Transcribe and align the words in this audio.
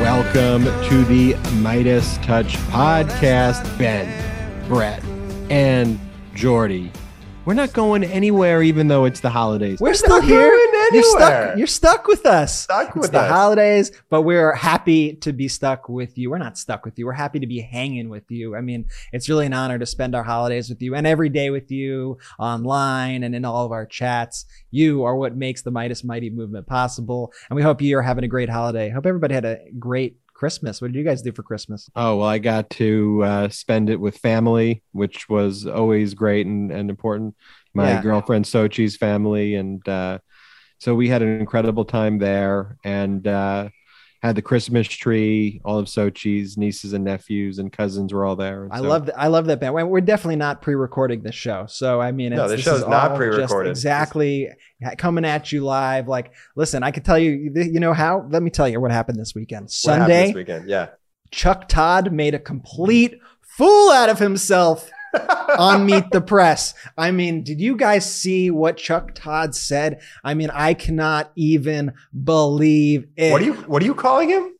Welcome 0.00 0.64
to 0.64 1.04
the 1.04 1.34
MeidasTouch 1.62 2.56
podcast. 2.66 3.78
Ben, 3.78 4.66
Brett, 4.66 5.04
and 5.50 6.00
Jordy. 6.34 6.90
We're 7.44 7.54
not 7.54 7.72
going 7.74 8.02
anywhere, 8.02 8.60
even 8.60 8.88
though 8.88 9.04
it's 9.04 9.20
the 9.20 9.30
holidays. 9.30 9.78
We're 9.78 9.94
still 9.94 10.20
here. 10.20 10.50
Going 10.92 11.02
You're 11.02 11.18
stuck. 11.18 11.56
You're 11.58 11.66
stuck 11.66 12.06
with 12.06 12.26
us. 12.26 12.62
Stuck 12.62 12.88
it's 12.88 12.96
with 12.96 13.12
the 13.12 13.20
us. 13.20 13.30
holidays, 13.30 13.92
but 14.10 14.22
we're 14.22 14.54
happy 14.54 15.14
to 15.16 15.32
be 15.32 15.48
stuck 15.48 15.88
with 15.88 16.16
you. 16.18 16.30
We're 16.30 16.38
not 16.38 16.58
stuck 16.58 16.84
with 16.84 16.98
you. 16.98 17.06
We're 17.06 17.12
happy 17.12 17.40
to 17.40 17.46
be 17.46 17.60
hanging 17.60 18.08
with 18.08 18.30
you. 18.30 18.54
I 18.56 18.60
mean, 18.60 18.86
it's 19.12 19.28
really 19.28 19.46
an 19.46 19.52
honor 19.54 19.78
to 19.78 19.86
spend 19.86 20.14
our 20.14 20.22
holidays 20.22 20.68
with 20.68 20.80
you 20.82 20.94
and 20.94 21.06
every 21.06 21.28
day 21.28 21.50
with 21.50 21.70
you 21.70 22.18
online 22.38 23.22
and 23.22 23.34
in 23.34 23.44
all 23.44 23.64
of 23.64 23.72
our 23.72 23.86
chats. 23.86 24.44
You 24.70 25.04
are 25.04 25.16
what 25.16 25.36
makes 25.36 25.62
the 25.62 25.72
Meidas 25.72 26.04
Mighty 26.04 26.30
movement 26.30 26.66
possible, 26.66 27.32
and 27.50 27.56
we 27.56 27.62
hope 27.62 27.80
you 27.80 27.98
are 27.98 28.02
having 28.02 28.24
a 28.24 28.28
great 28.28 28.48
holiday. 28.48 28.90
Hope 28.90 29.06
everybody 29.06 29.34
had 29.34 29.44
a 29.44 29.58
great 29.78 30.18
Christmas. 30.34 30.80
What 30.82 30.90
did 30.92 30.98
you 30.98 31.04
guys 31.04 31.22
do 31.22 31.30
for 31.30 31.44
Christmas? 31.44 31.88
Oh, 31.94 32.16
well, 32.16 32.26
I 32.26 32.38
got 32.38 32.68
to 32.70 33.22
uh, 33.24 33.48
spend 33.48 33.88
it 33.88 34.00
with 34.00 34.16
family, 34.18 34.82
which 34.90 35.28
was 35.28 35.66
always 35.66 36.14
great 36.14 36.46
and, 36.46 36.72
and 36.72 36.90
important. 36.90 37.36
My 37.74 37.92
Yeah. 37.92 38.02
girlfriend 38.02 38.44
Sochi's 38.46 38.96
family. 38.96 39.54
And 39.54 39.86
uh, 39.88 40.18
so 40.82 40.96
we 40.96 41.08
had 41.08 41.22
an 41.22 41.38
incredible 41.38 41.84
time 41.84 42.18
there 42.18 42.76
and 42.82 43.24
uh, 43.24 43.68
had 44.20 44.34
the 44.34 44.42
Christmas 44.42 44.88
tree. 44.88 45.60
All 45.64 45.78
of 45.78 45.86
Sochi's 45.86 46.58
nieces 46.58 46.92
and 46.92 47.04
nephews 47.04 47.60
and 47.60 47.72
cousins 47.72 48.12
were 48.12 48.24
all 48.24 48.34
there. 48.34 48.66
I 48.68 48.78
so- 48.78 48.88
love 48.88 49.06
that. 49.06 49.16
I 49.16 49.28
love 49.28 49.46
that 49.46 49.60
band. 49.60 49.74
We're 49.74 50.00
definitely 50.00 50.36
not 50.36 50.60
pre-recording 50.60 51.22
this 51.22 51.36
show, 51.36 51.66
so 51.68 52.00
I 52.00 52.10
mean, 52.10 52.34
No, 52.34 52.42
it's, 52.46 52.50
this 52.50 52.58
this 52.58 52.64
show's 52.64 52.80
is 52.82 52.88
not 52.88 53.14
pre-recorded. 53.14 53.70
just 53.70 53.78
Exactly, 53.78 54.48
coming 54.98 55.24
at 55.24 55.52
you 55.52 55.60
live. 55.64 56.08
Like, 56.08 56.32
listen, 56.56 56.82
I 56.82 56.90
could 56.90 57.04
tell 57.04 57.18
you. 57.18 57.52
You 57.54 57.78
know 57.78 57.92
how? 57.92 58.26
Let 58.28 58.42
me 58.42 58.50
tell 58.50 58.68
you 58.68 58.80
what 58.80 58.90
happened 58.90 59.20
this 59.20 59.36
weekend. 59.36 59.70
What 59.84 59.92
happened 59.92 60.10
Sunday, 60.10 60.26
this 60.26 60.34
weekend. 60.34 60.68
Yeah. 60.68 60.88
Chuck 61.30 61.68
Todd 61.68 62.10
made 62.12 62.34
a 62.34 62.40
complete 62.40 63.20
fool 63.40 63.90
out 63.92 64.08
of 64.08 64.18
himself 64.18 64.90
on 65.58 65.86
Meet 65.86 66.10
the 66.10 66.20
Press. 66.20 66.74
I 66.96 67.10
mean, 67.10 67.42
did 67.44 67.60
you 67.60 67.76
guys 67.76 68.10
see 68.10 68.50
what 68.50 68.76
Chuck 68.76 69.14
Todd 69.14 69.54
said? 69.54 70.00
I 70.24 70.34
mean, 70.34 70.50
I 70.50 70.74
cannot 70.74 71.32
even 71.36 71.92
believe 72.24 73.06
it. 73.16 73.32
what 73.32 73.42
are 73.42 73.44
you 73.44 73.54
What 73.54 73.82
are 73.82 73.86
you 73.86 73.94
calling 73.94 74.28
him? 74.30 74.56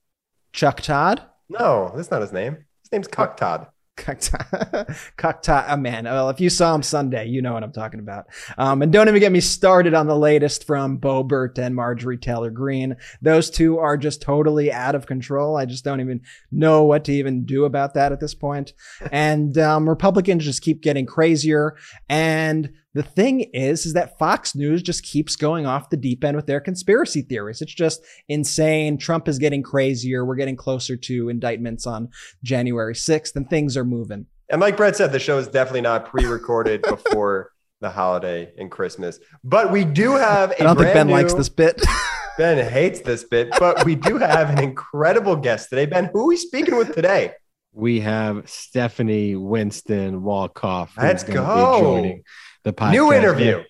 Chuck 0.52 0.80
Todd? 0.80 1.22
No, 1.48 1.92
that's 1.96 2.10
not 2.10 2.22
his 2.22 2.32
name. 2.32 2.58
His 2.82 2.92
name's 2.92 3.08
Cuck 3.08 3.36
Todd. 3.36 3.66
Cocktail, 3.96 5.64
oh 5.68 5.76
man. 5.76 6.04
Well, 6.04 6.30
if 6.30 6.40
you 6.40 6.48
saw 6.48 6.74
him 6.74 6.82
Sunday, 6.82 7.26
you 7.26 7.42
know 7.42 7.52
what 7.52 7.62
I'm 7.62 7.72
talking 7.72 8.00
about. 8.00 8.24
Um, 8.56 8.80
and 8.80 8.90
don't 8.90 9.06
even 9.08 9.20
get 9.20 9.32
me 9.32 9.40
started 9.40 9.92
on 9.92 10.06
the 10.06 10.16
latest 10.16 10.66
from 10.66 10.98
Boebert 10.98 11.58
and 11.58 11.76
Marjorie 11.76 12.16
Taylor 12.16 12.50
Greene. 12.50 12.96
Those 13.20 13.50
two 13.50 13.78
are 13.78 13.98
just 13.98 14.22
totally 14.22 14.72
out 14.72 14.94
of 14.94 15.06
control. 15.06 15.56
I 15.58 15.66
just 15.66 15.84
don't 15.84 16.00
even 16.00 16.22
know 16.50 16.84
what 16.84 17.04
to 17.04 17.12
even 17.12 17.44
do 17.44 17.66
about 17.66 17.92
that 17.94 18.12
at 18.12 18.20
this 18.20 18.34
point. 18.34 18.72
And 19.10 19.56
um, 19.58 19.86
Republicans 19.88 20.44
just 20.44 20.62
keep 20.62 20.80
getting 20.82 21.04
crazier. 21.04 21.76
And 22.08 22.72
the 22.94 23.02
thing 23.02 23.40
is, 23.52 23.86
is 23.86 23.94
that 23.94 24.18
Fox 24.18 24.54
News 24.54 24.82
just 24.82 25.02
keeps 25.02 25.34
going 25.36 25.66
off 25.66 25.88
the 25.90 25.96
deep 25.96 26.22
end 26.24 26.36
with 26.36 26.46
their 26.46 26.60
conspiracy 26.60 27.22
theories. 27.22 27.62
It's 27.62 27.74
just 27.74 28.02
insane. 28.28 28.98
Trump 28.98 29.28
is 29.28 29.38
getting 29.38 29.62
crazier. 29.62 30.24
We're 30.24 30.36
getting 30.36 30.56
closer 30.56 30.96
to 30.96 31.28
indictments 31.30 31.86
on 31.86 32.10
January 32.42 32.94
6th, 32.94 33.34
and 33.34 33.48
things 33.48 33.76
are 33.76 33.84
moving. 33.84 34.26
And 34.50 34.60
like 34.60 34.76
Brett 34.76 34.96
said, 34.96 35.12
the 35.12 35.18
show 35.18 35.38
is 35.38 35.48
definitely 35.48 35.80
not 35.80 36.04
pre-recorded 36.06 36.82
before 36.88 37.50
the 37.80 37.90
holiday 37.90 38.52
and 38.58 38.70
Christmas. 38.70 39.18
But 39.42 39.72
we 39.72 39.84
do 39.84 40.12
have 40.12 40.50
a 40.52 40.60
I 40.60 40.64
don't 40.64 40.76
think 40.76 40.92
Ben 40.92 41.06
new- 41.06 41.14
likes 41.14 41.32
this 41.34 41.48
bit. 41.48 41.80
Ben 42.38 42.66
hates 42.66 43.00
this 43.00 43.24
bit, 43.24 43.50
but 43.58 43.84
we 43.84 43.94
do 43.94 44.16
have 44.16 44.48
an 44.50 44.58
incredible 44.58 45.36
guest 45.36 45.68
today. 45.68 45.84
Ben, 45.84 46.08
who 46.12 46.20
are 46.20 46.26
we 46.28 46.36
speaking 46.36 46.76
with 46.76 46.94
today? 46.94 47.32
we 47.74 48.00
have 48.00 48.48
Stephanie 48.48 49.34
Winston 49.34 50.20
Wolkoff. 50.20 50.88
who's 50.88 51.02
Let's 51.02 51.22
gonna 51.24 52.02
be 52.02 52.08
go. 52.08 52.18
The 52.64 52.72
podcast. 52.72 52.92
New 52.92 53.12
interview. 53.12 53.62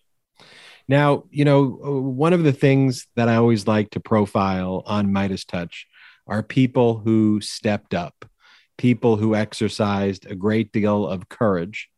Now, 0.89 1.25
you 1.31 1.45
know, 1.45 1.81
uh, 1.85 1.91
one 2.01 2.33
of 2.33 2.43
the 2.43 2.53
things 2.53 3.07
that 3.17 3.29
I 3.29 3.37
always 3.37 3.67
like 3.67 3.91
to 3.91 4.01
profile 4.01 4.83
on 4.87 5.09
MeidasTouch 5.09 5.85
are 6.27 6.43
people 6.43 6.99
who 6.99 7.41
stepped 7.41 7.95
up, 7.95 8.25
people 8.77 9.17
who 9.17 9.35
exercised 9.35 10.27
a 10.27 10.35
great 10.35 10.73
deal 10.73 11.07
of 11.07 11.29
courage 11.29 11.89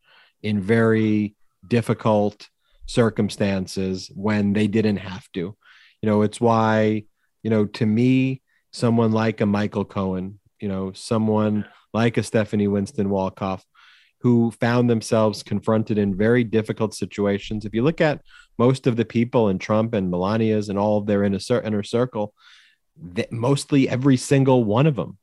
in 0.41 0.61
very 0.61 1.35
difficult 1.67 2.49
circumstances 2.85 4.11
when 4.13 4.53
they 4.53 4.67
didn't 4.67 4.97
have 4.97 5.29
to. 5.33 5.55
You 6.01 6.09
know, 6.09 6.21
it's 6.21 6.39
why, 6.39 7.03
you 7.43 7.49
know, 7.49 7.65
to 7.65 7.85
me, 7.85 8.41
someone 8.71 9.11
like 9.11 9.41
a 9.41 9.45
Michael 9.45 9.85
Cohen, 9.85 10.39
you 10.59 10.67
know, 10.67 10.91
someone 10.93 11.65
like 11.93 12.17
a 12.17 12.23
Stephanie 12.23 12.67
Winston 12.67 13.09
Wolkoff, 13.09 13.61
who 14.25 14.49
found 14.49 14.89
themselves 14.89 15.43
confronted 15.43 15.99
in 15.99 16.17
very 16.17 16.43
difficult 16.43 16.95
situations. 16.95 17.63
If 17.63 17.75
you 17.75 17.83
look 17.83 18.01
at 18.01 18.23
most 18.57 18.87
of 18.87 18.95
the 18.95 19.05
people 19.05 19.49
in 19.49 19.59
Trump 19.59 19.93
and 19.93 20.09
Melania's 20.09 20.69
and 20.69 20.79
all 20.79 20.97
of 20.97 21.05
their 21.05 21.23
inner, 21.23 21.37
inner 21.63 21.83
circle, 21.83 22.33
that 23.13 23.31
mostly 23.31 23.87
every 23.87 24.17
single 24.17 24.63
one 24.63 24.87
of 24.87 24.95
them 24.95 25.19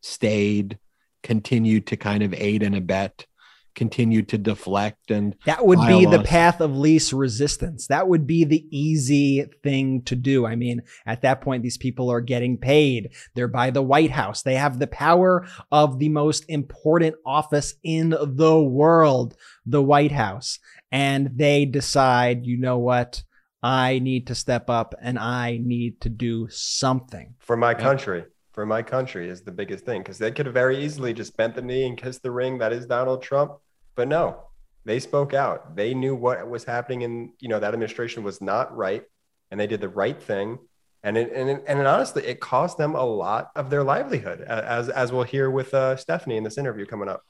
stayed, 0.00 0.78
continued 1.22 1.88
to 1.88 1.98
kind 1.98 2.22
of 2.22 2.32
aid 2.32 2.62
and 2.62 2.74
abet, 2.74 3.26
continued 3.74 4.28
to 4.28 4.38
deflect. 4.38 5.10
And 5.10 5.36
That 5.46 5.66
would 5.66 5.80
be 5.86 6.04
the 6.04 6.18
Bylaws. 6.18 6.26
path 6.26 6.60
of 6.60 6.76
least 6.76 7.12
resistance. 7.12 7.86
That 7.86 8.08
would 8.08 8.26
be 8.26 8.44
the 8.44 8.66
easy 8.70 9.46
thing 9.62 10.02
to 10.02 10.16
do. 10.16 10.46
I 10.46 10.56
mean, 10.56 10.82
at 11.06 11.22
that 11.22 11.40
point, 11.40 11.62
these 11.62 11.78
people 11.78 12.10
are 12.10 12.20
getting 12.20 12.58
paid. 12.58 13.10
They're 13.34 13.48
by 13.48 13.70
the 13.70 13.82
White 13.82 14.10
House. 14.10 14.42
They 14.42 14.56
have 14.56 14.78
the 14.78 14.86
power 14.86 15.46
of 15.70 15.98
the 15.98 16.08
most 16.08 16.44
important 16.48 17.16
office 17.24 17.74
in 17.82 18.10
the 18.10 18.60
world, 18.60 19.36
the 19.66 19.82
White 19.82 20.12
House. 20.12 20.58
And 20.90 21.30
they 21.36 21.64
decide, 21.64 22.46
you 22.46 22.58
know 22.58 22.78
what? 22.78 23.22
I 23.62 24.00
need 24.00 24.26
to 24.26 24.34
step 24.34 24.68
up 24.68 24.94
and 25.00 25.18
I 25.18 25.60
need 25.62 26.00
to 26.00 26.08
do 26.08 26.48
something. 26.50 27.34
For 27.38 27.56
my 27.56 27.74
country. 27.74 28.24
For 28.52 28.66
my 28.66 28.82
country 28.82 29.28
is 29.28 29.42
the 29.42 29.52
biggest 29.52 29.84
thing 29.86 30.02
because 30.02 30.18
they 30.18 30.30
could 30.30 30.46
have 30.46 30.54
very 30.54 30.84
easily 30.84 31.14
just 31.14 31.36
bent 31.36 31.54
the 31.54 31.62
knee 31.62 31.86
and 31.86 31.96
kissed 31.96 32.22
the 32.22 32.30
ring. 32.30 32.58
That 32.58 32.72
is 32.72 32.86
Donald 32.86 33.22
Trump. 33.22 33.54
But 33.94 34.08
no, 34.08 34.48
they 34.84 35.00
spoke 35.00 35.32
out. 35.32 35.74
They 35.74 35.94
knew 35.94 36.14
what 36.14 36.48
was 36.48 36.64
happening 36.64 37.04
and 37.04 37.30
you 37.40 37.48
know 37.48 37.60
that 37.60 37.72
administration 37.72 38.24
was 38.24 38.40
not 38.40 38.76
right 38.76 39.04
and 39.50 39.58
they 39.58 39.66
did 39.66 39.80
the 39.80 39.88
right 39.88 40.20
thing. 40.20 40.58
And 41.04 41.16
it, 41.16 41.32
and 41.32 41.50
it, 41.50 41.64
and 41.66 41.86
honestly, 41.86 42.24
it 42.24 42.40
cost 42.40 42.78
them 42.78 42.94
a 42.94 43.04
lot 43.04 43.50
of 43.56 43.70
their 43.70 43.82
livelihood, 43.82 44.40
as 44.42 44.88
as 44.88 45.12
we'll 45.12 45.24
hear 45.24 45.50
with 45.50 45.74
uh, 45.74 45.96
Stephanie 45.96 46.36
in 46.36 46.44
this 46.44 46.58
interview 46.58 46.86
coming 46.86 47.08
up. 47.08 47.22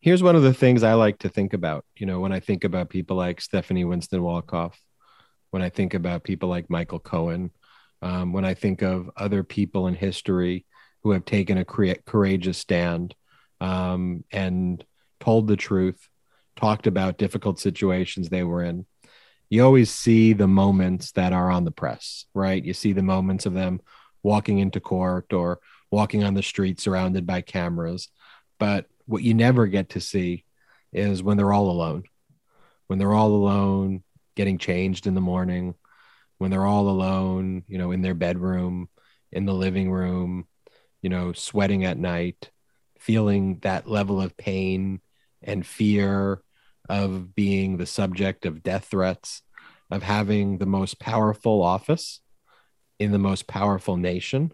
here's 0.00 0.22
one 0.22 0.36
of 0.36 0.42
the 0.42 0.54
things 0.54 0.82
I 0.82 0.94
like 0.94 1.18
to 1.18 1.28
think 1.28 1.52
about, 1.52 1.84
you 1.96 2.06
know, 2.06 2.20
when 2.20 2.32
I 2.32 2.40
think 2.40 2.64
about 2.64 2.88
people 2.88 3.16
like 3.16 3.40
Stephanie 3.40 3.84
Winston 3.84 4.20
Wolkoff, 4.20 4.74
when 5.50 5.62
I 5.62 5.68
think 5.70 5.94
about 5.94 6.24
people 6.24 6.48
like 6.48 6.70
Michael 6.70 7.00
Cohen, 7.00 7.50
um, 8.00 8.32
when 8.32 8.44
I 8.44 8.54
think 8.54 8.82
of 8.82 9.10
other 9.16 9.42
people 9.42 9.88
in 9.88 9.94
history 9.94 10.66
who 11.02 11.12
have 11.12 11.24
taken 11.24 11.58
a 11.58 11.64
crea- 11.64 12.00
courageous 12.06 12.58
stand 12.58 13.14
um, 13.60 14.24
and 14.30 14.84
told 15.20 15.46
the 15.46 15.56
truth, 15.56 16.08
talked 16.56 16.86
about 16.86 17.18
difficult 17.18 17.60
situations 17.60 18.28
they 18.28 18.42
were 18.42 18.62
in. 18.62 18.86
You 19.50 19.64
always 19.64 19.90
see 19.90 20.32
the 20.32 20.48
moments 20.48 21.12
that 21.12 21.32
are 21.32 21.50
on 21.50 21.64
the 21.64 21.70
press, 21.70 22.26
right? 22.34 22.62
You 22.62 22.74
see 22.74 22.92
the 22.92 23.02
moments 23.02 23.46
of 23.46 23.54
them 23.54 23.80
walking 24.22 24.58
into 24.58 24.80
court 24.80 25.32
or 25.32 25.60
walking 25.90 26.24
on 26.24 26.34
the 26.34 26.42
street 26.42 26.80
surrounded 26.80 27.26
by 27.26 27.40
cameras. 27.40 28.08
But 28.58 28.86
what 29.06 29.22
you 29.22 29.34
never 29.34 29.66
get 29.66 29.90
to 29.90 30.00
see 30.00 30.44
is 30.92 31.22
when 31.22 31.36
they're 31.36 31.52
all 31.52 31.70
alone, 31.70 32.04
when 32.88 32.98
they're 32.98 33.14
all 33.14 33.30
alone, 33.30 34.02
getting 34.36 34.58
changed 34.58 35.06
in 35.06 35.14
the 35.14 35.20
morning, 35.20 35.74
when 36.38 36.50
they're 36.50 36.66
all 36.66 36.88
alone, 36.88 37.64
you 37.66 37.78
know, 37.78 37.90
in 37.92 38.02
their 38.02 38.14
bedroom, 38.14 38.88
in 39.32 39.46
the 39.46 39.54
living 39.54 39.90
room, 39.90 40.46
you 41.02 41.10
know, 41.10 41.32
sweating 41.32 41.84
at 41.84 41.98
night, 41.98 42.50
feeling 42.98 43.58
that 43.60 43.88
level 43.88 44.20
of 44.20 44.36
pain 44.36 45.00
and 45.42 45.66
fear 45.66 46.42
of 46.88 47.34
being 47.34 47.76
the 47.76 47.86
subject 47.86 48.46
of 48.46 48.62
death 48.62 48.86
threats, 48.86 49.42
of 49.90 50.02
having 50.02 50.58
the 50.58 50.66
most 50.66 50.98
powerful 50.98 51.62
office 51.62 52.20
in 52.98 53.12
the 53.12 53.18
most 53.18 53.46
powerful 53.46 53.96
nation 53.96 54.52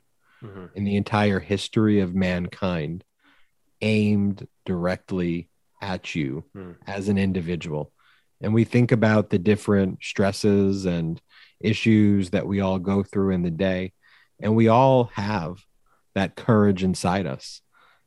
in 0.75 0.85
the 0.85 0.97
entire 0.97 1.41
history 1.41 2.01
of 2.01 2.15
mankind 2.15 3.05
aimed 3.81 4.47
directly 4.67 5.49
at 5.81 6.15
you 6.15 6.45
Hmm. 6.55 6.73
as 6.87 7.09
an 7.09 7.19
individual. 7.19 7.93
And 8.41 8.53
we 8.53 8.65
think 8.65 8.93
about 8.93 9.31
the 9.31 9.39
different 9.39 10.03
stresses 10.03 10.85
and 10.85 11.21
issues 11.61 12.31
that 12.31 12.47
we 12.47 12.61
all 12.61 12.79
go 12.79 13.03
through 13.03 13.31
in 13.31 13.43
the 13.43 13.51
day. 13.51 13.93
And 14.41 14.55
we 14.55 14.69
all 14.69 15.05
have 15.15 15.65
that 16.15 16.37
courage 16.37 16.85
inside 16.85 17.27
us, 17.27 17.61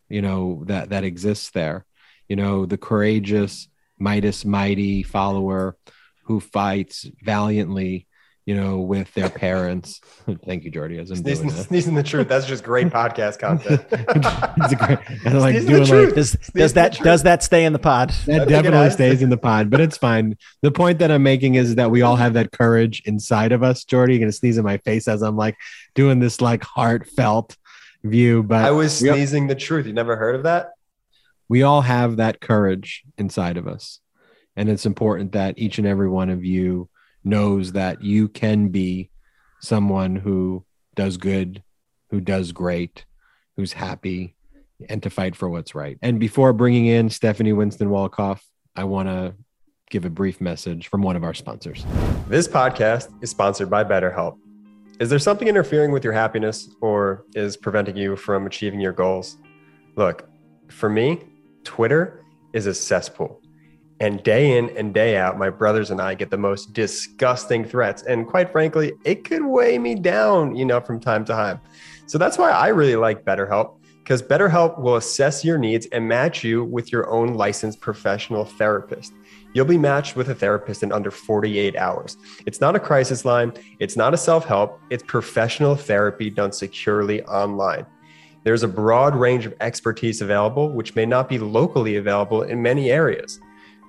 you 0.09 0.21
know, 0.21 0.63
that, 0.67 0.89
that 0.89 1.03
exists 1.03 1.51
there. 1.51 1.85
You 2.27 2.35
know, 2.35 2.65
the 2.65 2.77
courageous 2.77 3.67
Meidas 4.01 4.45
mighty 4.45 5.03
follower 5.03 5.77
who 6.25 6.39
fights 6.39 7.05
valiantly 7.23 8.07
you 8.47 8.55
know, 8.55 8.77
with 8.77 9.13
their 9.13 9.29
parents. 9.29 9.99
Thank 10.45 10.63
you, 10.63 10.71
Jordy. 10.71 10.97
As 10.99 11.11
I'm 11.11 11.17
Sneezing, 11.17 11.49
doing 11.49 11.63
sneezing 11.63 11.95
the 11.95 12.01
truth. 12.01 12.29
That's 12.29 12.45
just 12.45 12.63
great 12.63 12.87
podcast 12.87 13.39
content. 13.39 13.85
it's 13.91 14.71
a 14.71 14.75
great, 14.77 14.99
of 15.25 15.33
like 15.33 15.55
Sneezing 15.55 15.73
the 15.73 15.85
doing 15.85 16.05
like. 16.05 16.15
Does, 16.15 16.31
does 16.55 16.73
that 16.73 16.97
does 16.99 17.23
that 17.23 17.43
stay 17.43 17.65
in 17.65 17.73
the 17.73 17.79
pod? 17.79 18.11
That 18.25 18.47
definitely 18.47 18.89
stays 18.91 19.21
in 19.21 19.29
the 19.29 19.37
pod, 19.37 19.69
but 19.69 19.81
it's 19.81 19.97
fine. 19.97 20.37
The 20.61 20.71
point 20.71 20.99
that 20.99 21.11
I'm 21.11 21.23
making 21.23 21.55
is 21.55 21.75
that 21.75 21.91
we 21.91 22.03
all 22.03 22.15
have 22.15 22.35
that 22.35 22.53
courage 22.53 23.03
inside 23.05 23.51
of 23.51 23.63
us. 23.63 23.83
Jordy, 23.83 24.13
you're 24.13 24.21
gonna 24.21 24.31
sneeze 24.31 24.57
in 24.57 24.63
my 24.63 24.77
face 24.77 25.09
as 25.09 25.21
I'm 25.23 25.35
like 25.35 25.57
doing 25.93 26.19
this 26.19 26.39
like 26.39 26.63
heartfelt 26.63 27.57
view, 28.09 28.43
but 28.43 28.63
I 28.65 28.71
was 28.71 29.01
we 29.01 29.09
all- 29.09 29.15
sneezing 29.15 29.47
the 29.47 29.55
truth. 29.55 29.85
You 29.85 29.93
never 29.93 30.15
heard 30.15 30.35
of 30.35 30.43
that? 30.43 30.71
we 31.49 31.63
all 31.63 31.79
have 31.81 32.17
that 32.17 32.41
courage 32.41 33.03
inside 33.17 33.55
of 33.55 33.67
us. 33.69 34.01
And 34.57 34.67
it's 34.67 34.85
important 34.85 35.31
that 35.31 35.57
each 35.57 35.77
and 35.77 35.87
every 35.87 36.09
one 36.09 36.29
of 36.29 36.43
you 36.43 36.89
knows 37.23 37.71
that 37.71 38.03
you 38.03 38.27
can 38.27 38.67
be 38.67 39.09
someone 39.61 40.17
who 40.17 40.65
does 40.95 41.15
good, 41.15 41.63
who 42.09 42.19
does 42.19 42.51
great, 42.51 43.05
who's 43.55 43.71
happy, 43.71 44.35
and 44.89 45.01
to 45.03 45.09
fight 45.09 45.37
for 45.37 45.49
what's 45.49 45.73
right. 45.73 45.97
And 46.01 46.19
before 46.19 46.51
bringing 46.51 46.87
in 46.87 47.09
Stephanie 47.09 47.53
Winston 47.53 47.87
Wolkoff, 47.87 48.41
I 48.75 48.83
want 48.83 49.07
to 49.07 49.33
give 49.89 50.03
a 50.03 50.09
brief 50.09 50.41
message 50.41 50.87
from 50.89 51.01
one 51.01 51.15
of 51.15 51.23
our 51.23 51.33
sponsors. 51.33 51.85
This 52.27 52.47
podcast 52.47 53.07
is 53.23 53.29
sponsored 53.29 53.69
by 53.69 53.85
BetterHelp. 53.85 54.37
Is 54.99 55.11
there 55.11 55.19
something 55.19 55.47
interfering 55.47 55.91
with 55.91 56.03
your 56.03 56.13
happiness 56.13 56.69
or 56.81 57.23
is 57.35 57.55
preventing 57.55 57.95
you 57.95 58.15
from 58.15 58.47
achieving 58.47 58.79
your 58.79 58.93
goals? 58.93 59.37
Look, 59.95 60.27
for 60.69 60.89
me, 60.89 61.21
Twitter 61.63 62.25
is 62.53 62.65
a 62.65 62.73
cesspool. 62.73 63.39
And 63.99 64.23
day 64.23 64.57
in 64.57 64.75
and 64.75 64.95
day 64.95 65.17
out, 65.17 65.37
my 65.37 65.51
brothers 65.51 65.91
and 65.91 66.01
I 66.01 66.15
get 66.15 66.31
the 66.31 66.37
most 66.37 66.73
disgusting 66.73 67.63
threats. 67.63 68.03
And 68.03 68.25
quite 68.25 68.51
frankly, 68.51 68.93
it 69.05 69.23
could 69.23 69.45
weigh 69.45 69.77
me 69.77 69.93
down, 69.93 70.55
you 70.55 70.65
know, 70.65 70.81
from 70.81 70.99
time 70.99 71.25
to 71.25 71.31
time. 71.31 71.61
So 72.07 72.17
that's 72.17 72.39
why 72.39 72.49
I 72.49 72.69
really 72.69 72.95
like 72.95 73.23
BetterHelp, 73.23 73.77
because 73.99 74.23
BetterHelp 74.23 74.79
will 74.79 74.95
assess 74.95 75.45
your 75.45 75.59
needs 75.59 75.85
and 75.91 76.07
match 76.07 76.43
you 76.43 76.63
with 76.63 76.91
your 76.91 77.07
own 77.07 77.35
licensed 77.35 77.81
professional 77.81 78.45
therapist. 78.45 79.13
You'll 79.57 79.65
be 79.65 79.79
matched 79.79 80.15
with 80.15 80.29
a 80.29 80.35
therapist 80.35 80.83
in 80.83 80.91
under 80.91 81.09
48 81.09 81.75
hours. 81.77 82.15
It's 82.45 82.61
not 82.61 82.75
a 82.75 82.79
crisis 82.79 83.25
line, 83.25 83.53
it's 83.79 83.97
not 83.97 84.13
a 84.13 84.17
self 84.17 84.45
help, 84.45 84.79
it's 84.91 85.01
professional 85.01 85.75
therapy 85.75 86.29
done 86.29 86.51
securely 86.51 87.23
online. 87.23 87.83
There's 88.43 88.61
a 88.61 88.67
broad 88.67 89.15
range 89.15 89.47
of 89.47 89.55
expertise 89.59 90.21
available, 90.21 90.69
which 90.69 90.93
may 90.93 91.07
not 91.07 91.27
be 91.27 91.39
locally 91.39 91.95
available 91.95 92.43
in 92.43 92.61
many 92.61 92.91
areas. 92.91 93.39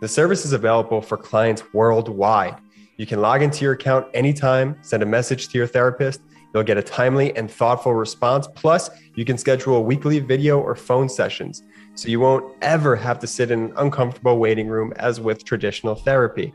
The 0.01 0.09
service 0.09 0.47
is 0.47 0.55
available 0.55 1.03
for 1.03 1.19
clients 1.19 1.63
worldwide. 1.75 2.57
You 2.97 3.05
can 3.05 3.21
log 3.21 3.43
into 3.43 3.63
your 3.63 3.75
account 3.75 4.07
anytime, 4.15 4.75
send 4.81 5.03
a 5.03 5.07
message 5.07 5.49
to 5.49 5.59
your 5.59 5.67
therapist. 5.67 6.23
You'll 6.55 6.63
get 6.63 6.79
a 6.79 6.83
timely 6.83 7.37
and 7.37 7.51
thoughtful 7.51 7.93
response. 7.93 8.49
Plus, 8.55 8.89
you 9.17 9.27
can 9.27 9.37
schedule 9.37 9.85
weekly 9.85 10.19
video 10.19 10.59
or 10.59 10.75
phone 10.75 11.11
sessions, 11.11 11.63
so 11.99 12.09
you 12.09 12.21
won't 12.21 12.55
ever 12.63 12.95
have 12.95 13.19
to 13.19 13.27
sit 13.27 13.51
in 13.51 13.59
an 13.65 13.73
uncomfortable 13.77 14.39
waiting 14.39 14.69
room 14.69 14.93
as 14.99 15.21
with 15.21 15.45
traditional 15.45 15.97
therapy. 15.97 16.55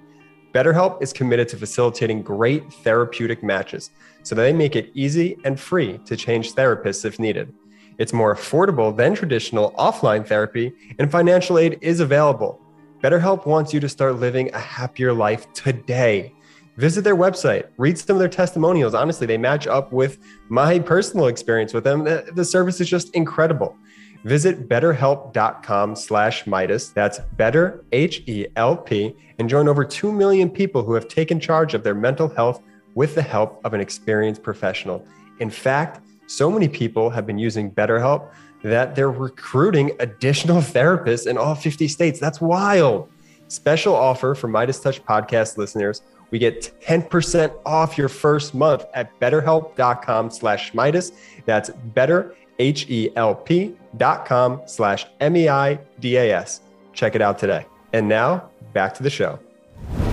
BetterHelp 0.54 1.04
is 1.04 1.12
committed 1.12 1.50
to 1.50 1.58
facilitating 1.58 2.22
great 2.22 2.72
therapeutic 2.72 3.44
matches 3.44 3.90
so 4.24 4.36
they 4.36 4.54
make 4.54 4.78
it 4.78 4.90
easy 4.94 5.36
and 5.44 5.60
free 5.60 5.98
to 6.06 6.16
change 6.16 6.54
therapists 6.54 7.04
if 7.04 7.20
needed. 7.20 7.54
It's 7.98 8.14
more 8.14 8.34
affordable 8.34 8.96
than 8.96 9.16
traditional 9.16 9.74
offline 9.74 10.26
therapy, 10.26 10.72
and 10.98 11.12
financial 11.12 11.60
aid 11.60 11.78
is 11.82 12.00
available. 12.00 12.62
BetterHelp 13.04 13.46
wants 13.46 13.74
you 13.74 13.82
to 13.82 13.90
start 13.90 14.16
living 14.16 14.50
a 14.54 14.60
happier 14.60 15.12
life 15.12 15.52
today. 15.52 16.34
Visit 16.78 17.04
their 17.04 17.18
website, 17.18 17.68
read 17.78 18.00
some 18.00 18.16
of 18.16 18.20
their 18.20 18.30
testimonials. 18.30 18.94
Honestly, 18.94 19.28
they 19.28 19.38
match 19.38 19.68
up 19.68 19.92
with 19.92 20.20
my 20.48 20.80
personal 20.80 21.28
experience 21.28 21.74
with 21.74 21.84
them. 21.84 22.06
The, 22.06 22.46
service 22.46 22.80
is 22.80 22.90
just 22.90 23.14
incredible. 23.14 23.76
Visit 24.24 24.70
betterhelp.com 24.70 25.96
slash 25.96 26.46
Meidas. 26.46 26.94
That's 26.94 27.20
better, 27.38 27.84
H 27.92 28.24
E 28.26 28.48
L 28.56 28.78
P, 28.78 29.16
and 29.38 29.50
join 29.50 29.68
over 29.68 29.84
2 29.84 30.12
million 30.12 30.50
people 30.50 30.84
who 30.84 30.94
have 30.94 31.08
taken 31.08 31.40
charge 31.40 31.74
of 31.74 31.84
their 31.84 31.96
mental 31.96 32.30
health 32.30 32.62
with 32.96 33.16
the 33.16 33.22
help 33.22 33.60
of 33.66 33.74
an 33.74 33.82
experienced 33.82 34.44
professional. 34.44 35.06
In 35.40 35.50
fact, 35.50 36.00
so 36.28 36.50
many 36.50 36.68
people 36.68 37.10
have 37.10 37.26
been 37.26 37.38
using 37.38 37.70
BetterHelp 37.72 38.32
that 38.64 38.96
they're 38.96 39.12
recruiting 39.12 39.92
additional 40.00 40.58
therapists 40.62 41.28
in 41.28 41.38
all 41.38 41.56
50 41.56 41.88
states. 41.88 42.20
That's 42.20 42.40
wild. 42.40 43.10
Special 43.50 43.94
offer 43.94 44.36
for 44.36 44.48
MeidasTouch 44.48 45.02
podcast 45.02 45.58
listeners. 45.58 46.02
We 46.32 46.40
get 46.40 46.74
10% 46.82 47.54
off 47.66 47.98
your 47.98 48.10
first 48.10 48.56
month 48.56 48.86
at 48.96 49.20
betterhelp.com 49.20 50.32
slash 50.32 50.72
Meidas. 50.72 51.12
That's 51.46 51.70
better, 51.70 52.36
H-E-L-P 52.60 53.76
dot 53.98 54.26
com 54.26 54.62
slash 54.66 55.06
M-E-I-D-A-S. 55.20 56.62
Check 56.94 57.16
it 57.16 57.22
out 57.22 57.40
today. 57.40 57.66
And 57.94 58.08
now 58.08 58.50
back 58.74 58.94
to 58.96 59.04
the 59.04 59.10
show. 59.10 59.40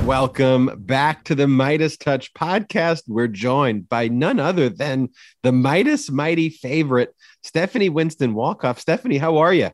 Welcome 0.05 0.71
back 0.77 1.25
to 1.25 1.35
the 1.35 1.45
MeidasTouch 1.45 2.33
podcast. 2.33 3.03
We're 3.07 3.29
joined 3.29 3.89
by 3.89 4.09
none 4.09 4.41
other 4.41 4.69
than 4.69 5.11
the 5.43 5.51
Meidas 5.51 6.11
Mighty 6.11 6.49
favorite, 6.49 7.15
Stephanie 7.43 7.91
Winston 7.91 8.35
Wolkoff. 8.35 8.79
Stephanie, 8.79 9.19
how 9.19 9.39
are 9.39 9.55
you? 9.55 9.71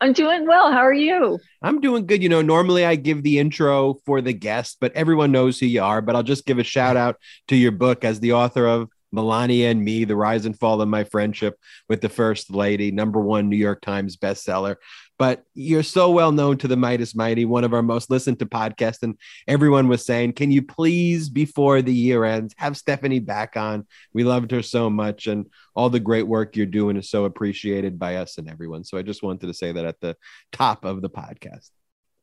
I'm 0.00 0.12
doing 0.12 0.48
well. 0.48 0.72
How 0.72 0.80
are 0.80 0.92
you? 0.92 1.38
I'm 1.62 1.80
doing 1.80 2.06
good. 2.06 2.24
You 2.24 2.28
know, 2.28 2.42
normally 2.42 2.84
I 2.84 2.96
give 2.96 3.22
the 3.22 3.38
intro 3.38 3.94
for 4.04 4.20
the 4.20 4.32
guest, 4.32 4.78
but 4.80 4.92
everyone 4.96 5.30
knows 5.30 5.60
who 5.60 5.66
you 5.66 5.80
are. 5.80 6.02
But 6.02 6.16
I'll 6.16 6.24
just 6.24 6.44
give 6.44 6.58
a 6.58 6.64
shout 6.64 6.96
out 6.96 7.16
to 7.46 7.54
your 7.54 7.70
book 7.70 8.04
as 8.04 8.18
the 8.18 8.32
author 8.32 8.66
of 8.66 8.88
Melania 9.12 9.70
and 9.70 9.84
Me, 9.84 10.04
The 10.04 10.16
Rise 10.16 10.46
and 10.46 10.58
Fall 10.58 10.80
of 10.80 10.88
My 10.88 11.04
Friendship 11.04 11.58
with 11.88 12.00
the 12.00 12.08
First 12.08 12.50
Lady, 12.50 12.90
number 12.90 13.20
one 13.20 13.48
New 13.48 13.56
York 13.56 13.80
Times 13.82 14.16
bestseller. 14.16 14.76
But 15.18 15.44
you're 15.54 15.84
so 15.84 16.10
well 16.10 16.32
known 16.32 16.58
to 16.58 16.68
the 16.68 16.74
Meidas 16.74 17.14
Mighty, 17.14 17.44
one 17.44 17.62
of 17.62 17.74
our 17.74 17.82
most 17.82 18.10
listened 18.10 18.38
to 18.40 18.46
podcasts. 18.46 19.02
And 19.02 19.16
everyone 19.46 19.86
was 19.86 20.04
saying, 20.04 20.32
Can 20.32 20.50
you 20.50 20.62
please, 20.62 21.28
before 21.28 21.82
the 21.82 21.94
year 21.94 22.24
ends, 22.24 22.54
have 22.56 22.76
Stephanie 22.76 23.20
back 23.20 23.56
on? 23.56 23.86
We 24.12 24.24
loved 24.24 24.50
her 24.50 24.62
so 24.62 24.90
much. 24.90 25.26
And 25.28 25.46
all 25.76 25.90
the 25.90 26.00
great 26.00 26.26
work 26.26 26.56
you're 26.56 26.66
doing 26.66 26.96
is 26.96 27.08
so 27.08 27.24
appreciated 27.24 27.98
by 27.98 28.16
us 28.16 28.38
and 28.38 28.50
everyone. 28.50 28.84
So 28.84 28.98
I 28.98 29.02
just 29.02 29.22
wanted 29.22 29.46
to 29.46 29.54
say 29.54 29.72
that 29.72 29.84
at 29.84 30.00
the 30.00 30.16
top 30.50 30.84
of 30.84 31.02
the 31.02 31.10
podcast. 31.10 31.70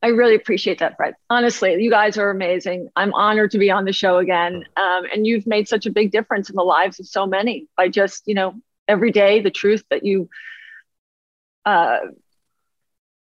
I 0.02 0.08
really 0.08 0.34
appreciate 0.34 0.78
that, 0.78 0.96
Fred. 0.96 1.14
Honestly, 1.28 1.76
you 1.82 1.90
guys 1.90 2.16
are 2.16 2.30
amazing. 2.30 2.88
I'm 2.96 3.12
honored 3.12 3.50
to 3.50 3.58
be 3.58 3.70
on 3.70 3.84
the 3.84 3.92
show 3.92 4.16
again. 4.16 4.64
Um, 4.76 5.04
and 5.12 5.26
you've 5.26 5.46
made 5.46 5.68
such 5.68 5.84
a 5.84 5.90
big 5.90 6.10
difference 6.10 6.48
in 6.48 6.56
the 6.56 6.62
lives 6.62 6.98
of 7.00 7.06
so 7.06 7.26
many 7.26 7.66
by 7.76 7.88
just, 7.88 8.22
you 8.26 8.34
know, 8.34 8.54
every 8.88 9.12
day, 9.12 9.40
the 9.40 9.50
truth 9.50 9.84
that 9.90 10.04
you 10.04 10.30
uh, 11.66 11.98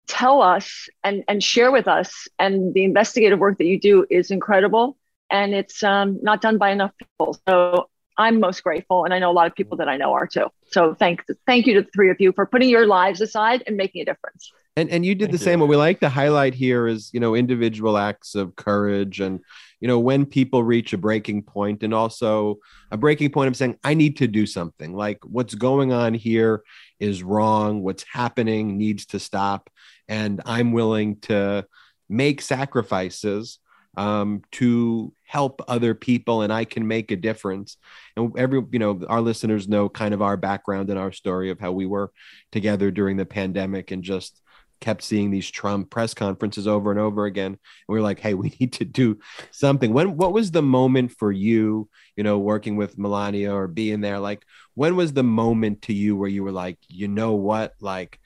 tell 0.07 0.41
us 0.41 0.87
and, 1.03 1.23
and 1.27 1.43
share 1.43 1.69
with 1.71 1.87
us 1.87 2.27
and 2.39 2.73
the 2.73 2.85
investigative 2.85 3.39
work 3.39 3.57
that 3.57 3.65
you 3.65 3.79
do 3.79 4.05
is 4.09 4.31
incredible. 4.31 4.97
And 5.29 5.53
it's 5.53 5.83
um, 5.83 6.19
not 6.23 6.41
done 6.41 6.57
by 6.57 6.71
enough 6.71 6.91
people. 6.97 7.37
So 7.47 7.89
I'm 8.17 8.39
most 8.39 8.63
grateful. 8.63 9.03
And 9.03 9.13
I 9.13 9.19
know 9.19 9.31
a 9.31 9.33
lot 9.33 9.47
of 9.47 9.55
people 9.55 9.77
that 9.77 9.89
I 9.89 9.97
know 9.97 10.13
are 10.13 10.27
too. 10.27 10.47
So 10.71 10.95
thank, 10.95 11.23
thank 11.45 11.67
you 11.67 11.75
to 11.75 11.81
the 11.81 11.89
three 11.93 12.09
of 12.09 12.21
you 12.21 12.31
for 12.31 12.45
putting 12.45 12.69
your 12.69 12.87
lives 12.87 13.19
aside 13.19 13.63
and 13.67 13.75
making 13.75 14.01
a 14.01 14.05
difference. 14.05 14.51
And 14.75 14.89
and 14.89 15.05
you 15.05 15.15
did 15.15 15.25
Thank 15.25 15.31
the 15.31 15.43
same. 15.43 15.59
you. 15.59 15.65
What 15.65 15.69
we 15.69 15.75
like 15.75 15.99
to 16.01 16.09
highlight 16.09 16.53
here 16.53 16.87
is, 16.87 17.09
you 17.13 17.19
know, 17.19 17.35
individual 17.35 17.97
acts 17.97 18.35
of 18.35 18.55
courage 18.55 19.19
and, 19.19 19.39
you 19.79 19.87
know, 19.87 19.99
when 19.99 20.25
people 20.25 20.63
reach 20.63 20.93
a 20.93 20.97
breaking 20.97 21.43
point 21.43 21.83
and 21.83 21.93
also 21.93 22.59
a 22.91 22.97
breaking 22.97 23.31
point 23.31 23.49
of 23.49 23.57
saying, 23.57 23.77
I 23.83 23.93
need 23.93 24.17
to 24.17 24.27
do 24.27 24.45
something. 24.45 24.93
Like 24.93 25.19
what's 25.23 25.55
going 25.55 25.91
on 25.91 26.13
here 26.13 26.63
is 26.99 27.23
wrong. 27.23 27.81
What's 27.81 28.03
happening 28.03 28.77
needs 28.77 29.05
to 29.07 29.19
stop. 29.19 29.69
And 30.07 30.41
I'm 30.45 30.71
willing 30.71 31.19
to 31.21 31.65
make 32.07 32.41
sacrifices 32.41 33.59
um, 33.97 34.43
to 34.51 35.13
help 35.23 35.61
other 35.67 35.93
people 35.93 36.41
and 36.41 36.53
I 36.53 36.63
can 36.63 36.87
make 36.87 37.11
a 37.11 37.15
difference. 37.15 37.77
And 38.15 38.31
every, 38.37 38.63
you 38.71 38.79
know, 38.79 39.01
our 39.07 39.21
listeners 39.21 39.67
know 39.67 39.89
kind 39.89 40.13
of 40.13 40.21
our 40.21 40.37
background 40.37 40.89
and 40.89 40.97
our 40.97 41.11
story 41.11 41.49
of 41.49 41.59
how 41.59 41.71
we 41.71 41.85
were 41.85 42.11
together 42.51 42.91
during 42.91 43.17
the 43.17 43.25
pandemic 43.25 43.91
and 43.91 44.03
just 44.03 44.41
kept 44.79 45.03
seeing 45.03 45.31
these 45.31 45.49
Trump 45.49 45.89
press 45.89 46.13
conferences 46.13 46.67
over 46.67 46.91
and 46.91 46.99
over 46.99 47.25
again. 47.25 47.51
And 47.53 47.59
we 47.87 47.95
were 47.95 48.01
like, 48.01 48.19
hey, 48.19 48.33
we 48.35 48.53
need 48.59 48.73
to 48.73 48.85
do 48.85 49.19
something. 49.51 49.93
When 49.93 50.17
what 50.17 50.33
was 50.33 50.51
the 50.51 50.61
moment 50.61 51.11
for 51.11 51.31
you, 51.31 51.89
you 52.15 52.23
know, 52.23 52.39
working 52.39 52.75
with 52.75 52.97
Melania 52.97 53.53
or 53.53 53.67
being 53.67 54.01
there? 54.01 54.19
Like, 54.19 54.43
when 54.75 54.95
was 54.95 55.13
the 55.13 55.23
moment 55.23 55.83
to 55.83 55.93
you 55.93 56.15
where 56.15 56.29
you 56.29 56.43
were 56.43 56.51
like, 56.51 56.77
you 56.87 57.07
know 57.07 57.33
what? 57.33 57.73
Like, 57.79 58.19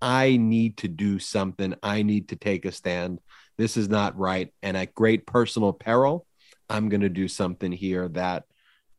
I 0.00 0.36
need 0.36 0.78
to 0.78 0.88
do 0.88 1.18
something. 1.18 1.74
I 1.82 2.02
need 2.02 2.28
to 2.28 2.36
take 2.36 2.64
a 2.64 2.72
stand. 2.72 3.20
This 3.56 3.76
is 3.76 3.88
not 3.88 4.18
right. 4.18 4.52
And 4.62 4.76
at 4.76 4.94
great 4.94 5.26
personal 5.26 5.72
peril, 5.72 6.26
I'm 6.68 6.88
going 6.88 7.02
to 7.02 7.08
do 7.08 7.28
something 7.28 7.70
here 7.70 8.08
that 8.08 8.44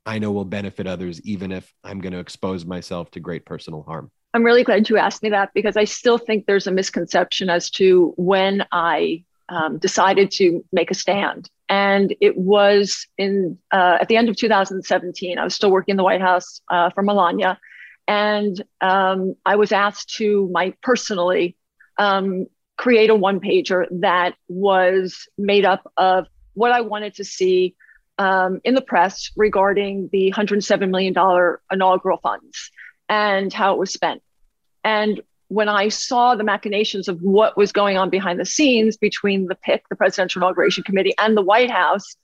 I 0.05 0.19
know 0.19 0.31
will 0.31 0.45
benefit 0.45 0.87
others, 0.87 1.21
even 1.21 1.51
if 1.51 1.73
I'm 1.83 1.99
going 1.99 2.13
to 2.13 2.19
expose 2.19 2.65
myself 2.65 3.11
to 3.11 3.19
great 3.19 3.45
personal 3.45 3.83
harm. 3.83 4.11
I'm 4.33 4.43
really 4.43 4.63
glad 4.63 4.89
you 4.89 4.97
asked 4.97 5.21
me 5.21 5.29
that 5.29 5.51
because 5.53 5.77
I 5.77 5.83
still 5.83 6.17
think 6.17 6.45
there's 6.45 6.65
a 6.65 6.71
misconception 6.71 7.49
as 7.49 7.69
to 7.71 8.13
when 8.17 8.65
I 8.71 9.23
um, 9.49 9.77
decided 9.77 10.31
to 10.31 10.65
make 10.71 10.89
a 10.89 10.95
stand. 10.95 11.49
And 11.69 12.15
it 12.19 12.35
was 12.35 13.07
in 13.17 13.57
uh, 13.71 13.97
at 14.01 14.07
the 14.07 14.17
end 14.17 14.29
of 14.29 14.35
2017. 14.35 15.37
I 15.37 15.43
was 15.43 15.53
still 15.53 15.71
working 15.71 15.93
in 15.93 15.97
the 15.97 16.03
White 16.03 16.21
House 16.21 16.61
uh, 16.69 16.89
for 16.89 17.03
Melania, 17.03 17.59
and 18.07 18.61
um, 18.81 19.35
I 19.45 19.55
was 19.55 19.71
asked 19.71 20.15
to 20.15 20.49
my 20.51 20.73
personally 20.81 21.55
um, 21.97 22.47
create 22.77 23.09
a 23.09 23.15
one 23.15 23.39
pager 23.39 23.85
that 24.01 24.35
was 24.47 25.27
made 25.37 25.65
up 25.65 25.91
of 25.95 26.27
what 26.53 26.71
I 26.71 26.81
wanted 26.81 27.15
to 27.15 27.23
see 27.23 27.75
um, 28.17 28.59
in 28.63 28.75
the 28.75 28.81
press 28.81 29.31
regarding 29.35 30.09
the 30.11 30.31
$107 30.35 30.89
million 30.89 31.15
inaugural 31.71 32.17
funds 32.17 32.71
and 33.13 33.53
how 33.53 33.73
it 33.73 33.79
was 33.79 33.93
spent. 33.93 34.23
And 34.83 35.21
when 35.47 35.69
I 35.69 35.89
saw 35.89 36.35
the 36.35 36.43
machinations 36.43 37.07
of 37.07 37.21
what 37.21 37.55
was 37.55 37.71
going 37.71 37.95
on 37.95 38.09
behind 38.09 38.39
the 38.39 38.45
scenes 38.45 38.97
between 38.97 39.45
the 39.45 39.55
PIC, 39.55 39.87
the 39.87 39.95
Presidential 39.95 40.39
Inauguration 40.41 40.83
Committee, 40.83 41.13
and 41.19 41.37
the 41.37 41.43
White 41.43 41.69
House, 41.69 42.15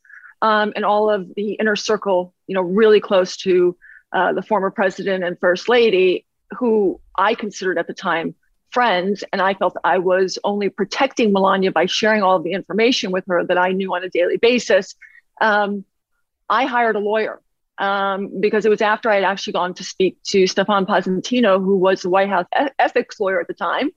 um, 0.41 0.73
and 0.75 0.83
all 0.83 1.11
of 1.11 1.31
the 1.35 1.53
inner 1.53 1.75
circle, 1.75 2.33
you 2.47 2.55
know, 2.55 2.63
really 2.63 2.99
close 2.99 3.37
to 3.37 3.77
uh, 4.13 4.33
the 4.33 4.41
former 4.41 4.71
president 4.71 5.23
and 5.23 5.39
first 5.39 5.69
lady, 5.69 6.25
who 6.57 6.99
I 7.15 7.35
considered 7.35 7.77
at 7.77 7.85
the 7.85 7.93
time 7.93 8.33
friends, 8.71 9.23
and 9.31 9.41
I 9.43 9.53
felt 9.53 9.75
I 9.83 9.99
was 9.99 10.39
only 10.43 10.69
protecting 10.69 11.31
Melania 11.31 11.71
by 11.71 11.85
sharing 11.85 12.23
all 12.23 12.37
of 12.37 12.43
the 12.43 12.53
information 12.53 13.11
with 13.11 13.25
her 13.27 13.43
that 13.43 13.59
I 13.59 13.73
knew 13.73 13.93
on 13.93 14.03
a 14.03 14.09
daily 14.09 14.37
basis. 14.37 14.95
Um, 15.39 15.85
I 16.49 16.65
hired 16.65 16.95
a 16.95 16.99
lawyer 16.99 17.41
um, 17.79 18.29
because 18.39 18.65
it 18.65 18.69
was 18.69 18.81
after 18.81 19.09
I 19.09 19.15
had 19.15 19.23
actually 19.23 19.53
gone 19.53 19.73
to 19.75 19.83
speak 19.83 20.17
to 20.27 20.45
Stefan 20.45 20.85
Passantino, 20.85 21.59
who 21.59 21.77
was 21.77 22.01
the 22.01 22.09
White 22.09 22.29
House 22.29 22.45
ethics 22.77 23.19
lawyer 23.19 23.39
at 23.39 23.47
the 23.47 23.53
time, 23.53 23.89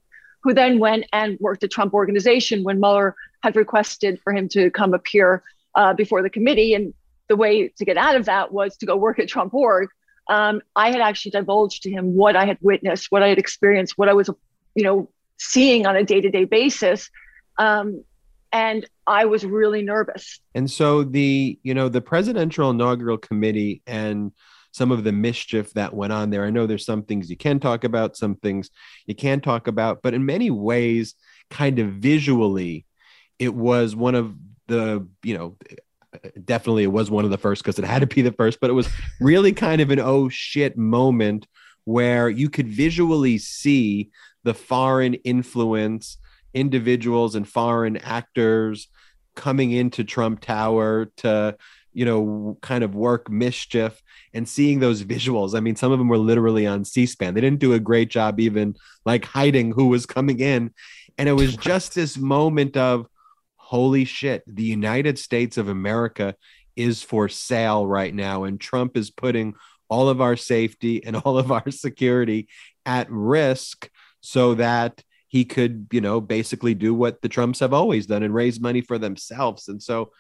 who 0.43 0.55
then 0.55 0.79
went 0.79 1.05
and 1.13 1.37
worked 1.41 1.65
at 1.65 1.71
Trump 1.71 1.93
Organization 1.93 2.63
when 2.65 2.79
Mueller 2.79 3.15
had 3.43 3.57
requested 3.57 4.21
for 4.23 4.33
him 4.33 4.49
to 4.51 4.71
come 4.71 4.95
appear 4.95 5.43
uh, 5.75 5.93
before 5.93 6.23
the 6.23 6.31
committee. 6.31 6.75
And 6.75 6.95
the 7.29 7.37
way 7.37 7.69
to 7.69 7.85
get 7.85 7.97
out 7.97 8.17
of 8.17 8.27
that 8.27 8.53
was 8.53 8.77
to 8.79 8.87
go 8.87 8.97
work 8.97 9.19
at 9.19 9.29
Trump 9.29 9.53
Org. 9.53 9.89
Um, 10.29 10.63
I 10.77 10.91
had 10.91 11.01
actually 11.01 11.33
divulged 11.33 11.83
to 11.83 11.91
him 11.91 12.15
what 12.15 12.37
I 12.37 12.45
had 12.45 12.59
witnessed, 12.61 13.11
what 13.11 13.23
I 13.23 13.29
had 13.29 13.39
experienced, 13.39 13.99
what 13.99 14.09
I 14.09 14.13
was, 14.13 14.31
you 14.75 14.85
know, 14.85 15.11
seeing 15.39 15.87
on 15.87 15.97
a 15.97 16.05
day-to-day 16.05 16.45
basis. 16.45 17.11
Um, 17.59 18.05
and 18.53 18.87
I 19.07 19.25
was 19.25 19.45
really 19.45 19.83
nervous. 19.83 20.41
And 20.55 20.71
so 20.71 21.03
the, 21.03 21.59
you 21.63 21.75
know, 21.75 21.89
the 21.89 22.01
presidential 22.01 22.71
inaugural 22.71 23.19
committee 23.19 23.83
and 23.87 24.33
some 24.73 24.91
of 24.91 25.05
the 25.05 25.13
mischief 25.13 25.73
that 25.75 25.95
went 25.95 26.13
on 26.13 26.31
there. 26.31 26.45
I 26.45 26.51
know 26.51 26.67
there's 26.67 26.87
some 26.87 27.03
things 27.03 27.29
you 27.29 27.37
can 27.37 27.61
talk 27.61 27.85
about, 27.85 28.17
some 28.17 28.37
things 28.37 28.71
you 29.07 29.15
can't 29.15 29.43
talk 29.43 29.67
about, 29.67 30.01
but 30.03 30.15
in 30.15 30.25
many 30.25 30.51
ways, 30.51 31.15
kind 31.51 31.79
of 31.79 31.89
visually, 31.89 32.87
it 33.39 33.55
was 33.55 33.95
one 33.95 34.15
of 34.15 34.35
the, 34.69 35.07
you 35.23 35.37
know, 35.37 35.57
definitely 36.45 36.85
it 36.85 36.93
was 36.93 37.11
one 37.11 37.25
of 37.25 37.31
the 37.31 37.39
first 37.39 37.63
because 37.63 37.79
it 37.79 37.85
had 37.85 38.01
to 38.01 38.07
be 38.07 38.23
the 38.23 38.33
first, 38.33 38.61
but 38.61 38.71
it 38.71 38.75
was 38.75 38.89
really 39.21 39.53
kind 39.53 39.81
of 39.81 39.91
an 39.91 40.01
oh 40.01 40.29
shit 40.29 40.77
moment 40.77 41.47
where 41.85 42.29
you 42.29 42.49
could 42.49 42.69
visually 42.69 43.39
see 43.39 44.11
the 44.45 44.55
foreign 44.55 45.15
influence 45.15 46.19
individuals 46.55 47.35
and 47.35 47.49
foreign 47.49 47.97
actors 47.99 48.89
coming 49.35 49.73
into 49.73 50.05
Trump 50.05 50.41
Tower 50.41 51.07
to, 51.19 51.57
you 51.93 52.05
know, 52.05 52.59
kind 52.61 52.85
of 52.85 52.95
work 52.95 53.31
mischief 53.31 54.03
and 54.35 54.49
seeing 54.49 54.81
those 54.81 55.05
visuals. 55.05 55.57
I 55.57 55.61
mean, 55.61 55.77
some 55.77 55.93
of 55.93 55.99
them 55.99 56.09
were 56.09 56.19
literally 56.19 56.67
on 56.67 56.85
C 56.85 57.07
SPAN. 57.07 57.35
They 57.35 57.41
didn't 57.41 57.61
do 57.61 57.73
a 57.75 57.81
great 57.81 58.11
job 58.11 58.41
even 58.41 58.77
like 59.05 59.25
hiding 59.25 59.73
who 59.73 59.89
was 59.89 60.07
coming 60.07 60.41
in. 60.41 60.73
And 61.19 61.29
it 61.29 61.33
was 61.33 61.57
just 61.71 61.95
this 61.95 62.17
moment 62.17 62.77
of, 62.77 63.07
holy 63.57 64.05
shit, 64.05 64.43
the 64.47 64.65
United 64.65 65.19
States 65.19 65.57
of 65.57 65.69
America 65.69 66.35
is 66.77 67.03
for 67.03 67.29
sale 67.29 67.87
right 67.87 68.15
now. 68.15 68.45
And 68.45 68.61
Trump 68.61 68.97
is 68.97 69.11
putting 69.11 69.55
all 69.89 70.09
of 70.09 70.21
our 70.21 70.37
safety 70.37 71.05
and 71.05 71.17
all 71.17 71.39
of 71.39 71.53
our 71.53 71.71
security 71.71 72.49
at 72.87 73.11
risk 73.11 73.91
so 74.21 74.55
that 74.55 75.03
he 75.33 75.47
could, 75.47 75.87
you 75.91 76.03
know, 76.03 76.21
basically 76.21 76.75
do 76.75 76.93
what 76.93 77.23
the 77.23 77.29
Trumps 77.29 77.61
have 77.61 77.73
always 77.73 78.07
done 78.07 78.23
and 78.23 78.35
raise 78.35 78.61
money 78.61 78.83
for 78.83 78.99
themselves. 78.99 79.67
And 79.67 79.83
so 79.83 80.13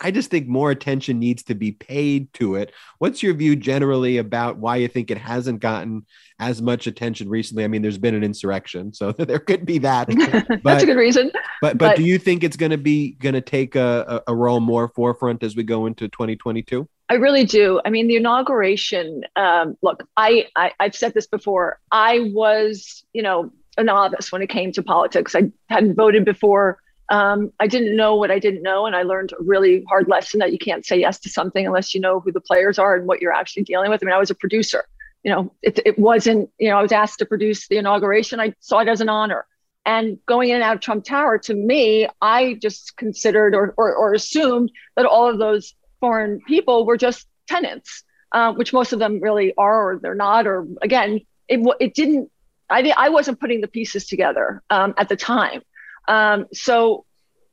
I 0.00 0.10
just 0.10 0.30
think 0.30 0.48
more 0.48 0.70
attention 0.70 1.18
needs 1.18 1.42
to 1.44 1.54
be 1.54 1.72
paid 1.72 2.32
to 2.34 2.54
it. 2.54 2.72
What's 2.96 3.22
your 3.22 3.34
view 3.34 3.54
generally 3.54 4.16
about 4.16 4.56
why 4.56 4.76
you 4.76 4.88
think 4.88 5.10
it 5.10 5.18
hasn't 5.18 5.60
gotten 5.60 6.06
as 6.38 6.62
much 6.62 6.86
attention 6.86 7.28
recently? 7.28 7.64
I 7.64 7.68
mean, 7.68 7.82
there's 7.82 7.98
been 7.98 8.14
an 8.14 8.24
insurrection, 8.24 8.94
so 8.94 9.12
there 9.18 9.38
could 9.38 9.66
be 9.66 9.76
that. 9.78 10.08
But, 10.08 10.62
That's 10.64 10.84
a 10.84 10.86
good 10.86 10.96
reason. 10.96 11.30
But, 11.60 11.76
but, 11.76 11.78
but 11.78 11.96
do 11.98 12.02
you 12.02 12.18
think 12.18 12.42
it's 12.42 12.56
going 12.56 12.72
to 12.72 12.78
be 12.78 13.10
going 13.12 13.34
to 13.34 13.42
take 13.42 13.76
a, 13.76 14.22
a 14.26 14.34
role 14.34 14.60
more 14.60 14.88
forefront 14.88 15.42
as 15.42 15.54
we 15.54 15.64
go 15.64 15.84
into 15.84 16.08
2022? 16.08 16.88
I 17.10 17.14
really 17.14 17.44
do. 17.44 17.78
I 17.84 17.90
mean, 17.90 18.08
the 18.08 18.16
inauguration. 18.16 19.22
Um, 19.36 19.76
look, 19.82 20.02
I, 20.16 20.46
I 20.56 20.72
I've 20.80 20.96
said 20.96 21.12
this 21.12 21.26
before. 21.26 21.78
I 21.92 22.30
was, 22.32 23.04
you 23.12 23.22
know, 23.22 23.52
a 23.76 23.84
novice 23.84 24.32
when 24.32 24.42
it 24.42 24.48
came 24.48 24.72
to 24.72 24.82
politics. 24.82 25.34
I 25.34 25.50
hadn't 25.68 25.94
voted 25.94 26.24
before. 26.24 26.78
Um, 27.08 27.52
I 27.60 27.66
didn't 27.68 27.96
know 27.96 28.16
what 28.16 28.30
I 28.30 28.38
didn't 28.38 28.62
know, 28.62 28.86
and 28.86 28.96
I 28.96 29.02
learned 29.02 29.32
a 29.32 29.42
really 29.42 29.84
hard 29.88 30.08
lesson 30.08 30.40
that 30.40 30.52
you 30.52 30.58
can't 30.58 30.84
say 30.84 30.98
yes 30.98 31.20
to 31.20 31.28
something 31.28 31.64
unless 31.64 31.94
you 31.94 32.00
know 32.00 32.20
who 32.20 32.32
the 32.32 32.40
players 32.40 32.78
are 32.78 32.96
and 32.96 33.06
what 33.06 33.20
you're 33.20 33.32
actually 33.32 33.62
dealing 33.62 33.90
with. 33.90 34.02
I 34.02 34.06
mean, 34.06 34.14
I 34.14 34.18
was 34.18 34.30
a 34.30 34.34
producer. 34.34 34.84
You 35.22 35.32
know, 35.32 35.52
it, 35.62 35.80
it 35.84 35.98
wasn't. 35.98 36.50
You 36.58 36.70
know, 36.70 36.78
I 36.78 36.82
was 36.82 36.92
asked 36.92 37.18
to 37.20 37.26
produce 37.26 37.68
the 37.68 37.78
inauguration. 37.78 38.40
I 38.40 38.54
saw 38.60 38.80
it 38.80 38.88
as 38.88 39.00
an 39.00 39.08
honor. 39.08 39.46
And 39.84 40.18
going 40.26 40.48
in 40.48 40.56
and 40.56 40.64
out 40.64 40.74
of 40.74 40.80
Trump 40.80 41.04
Tower, 41.04 41.38
to 41.38 41.54
me, 41.54 42.08
I 42.20 42.54
just 42.54 42.96
considered 42.96 43.54
or, 43.54 43.72
or, 43.76 43.94
or 43.94 44.14
assumed 44.14 44.72
that 44.96 45.06
all 45.06 45.30
of 45.30 45.38
those 45.38 45.74
foreign 46.00 46.40
people 46.40 46.84
were 46.84 46.96
just 46.96 47.28
tenants, 47.46 48.02
uh, 48.32 48.52
which 48.52 48.72
most 48.72 48.92
of 48.92 48.98
them 48.98 49.20
really 49.20 49.54
are, 49.56 49.90
or 49.92 49.98
they're 50.00 50.16
not. 50.16 50.48
Or 50.48 50.66
again, 50.82 51.20
it, 51.48 51.60
it 51.78 51.94
didn't 51.94 52.32
I, 52.68 52.92
I 52.96 53.08
wasn't 53.10 53.40
putting 53.40 53.60
the 53.60 53.68
pieces 53.68 54.06
together 54.06 54.62
um, 54.70 54.94
at 54.96 55.08
the 55.08 55.16
time. 55.16 55.62
Um, 56.08 56.46
so 56.52 57.04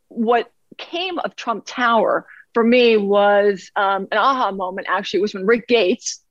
what 0.08 0.52
came 0.78 1.20
of 1.20 1.36
Trump 1.36 1.66
Tower 1.66 2.28
for 2.54 2.64
me 2.64 2.98
was 2.98 3.72
um, 3.76 4.08
an 4.12 4.18
aha 4.18 4.52
moment. 4.52 4.88
Actually, 4.90 5.20
it 5.20 5.22
was 5.22 5.34
when 5.34 5.46
Rick 5.46 5.68
Gates, 5.68 6.24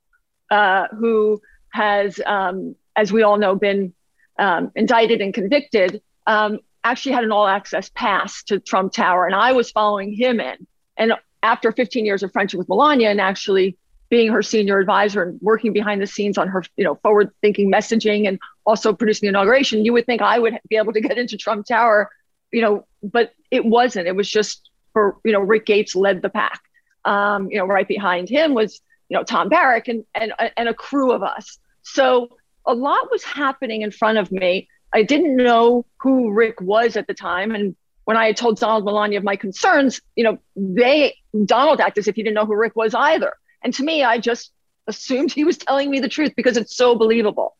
uh, 0.49 0.87
who 0.87 1.41
has, 1.71 2.19
um, 2.25 2.75
as 2.95 3.11
we 3.11 3.23
all 3.23 3.37
know, 3.37 3.55
been 3.55 3.93
um, 4.39 4.71
indicted 4.75 5.21
and 5.21 5.33
convicted, 5.33 6.01
um, 6.27 6.59
actually 6.83 7.13
had 7.13 7.23
an 7.23 7.31
all-access 7.31 7.89
pass 7.89 8.43
to 8.43 8.59
Trump 8.59 8.93
Tower, 8.93 9.25
and 9.25 9.35
I 9.35 9.53
was 9.53 9.71
following 9.71 10.13
him 10.13 10.39
in. 10.39 10.67
And 10.97 11.13
after 11.41 11.71
15 11.71 12.05
years 12.05 12.23
of 12.23 12.31
friendship 12.31 12.57
with 12.57 12.69
Melania, 12.69 13.09
and 13.09 13.19
actually 13.19 13.77
being 14.13 14.31
her 14.31 14.43
senior 14.43 14.77
advisor 14.77 15.23
and 15.23 15.39
working 15.41 15.73
behind 15.73 15.99
the 15.99 16.05
scenes 16.05 16.37
on 16.37 16.47
her, 16.47 16.63
you 16.77 16.83
know, 16.83 16.93
forward-thinking 17.01 17.71
messaging 17.71 18.27
and 18.27 18.37
also 18.63 18.93
producing 18.93 19.25
the 19.25 19.29
inauguration, 19.29 19.83
you 19.83 19.91
would 19.91 20.05
think 20.05 20.21
I 20.21 20.37
would 20.37 20.59
be 20.69 20.75
able 20.75 20.93
to 20.93 21.01
get 21.01 21.17
into 21.17 21.35
Trump 21.35 21.65
Tower, 21.65 22.11
you 22.51 22.61
know, 22.61 22.85
but 23.01 23.33
it 23.49 23.65
wasn't. 23.65 24.05
It 24.07 24.15
was 24.15 24.29
just 24.29 24.69
for, 24.91 25.17
you 25.25 25.31
know, 25.31 25.39
Rick 25.39 25.65
Gates 25.65 25.95
led 25.95 26.21
the 26.21 26.29
pack. 26.29 26.61
Um, 27.05 27.49
you 27.49 27.57
know, 27.57 27.65
right 27.65 27.87
behind 27.87 28.29
him 28.29 28.53
was, 28.53 28.81
you 29.09 29.17
know, 29.17 29.23
Tom 29.23 29.49
Barrack 29.49 29.87
and 29.87 30.05
and 30.13 30.31
and 30.55 30.69
a 30.69 30.75
crew 30.75 31.11
of 31.11 31.23
us. 31.23 31.57
So 31.81 32.37
a 32.67 32.75
lot 32.75 33.09
was 33.09 33.23
happening 33.23 33.81
in 33.81 33.89
front 33.89 34.19
of 34.19 34.31
me. 34.31 34.69
I 34.93 35.01
didn't 35.01 35.35
know 35.35 35.87
who 36.01 36.33
Rick 36.33 36.61
was 36.61 36.97
at 36.97 37.07
the 37.07 37.15
time, 37.15 37.55
and 37.55 37.75
when 38.05 38.15
I 38.15 38.27
had 38.27 38.37
told 38.37 38.59
Donald 38.59 38.85
Melania 38.85 39.17
of 39.17 39.23
my 39.23 39.37
concerns, 39.37 40.01
you 40.15 40.23
know, 40.23 40.37
they 40.55 41.15
Donald 41.45 41.81
acted 41.81 42.03
as 42.03 42.07
if 42.07 42.15
he 42.15 42.21
didn't 42.21 42.35
know 42.35 42.45
who 42.45 42.55
Rick 42.55 42.75
was 42.75 42.93
either. 42.93 43.33
And 43.63 43.73
to 43.75 43.83
me, 43.83 44.03
I 44.03 44.17
just 44.17 44.51
assumed 44.87 45.31
he 45.31 45.43
was 45.43 45.57
telling 45.57 45.89
me 45.89 45.99
the 45.99 46.09
truth 46.09 46.33
because 46.35 46.57
it's 46.57 46.75
so 46.75 46.95
believable. 46.95 47.55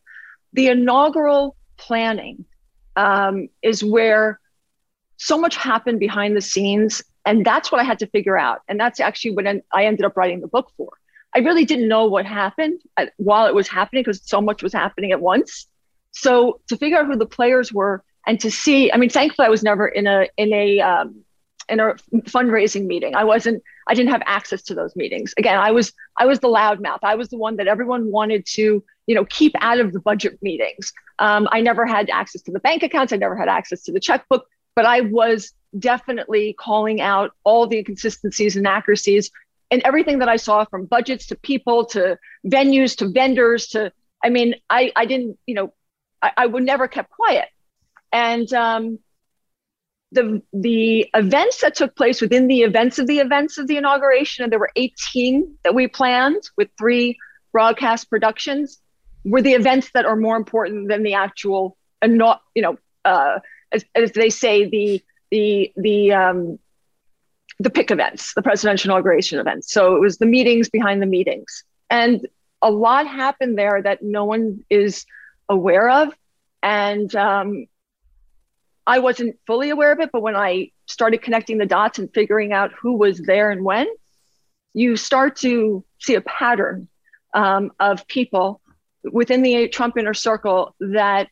The 0.52 0.68
inaugural 0.68 1.56
planning 1.76 2.44
um, 2.96 3.48
is 3.62 3.82
where 3.82 4.40
so 5.16 5.38
much 5.38 5.56
happened 5.56 6.00
behind 6.00 6.36
the 6.36 6.40
scenes. 6.40 7.02
And 7.24 7.44
that's 7.44 7.72
what 7.72 7.80
I 7.80 7.84
had 7.84 7.98
to 8.00 8.06
figure 8.06 8.36
out. 8.36 8.60
And 8.68 8.78
that's 8.78 9.00
actually 9.00 9.32
what 9.32 9.46
I 9.72 9.86
ended 9.86 10.04
up 10.04 10.16
writing 10.16 10.40
the 10.40 10.48
book 10.48 10.70
for. 10.76 10.90
I 11.34 11.40
really 11.40 11.64
didn't 11.64 11.88
know 11.88 12.06
what 12.06 12.26
happened 12.26 12.80
while 13.16 13.46
it 13.46 13.54
was 13.54 13.66
happening 13.66 14.02
because 14.02 14.20
so 14.24 14.40
much 14.40 14.62
was 14.62 14.72
happening 14.72 15.10
at 15.10 15.20
once. 15.20 15.66
So 16.12 16.60
to 16.68 16.76
figure 16.76 16.98
out 16.98 17.06
who 17.06 17.16
the 17.16 17.26
players 17.26 17.72
were 17.72 18.04
and 18.26 18.38
to 18.40 18.50
see, 18.50 18.92
I 18.92 18.98
mean, 18.98 19.10
thankfully 19.10 19.46
I 19.46 19.50
was 19.50 19.62
never 19.62 19.88
in 19.88 20.06
a 20.06 20.28
in 20.36 20.52
a 20.52 20.80
um, 20.80 21.23
in 21.68 21.80
a 21.80 21.94
fundraising 22.28 22.86
meeting. 22.86 23.14
I 23.14 23.24
wasn't, 23.24 23.62
I 23.88 23.94
didn't 23.94 24.10
have 24.10 24.22
access 24.26 24.62
to 24.62 24.74
those 24.74 24.94
meetings. 24.96 25.34
Again, 25.36 25.58
I 25.58 25.70
was, 25.70 25.92
I 26.18 26.26
was 26.26 26.40
the 26.40 26.48
loudmouth. 26.48 27.00
I 27.02 27.14
was 27.14 27.28
the 27.28 27.38
one 27.38 27.56
that 27.56 27.66
everyone 27.66 28.10
wanted 28.10 28.46
to, 28.54 28.84
you 29.06 29.14
know, 29.14 29.24
keep 29.24 29.54
out 29.60 29.80
of 29.80 29.92
the 29.92 30.00
budget 30.00 30.38
meetings. 30.42 30.92
Um, 31.18 31.48
I 31.52 31.60
never 31.60 31.86
had 31.86 32.10
access 32.10 32.42
to 32.42 32.52
the 32.52 32.60
bank 32.60 32.82
accounts. 32.82 33.12
I 33.12 33.16
never 33.16 33.36
had 33.36 33.48
access 33.48 33.82
to 33.84 33.92
the 33.92 34.00
checkbook, 34.00 34.46
but 34.74 34.86
I 34.86 35.02
was 35.02 35.52
definitely 35.78 36.54
calling 36.58 37.00
out 37.00 37.32
all 37.44 37.66
the 37.66 37.78
inconsistencies 37.78 38.56
and 38.56 38.66
accuracies 38.66 39.30
and 39.70 39.82
everything 39.82 40.20
that 40.20 40.28
I 40.28 40.36
saw 40.36 40.64
from 40.64 40.86
budgets 40.86 41.26
to 41.26 41.36
people 41.36 41.86
to 41.86 42.18
venues 42.46 42.96
to 42.98 43.08
vendors 43.08 43.68
to, 43.68 43.92
I 44.22 44.30
mean, 44.30 44.54
I, 44.70 44.92
I 44.94 45.06
didn't, 45.06 45.38
you 45.46 45.54
know, 45.54 45.74
I, 46.22 46.32
I 46.36 46.46
would 46.46 46.62
never 46.62 46.88
kept 46.88 47.10
quiet. 47.10 47.48
And 48.12 48.52
um, 48.52 48.98
the 50.14 50.42
the 50.52 51.10
events 51.14 51.60
that 51.60 51.74
took 51.74 51.94
place 51.96 52.20
within 52.20 52.46
the 52.46 52.62
events 52.62 52.98
of 52.98 53.06
the 53.06 53.18
events 53.18 53.58
of 53.58 53.66
the 53.66 53.76
inauguration, 53.76 54.44
and 54.44 54.52
there 54.52 54.58
were 54.58 54.70
18 54.76 55.58
that 55.64 55.74
we 55.74 55.88
planned 55.88 56.42
with 56.56 56.68
three 56.78 57.18
broadcast 57.52 58.08
productions, 58.08 58.80
were 59.24 59.42
the 59.42 59.52
events 59.52 59.90
that 59.94 60.04
are 60.06 60.16
more 60.16 60.36
important 60.36 60.88
than 60.88 61.02
the 61.02 61.14
actual, 61.14 61.76
and 62.00 62.16
not 62.16 62.42
you 62.54 62.62
know, 62.62 62.78
uh, 63.04 63.40
as, 63.72 63.84
as 63.94 64.12
they 64.12 64.30
say, 64.30 64.68
the 64.68 65.02
the 65.30 65.72
the 65.76 66.12
um, 66.12 66.58
the 67.58 67.70
pick 67.70 67.90
events, 67.90 68.34
the 68.34 68.42
presidential 68.42 68.90
inauguration 68.90 69.38
events. 69.38 69.72
So 69.72 69.96
it 69.96 70.00
was 70.00 70.18
the 70.18 70.26
meetings 70.26 70.68
behind 70.68 71.02
the 71.02 71.06
meetings, 71.06 71.64
and 71.90 72.26
a 72.62 72.70
lot 72.70 73.06
happened 73.06 73.58
there 73.58 73.82
that 73.82 74.02
no 74.02 74.24
one 74.24 74.64
is 74.70 75.04
aware 75.48 75.90
of, 75.90 76.14
and 76.62 77.14
um, 77.14 77.66
I 78.86 78.98
wasn't 78.98 79.36
fully 79.46 79.70
aware 79.70 79.92
of 79.92 80.00
it, 80.00 80.10
but 80.12 80.22
when 80.22 80.36
I 80.36 80.70
started 80.86 81.22
connecting 81.22 81.58
the 81.58 81.66
dots 81.66 81.98
and 81.98 82.12
figuring 82.12 82.52
out 82.52 82.72
who 82.80 82.96
was 82.96 83.18
there 83.18 83.50
and 83.50 83.64
when, 83.64 83.86
you 84.74 84.96
start 84.96 85.36
to 85.36 85.84
see 85.98 86.14
a 86.14 86.20
pattern 86.20 86.88
um, 87.32 87.70
of 87.80 88.06
people 88.08 88.60
within 89.10 89.42
the 89.42 89.68
Trump 89.68 89.96
inner 89.96 90.14
circle 90.14 90.74
that 90.80 91.28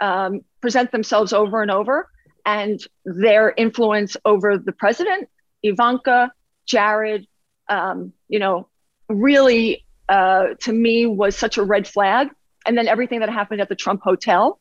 um, 0.00 0.40
present 0.60 0.92
themselves 0.92 1.32
over 1.32 1.62
and 1.62 1.70
over 1.70 2.08
and 2.44 2.80
their 3.04 3.52
influence 3.56 4.16
over 4.24 4.58
the 4.58 4.72
president, 4.72 5.28
Ivanka, 5.62 6.32
Jared, 6.66 7.26
um, 7.68 8.12
you 8.28 8.38
know, 8.38 8.68
really 9.08 9.84
uh, 10.08 10.48
to 10.60 10.72
me 10.72 11.06
was 11.06 11.36
such 11.36 11.58
a 11.58 11.62
red 11.62 11.86
flag. 11.86 12.28
And 12.66 12.76
then 12.76 12.88
everything 12.88 13.20
that 13.20 13.30
happened 13.30 13.60
at 13.60 13.68
the 13.68 13.76
Trump 13.76 14.02
Hotel 14.02 14.60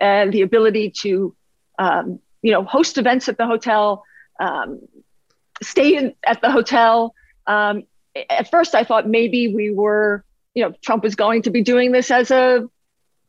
and 0.00 0.32
the 0.32 0.42
ability 0.42 0.92
to 1.02 1.34
um, 1.78 2.20
you 2.42 2.52
know, 2.52 2.64
host 2.64 2.98
events 2.98 3.28
at 3.28 3.38
the 3.38 3.46
hotel, 3.46 4.04
um, 4.38 4.80
stay 5.62 5.96
in, 5.96 6.14
at 6.26 6.40
the 6.40 6.50
hotel. 6.50 7.14
Um, 7.46 7.84
at 8.30 8.50
first, 8.50 8.74
I 8.74 8.84
thought 8.84 9.08
maybe 9.08 9.54
we 9.54 9.70
were, 9.70 10.24
you 10.54 10.62
know, 10.62 10.74
Trump 10.82 11.02
was 11.02 11.14
going 11.14 11.42
to 11.42 11.50
be 11.50 11.62
doing 11.62 11.92
this 11.92 12.10
as 12.10 12.30
a, 12.30 12.68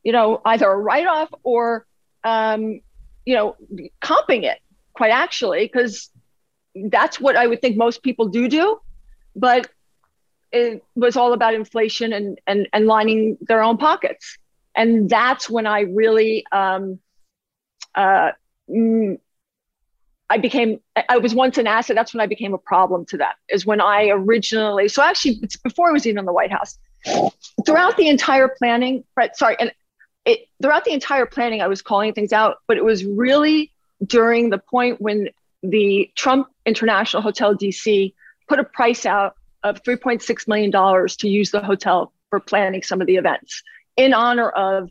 you 0.04 0.12
know, 0.12 0.42
either 0.46 0.70
a 0.70 0.78
write 0.78 1.08
off 1.08 1.30
or, 1.44 1.86
um, 2.24 2.82
you 3.26 3.36
know, 3.36 3.56
comping 4.02 4.44
it 4.44 4.60
quite 4.94 5.12
actually, 5.12 5.66
because 5.66 6.10
that's 6.76 7.20
what 7.20 7.36
I 7.36 7.48
would 7.48 7.62
think 7.62 7.78
most 7.78 8.04
people 8.04 8.28
do 8.28 8.48
do. 8.48 8.80
But 9.36 9.68
it 10.52 10.84
was 10.96 11.18
all 11.18 11.34
about 11.34 11.54
inflation 11.54 12.14
and, 12.14 12.40
and, 12.46 12.68
and 12.72 12.86
lining 12.86 13.38
their 13.42 13.64
own 13.64 13.78
pockets. 13.78 14.38
And 14.76 15.10
that's 15.10 15.50
when 15.50 15.66
I 15.66 15.82
really, 15.82 16.46
um, 16.52 17.00
uh, 17.96 18.32
mm, 18.70 19.20
I 20.30 20.38
became, 20.38 20.80
I 21.08 21.18
was 21.18 21.36
once 21.36 21.58
an 21.58 21.68
asset. 21.68 21.96
That's 21.96 22.14
when 22.14 22.22
I 22.22 22.26
became 22.26 22.54
a 22.54 22.58
problem 22.58 23.06
to 23.08 23.18
them, 23.18 23.32
is 23.50 23.66
when 23.66 23.80
I 23.80 24.10
originally, 24.10 24.88
so 24.88 25.04
actually, 25.04 25.40
it's 25.44 25.56
before 25.56 25.90
I 25.90 25.92
was 25.92 26.06
even 26.08 26.20
in 26.20 26.26
the 26.26 26.34
White 26.34 26.52
House. 26.52 26.78
Throughout 27.66 27.98
the 27.98 28.08
entire 28.08 28.48
planning, 28.48 29.04
right, 29.16 29.36
sorry, 29.36 29.56
and 29.60 29.72
it, 30.26 30.48
throughout 30.62 30.86
the 30.86 30.94
entire 30.94 31.28
planning, 31.28 31.62
I 31.62 31.68
was 31.68 31.84
calling 31.84 32.14
things 32.14 32.34
out, 32.34 32.58
but 32.68 32.78
it 32.78 32.84
was 32.84 33.06
really 33.06 33.72
during 34.04 34.50
the 34.50 34.58
point 34.58 35.00
when 35.00 35.30
the 35.62 36.12
Trump 36.16 36.48
International 36.66 37.22
Hotel 37.22 37.56
DC 37.56 38.14
put 38.48 38.60
a 38.60 38.64
price 38.64 39.06
out 39.06 39.36
of 39.64 39.84
$3.6 39.84 40.48
million 40.48 40.72
to 40.72 41.28
use 41.28 41.52
the 41.52 41.62
hotel 41.62 42.14
for 42.30 42.40
planning 42.40 42.82
some 42.82 43.02
of 43.02 43.08
the 43.08 43.16
events 43.16 43.62
in 43.98 44.14
honor 44.14 44.50
of 44.50 44.90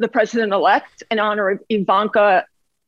the 0.00 0.08
president 0.08 0.52
elect, 0.52 1.02
in 1.10 1.18
honor 1.18 1.50
of 1.50 1.60
Ivanka, 1.68 2.46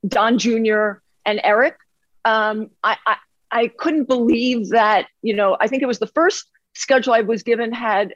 Don 0.09 0.38
Jr., 0.38 0.95
and 1.25 1.40
Eric. 1.45 1.76
Um, 2.25 2.71
I, 2.83 2.97
I, 3.07 3.16
I 3.50 3.69
couldn't 3.69 4.09
believe 4.09 4.71
that, 4.71 5.07
you 5.21 5.35
know, 5.35 5.57
I 5.61 5.69
think 5.69 5.83
it 5.83 5.87
was 5.87 5.99
the 5.99 6.07
first 6.09 6.50
schedule 6.75 7.12
I 7.12 7.21
was 7.21 7.42
given 7.42 7.71
had 7.73 8.14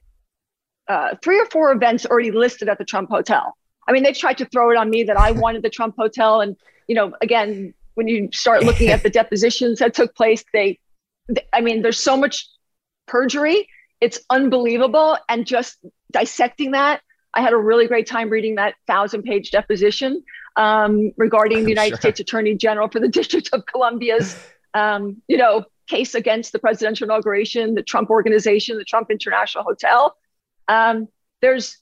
uh, 0.89 1.15
three 1.23 1.39
or 1.39 1.47
four 1.47 1.73
events 1.73 2.07
already 2.07 2.31
listed 2.31 2.69
at 2.69 2.79
the 2.79 2.85
Trump 2.85 3.11
Hotel. 3.11 3.57
I 3.87 3.93
mean, 3.93 4.03
they 4.03 4.13
tried 4.13 4.39
to 4.39 4.47
throw 4.47 4.71
it 4.71 4.77
on 4.77 4.89
me 4.91 5.03
that 5.05 5.19
I 5.19 5.31
wanted 5.43 5.63
the 5.63 5.71
Trump 5.71 5.95
Hotel. 5.97 6.41
And, 6.41 6.57
you 6.89 6.95
know, 6.95 7.13
again, 7.21 7.75
when 7.95 8.09
you 8.09 8.31
start 8.33 8.65
looking 8.65 8.89
at 8.89 9.03
the 9.03 9.11
depositions 9.21 9.79
that 9.81 9.95
took 9.95 10.15
place, 10.15 10.43
they, 10.53 10.79
they, 11.29 11.47
I 11.53 11.61
mean, 11.61 11.83
there's 11.83 12.01
so 12.01 12.17
much 12.17 12.49
perjury. 13.07 13.69
It's 14.01 14.21
unbelievable. 14.31 15.19
And 15.29 15.47
just 15.47 15.79
dissecting 16.13 16.73
that, 16.73 17.03
I 17.37 17.43
had 17.43 17.53
a 17.53 17.59
really 17.59 17.87
great 17.87 18.07
time 18.07 18.31
reading 18.31 18.55
that 18.55 18.75
thousand 18.87 19.23
page 19.23 19.51
deposition 19.51 20.25
um, 20.57 21.13
regarding 21.19 21.65
the 21.65 21.69
United 21.77 21.91
sure. 21.91 21.99
States 21.99 22.21
Attorney 22.21 22.55
General 22.57 22.89
for 22.89 22.99
the 22.99 23.09
District 23.21 23.51
of 23.53 23.67
Columbia's, 23.67 24.37
um, 24.75 25.23
you 25.29 25.37
know, 25.37 25.65
case 25.87 26.15
against 26.15 26.53
the 26.53 26.59
presidential 26.59 27.05
inauguration, 27.05 27.75
the 27.75 27.83
Trump 27.83 28.11
organization, 28.11 28.79
the 28.79 28.85
Trump 28.85 29.11
International 29.11 29.63
Hotel. 29.63 30.17
Um, 30.67 31.09
there's 31.43 31.79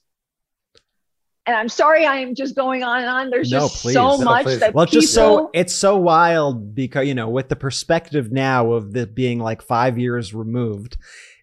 and 1.47 1.55
I'm 1.55 1.69
sorry 1.69 2.05
I 2.05 2.17
am 2.17 2.33
just 2.33 2.55
going 2.55 2.83
on 2.83 3.01
and 3.01 3.09
on. 3.09 3.29
There's 3.29 3.51
no, 3.51 3.61
just 3.61 3.83
please. 3.83 3.93
so 3.93 4.17
no, 4.17 4.23
much 4.23 4.45
please. 4.45 4.59
that 4.59 4.73
well, 4.73 4.83
it's 4.83 4.91
just 4.91 5.13
so 5.13 5.51
it's 5.53 5.73
so 5.73 5.95
wild 5.95 6.75
because 6.75 7.07
you 7.07 7.13
know, 7.13 7.29
with 7.29 7.49
the 7.49 7.55
perspective 7.55 8.31
now 8.31 8.73
of 8.73 8.91
this 8.91 9.05
being 9.05 9.39
like 9.39 9.61
five 9.61 9.97
years 9.97 10.33
removed, 10.33 10.97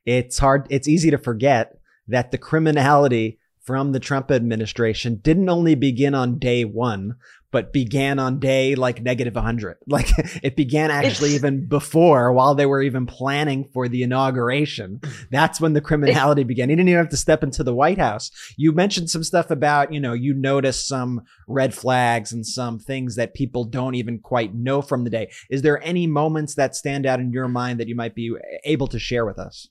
it's 0.05 0.39
hard. 0.39 0.67
It's 0.71 0.89
easy 0.89 1.11
to 1.13 1.19
forget 1.19 1.79
that 2.09 2.31
the 2.31 2.39
criminality 2.39 3.39
from 3.63 3.93
the 3.93 4.01
Trump 4.01 4.31
administration 4.31 5.21
didn't 5.23 5.49
only 5.49 5.75
begin 5.75 6.15
on 6.15 6.39
day 6.39 6.65
one, 6.65 7.15
but 7.53 7.73
began 7.73 8.19
on 8.19 8.41
day 8.41 8.75
like 8.75 9.03
negative 9.03 9.35
100. 9.37 9.77
Like 9.87 10.09
it 10.43 10.57
began 10.57 10.91
actually 10.91 11.31
it's, 11.31 11.37
even 11.37 11.67
before 11.67 12.33
while 12.33 12.55
they 12.55 12.67
were 12.67 12.83
even 12.83 13.07
planning 13.07 13.69
for 13.73 13.89
the 13.89 14.03
inauguration. 14.03 15.01
That's 15.31 15.61
when 15.61 15.75
the 15.75 15.81
criminality 15.81 16.45
began. 16.45 16.71
He 16.71 16.77
didn't 16.77 16.89
even 16.89 17.03
have 17.03 17.11
to 17.11 17.17
step 17.17 17.43
into 17.43 17.63
the 17.63 17.75
White 17.75 17.99
House. 17.99 18.31
You 18.57 18.73
mentioned 18.73 19.11
some 19.11 19.23
stuff 19.23 19.51
about, 19.51 19.93
you 19.93 20.01
know, 20.01 20.15
you 20.15 20.35
noticed 20.35 20.89
some 20.89 21.21
red 21.47 21.75
flags 21.75 22.33
and 22.33 22.47
some 22.47 22.79
things 22.79 23.17
that 23.17 23.35
people 23.35 23.65
don't 23.65 23.95
even 23.95 24.19
quite 24.19 24.55
know 24.55 24.81
from 24.81 25.05
the 25.05 25.11
day. 25.11 25.31
Is 25.51 25.63
there 25.63 25.83
any 25.85 26.07
moments 26.07 26.55
that 26.55 26.75
stand 26.75 27.05
out 27.07 27.21
in 27.21 27.33
your 27.33 27.49
mind 27.49 27.79
that 27.81 27.89
you 27.89 27.95
might 27.95 28.15
be 28.15 28.35
able 28.65 28.87
to 28.89 28.99
share 28.99 29.27
with 29.27 29.39
us? 29.39 29.69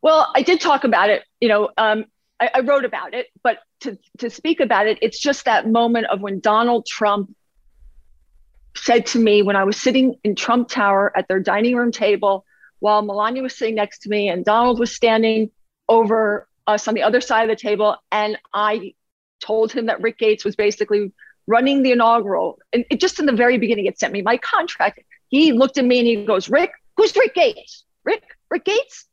Well, 0.00 0.32
I 0.34 0.42
did 0.42 0.60
talk 0.60 0.84
about 0.84 1.10
it. 1.10 1.22
You 1.40 1.48
know, 1.48 1.70
um, 1.76 2.04
I, 2.42 2.50
I 2.54 2.60
wrote 2.60 2.84
about 2.84 3.14
it, 3.14 3.28
but 3.44 3.58
to, 3.80 3.96
to 4.18 4.28
speak 4.28 4.58
about 4.58 4.88
it, 4.88 4.98
it's 5.00 5.18
just 5.18 5.44
that 5.44 5.68
moment 5.68 6.06
of 6.06 6.20
when 6.20 6.40
Donald 6.40 6.86
Trump 6.86 7.32
said 8.76 9.06
to 9.06 9.18
me 9.18 9.42
when 9.42 9.54
I 9.54 9.62
was 9.62 9.76
sitting 9.76 10.16
in 10.24 10.34
Trump 10.34 10.68
Tower 10.68 11.16
at 11.16 11.28
their 11.28 11.38
dining 11.38 11.76
room 11.76 11.92
table 11.92 12.44
while 12.80 13.02
Melania 13.02 13.42
was 13.42 13.56
sitting 13.56 13.76
next 13.76 14.00
to 14.00 14.08
me 14.08 14.28
and 14.28 14.44
Donald 14.44 14.80
was 14.80 14.92
standing 14.92 15.52
over 15.88 16.48
us 16.66 16.88
on 16.88 16.94
the 16.94 17.02
other 17.02 17.20
side 17.20 17.48
of 17.48 17.56
the 17.56 17.60
table. 17.60 17.96
And 18.10 18.36
I 18.52 18.94
told 19.40 19.70
him 19.70 19.86
that 19.86 20.02
Rick 20.02 20.18
Gates 20.18 20.44
was 20.44 20.56
basically 20.56 21.12
running 21.46 21.84
the 21.84 21.92
inaugural. 21.92 22.58
And 22.72 22.84
it, 22.90 22.98
just 22.98 23.20
in 23.20 23.26
the 23.26 23.32
very 23.32 23.56
beginning, 23.58 23.86
it 23.86 24.00
sent 24.00 24.12
me 24.12 24.20
my 24.22 24.36
contract. 24.38 24.98
He 25.28 25.52
looked 25.52 25.78
at 25.78 25.84
me 25.84 26.00
and 26.00 26.08
he 26.08 26.24
goes, 26.24 26.48
Rick, 26.48 26.72
who's 26.96 27.14
Rick 27.14 27.36
Gates? 27.36 27.84
Rick, 28.04 28.24
Rick 28.50 28.64
Gates? 28.64 29.06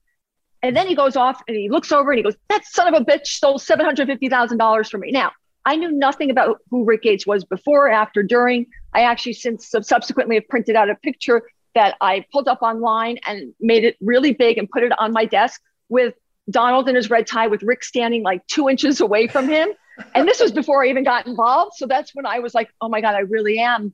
And 0.62 0.76
then 0.76 0.88
he 0.88 0.96
goes 0.96 1.16
off 1.16 1.42
and 1.48 1.56
he 1.56 1.70
looks 1.70 1.92
over 1.92 2.12
and 2.12 2.18
he 2.18 2.24
goes, 2.24 2.36
That 2.50 2.66
son 2.66 2.94
of 2.94 3.02
a 3.02 3.06
bitch 3.06 3.28
stole 3.28 3.60
$750,000 3.60 4.90
from 4.90 5.02
me. 5.02 5.12
Now, 5.12 5.32
I 5.66 5.76
knew 5.76 5.92
nothing 5.92 6.32
about 6.32 6.58
who 6.70 6.84
Rick 6.84 7.04
Gates 7.04 7.28
was 7.28 7.46
before, 7.46 7.90
after, 7.90 8.24
during. 8.24 8.68
I 8.94 9.02
actually 9.02 9.34
since 9.34 9.70
subsequently 9.82 10.36
have 10.36 10.48
printed 10.48 10.76
out 10.76 10.90
a 10.90 10.96
picture 10.96 11.44
that 11.76 11.96
I 12.02 12.26
pulled 12.32 12.48
up 12.48 12.62
online 12.62 13.20
and 13.26 13.54
made 13.60 13.84
it 13.84 13.96
really 14.02 14.34
big 14.34 14.58
and 14.58 14.70
put 14.70 14.84
it 14.84 14.92
on 14.98 15.14
my 15.14 15.26
desk 15.26 15.62
with 15.88 16.16
Donald 16.50 16.90
in 16.90 16.96
his 16.96 17.10
red 17.10 17.28
tie 17.28 17.48
with 17.48 17.62
Rick 17.64 17.84
standing 17.84 18.24
like 18.24 18.46
two 18.48 18.70
inches 18.70 19.02
away 19.02 19.28
from 19.28 19.48
him. 19.48 19.70
And 20.16 20.28
this 20.28 20.40
was 20.40 20.52
before 20.52 20.84
I 20.84 20.90
even 20.90 21.04
got 21.04 21.28
involved. 21.28 21.74
So 21.76 21.86
that's 21.86 22.16
when 22.16 22.26
I 22.26 22.40
was 22.40 22.54
like, 22.54 22.70
oh 22.82 22.90
my 22.90 23.02
God, 23.02 23.16
I 23.16 23.20
really 23.20 23.60
am. 23.60 23.94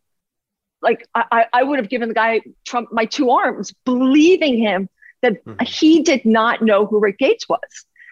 Like, 0.81 1.07
I, 1.15 1.45
I 1.51 1.63
would 1.63 1.79
have 1.79 1.89
given 1.89 2.09
the 2.09 2.15
guy 2.15 2.41
Trump 2.63 2.89
my 2.91 3.05
two 3.05 3.31
arms, 3.31 3.73
believing 3.85 4.57
him 4.57 4.87
that 5.25 5.43
mm-hmm. 5.43 5.65
he 5.65 6.03
did 6.03 6.23
not 6.25 6.61
know 6.61 6.85
who 6.85 6.99
Rick 6.99 7.17
Gates 7.17 7.49
was. 7.49 7.59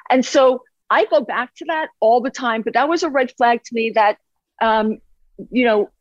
And 0.10 0.26
so 0.26 0.64
I 0.90 1.06
go 1.06 1.22
back 1.22 1.54
to 1.56 1.66
that 1.66 1.90
all 2.00 2.22
the 2.22 2.32
time, 2.32 2.64
but 2.64 2.74
that 2.74 2.90
was 2.90 3.04
a 3.04 3.10
red 3.10 3.32
flag 3.38 3.64
to 3.64 3.76
me 3.76 3.92
that, 3.96 4.18
um, 4.62 4.98
you 5.52 5.66
know, 5.66 5.92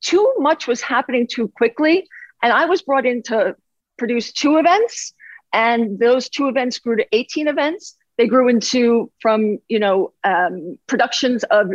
too 0.00 0.34
much 0.38 0.66
was 0.66 0.80
happening 0.80 1.26
too 1.30 1.48
quickly. 1.48 2.08
And 2.42 2.52
I 2.52 2.64
was 2.66 2.82
brought 2.82 3.06
in 3.06 3.22
to 3.24 3.56
produce 3.98 4.32
two 4.32 4.56
events, 4.56 5.14
and 5.52 5.98
those 5.98 6.28
two 6.28 6.48
events 6.48 6.78
grew 6.78 6.96
to 6.96 7.06
18 7.12 7.46
events. 7.46 7.96
They 8.18 8.26
grew 8.26 8.48
into 8.48 9.10
from, 9.20 9.58
you 9.68 9.78
know, 9.78 10.12
um, 10.24 10.78
productions 10.86 11.44
of 11.44 11.70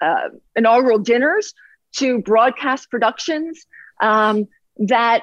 uh, 0.00 0.28
inaugural 0.56 0.98
dinners 0.98 1.54
to 1.96 2.20
broadcast 2.20 2.90
productions 2.90 3.66
um, 4.00 4.48
that 4.78 5.22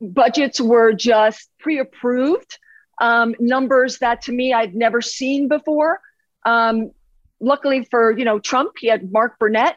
budgets 0.00 0.60
were 0.60 0.92
just 0.92 1.50
pre-approved 1.60 2.58
um, 3.00 3.34
numbers 3.38 3.98
that 3.98 4.22
to 4.22 4.32
me 4.32 4.52
I'd 4.52 4.74
never 4.74 5.00
seen 5.00 5.48
before. 5.48 6.00
Um, 6.44 6.92
luckily 7.40 7.84
for 7.84 8.16
you 8.16 8.24
know 8.24 8.38
Trump, 8.38 8.72
he 8.78 8.88
had 8.88 9.12
Mark 9.12 9.38
Burnett 9.38 9.76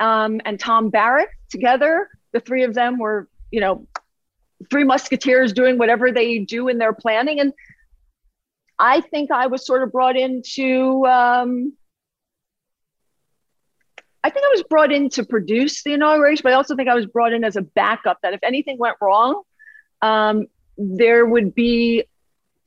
um, 0.00 0.40
and 0.44 0.58
Tom 0.58 0.90
Barrack 0.90 1.28
together. 1.50 2.08
The 2.32 2.40
three 2.40 2.64
of 2.64 2.74
them 2.74 2.98
were, 2.98 3.28
you 3.50 3.60
know, 3.60 3.86
three 4.70 4.84
musketeers 4.84 5.52
doing 5.52 5.78
whatever 5.78 6.10
they 6.10 6.38
do 6.38 6.68
in 6.68 6.78
their 6.78 6.92
planning. 6.92 7.40
And 7.40 7.52
I 8.78 9.00
think 9.00 9.30
I 9.30 9.46
was 9.46 9.66
sort 9.66 9.82
of 9.82 9.92
brought 9.92 10.16
into, 10.16 11.04
um, 11.06 11.74
I 14.22 14.30
think 14.30 14.44
I 14.44 14.50
was 14.52 14.62
brought 14.64 14.92
in 14.92 15.08
to 15.10 15.24
produce 15.24 15.82
the 15.82 15.92
inauguration, 15.92 16.42
but 16.42 16.52
I 16.52 16.56
also 16.56 16.76
think 16.76 16.88
I 16.88 16.94
was 16.94 17.06
brought 17.06 17.32
in 17.32 17.44
as 17.44 17.56
a 17.56 17.62
backup 17.62 18.18
that 18.22 18.34
if 18.34 18.40
anything 18.42 18.78
went 18.78 18.96
wrong, 19.00 19.42
um, 20.02 20.46
there 20.76 21.26
would 21.26 21.54
be 21.54 22.04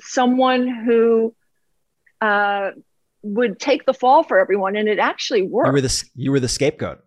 someone 0.02 0.68
who 0.68 1.34
uh, 2.22 2.72
would 3.22 3.60
take 3.60 3.86
the 3.86 3.94
fall 3.94 4.24
for 4.24 4.40
everyone, 4.40 4.76
and 4.76 4.88
it 4.88 5.00
actually 5.00 5.42
worked. 5.42 5.68
You 5.68 5.74
were 5.74 5.82
the 5.82 6.04
you 6.16 6.32
were 6.32 6.40
the 6.40 6.50
scapegoat. 6.50 7.00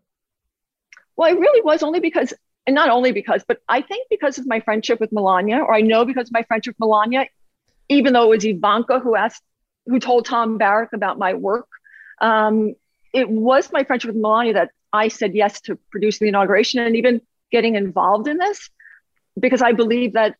Well, 1.17 1.29
I 1.29 1.33
really 1.33 1.63
was 1.63 1.83
only 1.83 2.01
because, 2.01 2.35
and 2.67 2.75
not 2.75 2.91
only 2.91 3.13
because, 3.13 3.45
but 3.47 3.59
I 3.69 3.81
think 3.81 4.09
because 4.11 4.39
of 4.39 4.47
my 4.47 4.61
friendship 4.61 5.01
with 5.01 5.13
Melania, 5.13 5.59
or 5.59 5.75
I 5.75 5.81
know 5.81 6.05
because 6.05 6.29
of 6.29 6.33
my 6.33 6.43
friendship 6.43 6.75
with 6.79 6.81
Melania, 6.81 7.27
even 7.89 8.13
though 8.13 8.25
it 8.25 8.37
was 8.37 8.45
Ivanka 8.45 8.99
who 8.99 9.15
asked, 9.17 9.43
who 9.87 9.99
told 9.99 10.27
Tom 10.27 10.59
Barrack 10.59 10.91
about 10.93 11.19
my 11.19 11.35
work. 11.35 11.69
Um, 12.21 12.75
it 13.15 13.31
was 13.31 13.73
my 13.73 13.85
friendship 13.85 14.09
with 14.09 14.21
Melania 14.21 14.55
that 14.55 14.71
I 14.93 15.09
said 15.09 15.35
yes 15.35 15.61
to 15.63 15.79
producing 15.91 16.27
the 16.27 16.29
inauguration 16.29 16.81
and 16.81 16.97
even 16.97 17.21
getting 17.51 17.77
involved 17.77 18.29
in 18.29 18.37
this 18.39 18.69
because 19.39 19.63
I 19.63 19.73
believe 19.73 20.15
that 20.15 20.37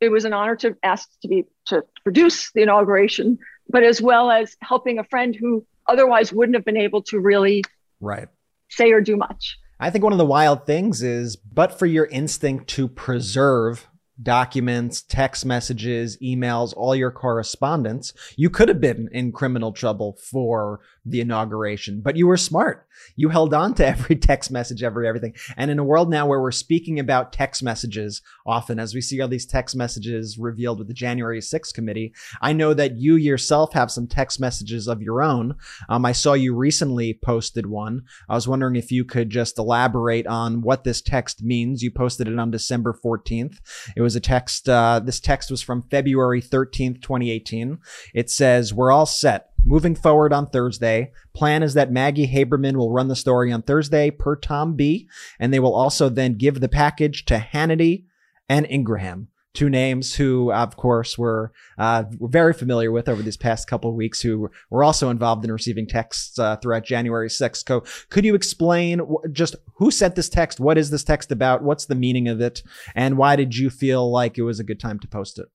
it 0.00 0.10
was 0.10 0.24
an 0.24 0.32
honor 0.32 0.56
to 0.56 0.76
ask 0.82 1.08
to 1.22 1.28
be 1.28 1.44
to 1.66 1.84
produce 2.04 2.52
the 2.52 2.62
inauguration, 2.62 3.38
but 3.68 3.82
as 3.82 4.00
well 4.00 4.30
as 4.30 4.56
helping 4.60 4.98
a 4.98 5.04
friend 5.04 5.34
who 5.34 5.66
otherwise 5.86 6.32
wouldn't 6.32 6.54
have 6.54 6.64
been 6.64 6.76
able 6.76 7.02
to 7.02 7.18
really 7.18 7.64
right 8.00 8.28
say 8.68 8.92
or 8.92 9.00
do 9.00 9.16
much. 9.16 9.58
I 9.80 9.90
think 9.90 10.02
one 10.02 10.12
of 10.12 10.18
the 10.18 10.26
wild 10.26 10.66
things 10.66 11.02
is, 11.02 11.36
but 11.36 11.78
for 11.78 11.86
your 11.86 12.06
instinct 12.06 12.68
to 12.70 12.88
preserve 12.88 13.88
documents, 14.20 15.02
text 15.02 15.46
messages, 15.46 16.16
emails, 16.18 16.74
all 16.76 16.94
your 16.94 17.12
correspondence, 17.12 18.12
you 18.36 18.50
could 18.50 18.68
have 18.68 18.80
been 18.80 19.08
in 19.12 19.30
criminal 19.30 19.70
trouble 19.70 20.18
for 20.20 20.80
the 21.04 21.20
inauguration, 21.20 22.00
but 22.00 22.16
you 22.16 22.26
were 22.26 22.36
smart. 22.36 22.87
You 23.16 23.28
held 23.28 23.54
on 23.54 23.74
to 23.74 23.86
every 23.86 24.16
text 24.30 24.50
message, 24.50 24.82
every 24.82 25.08
everything. 25.08 25.34
And 25.56 25.70
in 25.70 25.78
a 25.78 25.84
world 25.84 26.10
now 26.10 26.26
where 26.26 26.40
we're 26.40 26.50
speaking 26.50 26.98
about 26.98 27.32
text 27.32 27.62
messages 27.62 28.22
often, 28.46 28.78
as 28.78 28.94
we 28.94 29.00
see 29.00 29.20
all 29.20 29.28
these 29.28 29.46
text 29.46 29.76
messages 29.76 30.38
revealed 30.38 30.78
with 30.78 30.88
the 30.88 30.94
January 30.94 31.40
6th 31.40 31.74
committee, 31.74 32.12
I 32.40 32.52
know 32.52 32.74
that 32.74 32.96
you 32.96 33.16
yourself 33.16 33.72
have 33.72 33.90
some 33.90 34.06
text 34.06 34.40
messages 34.40 34.88
of 34.88 35.02
your 35.02 35.22
own. 35.22 35.56
Um, 35.88 36.04
I 36.04 36.12
saw 36.12 36.34
you 36.34 36.54
recently 36.54 37.18
posted 37.22 37.66
one. 37.66 38.02
I 38.28 38.34
was 38.34 38.48
wondering 38.48 38.76
if 38.76 38.92
you 38.92 39.04
could 39.04 39.30
just 39.30 39.58
elaborate 39.58 40.26
on 40.26 40.62
what 40.62 40.84
this 40.84 41.00
text 41.00 41.42
means. 41.42 41.82
You 41.82 41.90
posted 41.90 42.28
it 42.28 42.38
on 42.38 42.50
December 42.50 42.92
14th. 42.92 43.58
It 43.96 44.02
was 44.02 44.16
a 44.16 44.20
text. 44.20 44.68
Uh, 44.68 45.00
this 45.00 45.20
text 45.20 45.50
was 45.50 45.62
from 45.62 45.84
February 45.90 46.42
13th, 46.42 47.02
2018. 47.02 47.78
It 48.14 48.30
says, 48.30 48.74
We're 48.74 48.92
all 48.92 49.06
set. 49.06 49.50
Moving 49.64 49.94
forward 49.94 50.32
on 50.32 50.46
Thursday, 50.48 51.12
plan 51.34 51.62
is 51.62 51.74
that 51.74 51.92
Maggie 51.92 52.28
Haberman 52.28 52.76
will 52.76 52.92
run 52.92 53.08
the 53.08 53.16
story 53.16 53.52
on 53.52 53.62
Thursday 53.62 54.10
per 54.10 54.34
Tom 54.36 54.74
B, 54.74 55.08
and 55.38 55.52
they 55.52 55.60
will 55.60 55.74
also 55.74 56.08
then 56.08 56.36
give 56.36 56.60
the 56.60 56.68
package 56.68 57.24
to 57.26 57.38
Hannity 57.38 58.04
and 58.48 58.66
Ingraham, 58.70 59.28
two 59.52 59.68
names 59.68 60.14
who, 60.14 60.50
of 60.52 60.76
course, 60.76 61.18
were 61.18 61.52
uh, 61.76 62.04
we're 62.18 62.28
very 62.28 62.54
familiar 62.54 62.90
with 62.90 63.08
over 63.08 63.20
these 63.20 63.36
past 63.36 63.68
couple 63.68 63.90
of 63.90 63.96
weeks, 63.96 64.22
who 64.22 64.48
were 64.70 64.82
also 64.82 65.10
involved 65.10 65.44
in 65.44 65.52
receiving 65.52 65.86
texts 65.86 66.38
uh, 66.38 66.56
throughout 66.56 66.84
January 66.84 67.28
6th. 67.28 67.66
Co- 67.66 67.84
could 68.08 68.24
you 68.24 68.34
explain 68.34 69.02
just 69.32 69.56
who 69.76 69.90
sent 69.90 70.14
this 70.14 70.28
text? 70.28 70.60
What 70.60 70.78
is 70.78 70.90
this 70.90 71.04
text 71.04 71.30
about? 71.30 71.62
What's 71.62 71.86
the 71.86 71.94
meaning 71.94 72.28
of 72.28 72.40
it? 72.40 72.62
And 72.94 73.18
why 73.18 73.36
did 73.36 73.56
you 73.56 73.68
feel 73.68 74.10
like 74.10 74.38
it 74.38 74.42
was 74.42 74.60
a 74.60 74.64
good 74.64 74.80
time 74.80 74.98
to 75.00 75.08
post 75.08 75.38
it? 75.38 75.48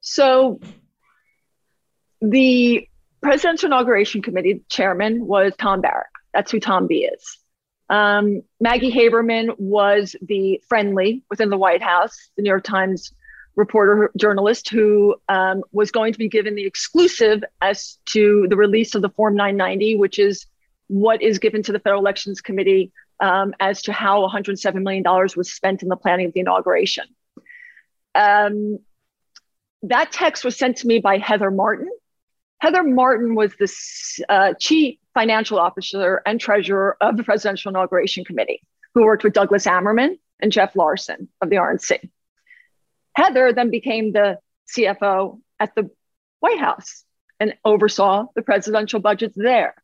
So 0.00 0.60
the 2.20 2.88
presidential 3.22 3.66
inauguration 3.66 4.22
committee 4.22 4.62
chairman 4.68 5.26
was 5.26 5.52
Tom 5.58 5.80
Barrack. 5.80 6.10
That's 6.32 6.50
who 6.50 6.60
Tom 6.60 6.86
B 6.86 7.04
is. 7.04 7.38
Um, 7.88 8.42
Maggie 8.60 8.92
Haberman 8.92 9.58
was 9.58 10.16
the 10.20 10.60
friendly 10.68 11.22
within 11.30 11.50
the 11.50 11.56
White 11.56 11.82
House, 11.82 12.30
the 12.36 12.42
New 12.42 12.50
York 12.50 12.64
Times 12.64 13.12
reporter 13.54 14.10
journalist 14.18 14.68
who 14.68 15.16
um, 15.28 15.62
was 15.72 15.90
going 15.90 16.12
to 16.12 16.18
be 16.18 16.28
given 16.28 16.54
the 16.54 16.66
exclusive 16.66 17.42
as 17.62 17.98
to 18.06 18.46
the 18.50 18.56
release 18.56 18.94
of 18.94 19.02
the 19.02 19.08
Form 19.08 19.34
990, 19.34 19.96
which 19.96 20.18
is 20.18 20.46
what 20.88 21.22
is 21.22 21.38
given 21.38 21.62
to 21.62 21.72
the 21.72 21.78
Federal 21.78 22.00
Elections 22.00 22.40
Committee 22.40 22.92
um, 23.20 23.54
as 23.58 23.82
to 23.82 23.92
how 23.92 24.28
$107 24.28 24.82
million 24.82 25.02
was 25.36 25.50
spent 25.50 25.82
in 25.82 25.88
the 25.88 25.96
planning 25.96 26.26
of 26.26 26.32
the 26.34 26.40
inauguration. 26.40 27.06
Um, 28.14 28.78
that 29.82 30.12
text 30.12 30.44
was 30.44 30.56
sent 30.56 30.78
to 30.78 30.86
me 30.86 30.98
by 30.98 31.18
Heather 31.18 31.50
Martin, 31.50 31.88
Heather 32.58 32.82
Martin 32.82 33.34
was 33.34 33.54
the 33.56 34.24
uh, 34.28 34.54
chief 34.58 34.98
financial 35.14 35.58
officer 35.58 36.22
and 36.26 36.40
treasurer 36.40 36.96
of 37.00 37.16
the 37.16 37.24
Presidential 37.24 37.70
Inauguration 37.70 38.24
Committee, 38.24 38.62
who 38.94 39.04
worked 39.04 39.24
with 39.24 39.34
Douglas 39.34 39.66
Ammerman 39.66 40.18
and 40.40 40.52
Jeff 40.52 40.74
Larson 40.74 41.28
of 41.40 41.50
the 41.50 41.56
RNC. 41.56 42.10
Heather 43.14 43.52
then 43.52 43.70
became 43.70 44.12
the 44.12 44.38
CFO 44.74 45.40
at 45.58 45.74
the 45.74 45.90
White 46.40 46.58
House 46.58 47.04
and 47.40 47.54
oversaw 47.64 48.26
the 48.34 48.42
presidential 48.42 49.00
budgets 49.00 49.36
there. 49.36 49.74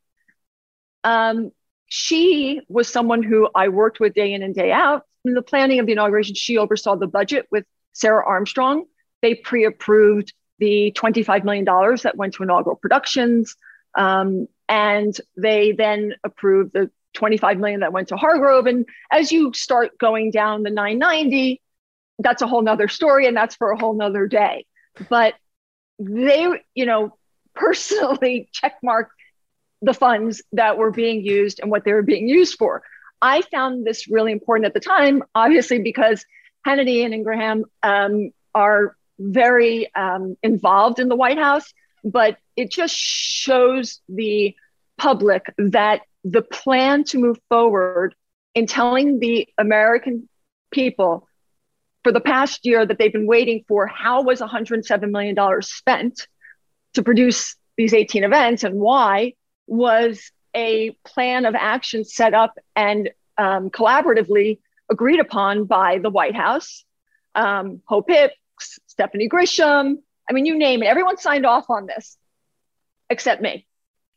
Um, 1.05 1.51
she 1.87 2.61
was 2.69 2.89
someone 2.89 3.23
who 3.23 3.49
I 3.55 3.69
worked 3.69 4.01
with 4.01 4.15
day 4.15 4.33
in 4.33 4.43
and 4.43 4.55
day 4.55 4.73
out. 4.73 5.05
In 5.25 5.35
the 5.35 5.43
planning 5.43 5.79
of 5.79 5.87
the 5.87 5.93
inauguration, 5.93 6.35
she 6.35 6.59
oversaw 6.59 6.97
the 6.97 7.07
budget 7.07 7.47
with 7.51 7.65
Sarah 7.93 8.25
Armstrong. 8.27 8.85
They 9.21 9.35
pre 9.35 9.65
approved 9.65 10.33
the 10.63 10.93
$25 10.97 11.43
million 11.43 11.65
that 11.65 12.17
went 12.17 12.35
to 12.35 12.45
inaugural 12.45 12.77
productions. 12.77 13.57
Um, 13.97 14.47
and 14.69 15.13
they 15.37 15.73
then 15.73 16.15
approved 16.23 16.73
the 16.73 16.89
25 17.15 17.59
million 17.59 17.81
that 17.81 17.93
went 17.93 18.09
to 18.09 18.17
Hargrove. 18.17 18.67
And 18.67 18.87
as 19.11 19.33
you 19.33 19.53
start 19.55 19.99
going 19.99 20.31
down 20.31 20.63
the 20.63 20.71
990, 20.71 21.61
that's 22.21 22.43
a 22.43 22.47
whole 22.47 22.63
nother 22.63 22.87
story 22.87 23.27
and 23.27 23.37
that's 23.37 23.57
for 23.57 23.73
a 23.73 23.79
whole 23.79 23.95
nother 23.95 24.29
day. 24.29 24.65
But 25.11 25.35
they, 25.99 26.47
you 26.77 26.87
know, 26.87 27.19
personally 27.57 28.49
checkmarked 28.55 29.11
the 29.83 29.93
funds 29.93 30.43
that 30.53 30.79
were 30.79 30.93
being 30.93 31.27
used 31.27 31.59
and 31.59 31.73
what 31.73 31.85
they 31.85 31.93
were 31.93 32.03
being 32.03 32.29
used 32.29 32.57
for. 32.57 32.85
I 33.21 33.43
found 33.43 33.85
this 33.85 34.09
really 34.09 34.31
important 34.31 34.67
at 34.67 34.75
the 34.75 34.81
time, 34.81 35.25
obviously, 35.35 35.81
because 35.81 36.25
Hannity 36.65 37.05
and 37.05 37.13
Ingraham 37.13 37.65
um, 37.83 38.31
are 38.55 38.97
very 39.31 39.93
um, 39.95 40.37
involved 40.43 40.99
in 40.99 41.09
the 41.09 41.17
White 41.17 41.39
House, 41.39 41.73
but 42.05 42.37
it 42.57 42.71
just 42.71 42.95
shows 42.95 44.01
the 44.09 44.55
public 44.99 45.47
that 45.59 46.03
the 46.25 46.43
plan 46.43 47.05
to 47.05 47.19
move 47.19 47.39
forward 47.49 48.15
in 48.55 48.67
telling 48.67 49.19
the 49.19 49.49
American 49.59 50.29
people 50.71 51.27
for 52.03 52.13
the 52.13 52.21
past 52.21 52.65
year 52.65 52.85
that 52.85 52.99
they've 52.99 53.13
been 53.13 53.27
waiting 53.27 53.65
for 53.69 53.87
how 53.87 54.23
was 54.23 54.41
$107 54.41 55.11
million 55.11 55.37
spent 55.63 56.27
to 56.95 57.03
produce 57.03 57.57
these 57.77 57.95
18 57.95 58.25
events 58.25 58.65
and 58.65 58.75
why 58.75 59.35
was 59.67 60.31
a 60.55 60.91
plan 61.07 61.47
of 61.47 61.55
action 61.55 62.05
set 62.05 62.35
up 62.35 62.59
and 62.77 63.11
um, 63.39 63.71
collaboratively 63.71 64.59
agreed 64.91 65.21
upon 65.21 65.65
by 65.65 65.99
the 65.99 66.11
White 66.11 66.35
House, 66.37 66.85
um, 67.35 67.81
Hicks, 68.09 68.35
Stephanie 69.03 69.29
Grisham. 69.29 69.97
I 70.31 70.33
mean, 70.33 70.47
you 70.47 70.57
name 70.57 70.85
it. 70.85 70.87
Everyone 70.87 71.19
signed 71.19 71.45
off 71.45 71.69
on 71.71 71.87
this 71.87 72.17
except 73.11 73.43
me. 73.43 73.67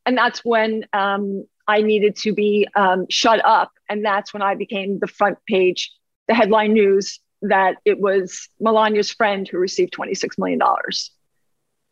And 0.05 0.15
that's 0.15 0.45
when 0.45 0.85
um, 0.93 1.47
I 1.67 1.81
needed 1.81 2.17
to 2.17 2.33
be 2.33 2.67
um, 2.75 3.07
shut 3.09 3.43
up. 3.43 3.71
And 3.89 4.05
that's 4.05 4.31
when 4.31 4.43
I 4.43 4.53
became 4.53 4.99
the 4.99 5.07
front 5.07 5.39
page, 5.47 5.91
the 6.27 6.35
headline 6.35 6.73
news 6.73 7.19
that 7.41 7.77
it 7.83 7.99
was 7.99 8.47
Melania's 8.61 9.11
friend 9.11 9.47
who 9.47 9.57
received 9.57 9.91
$26 9.93 10.37
million 10.37 10.61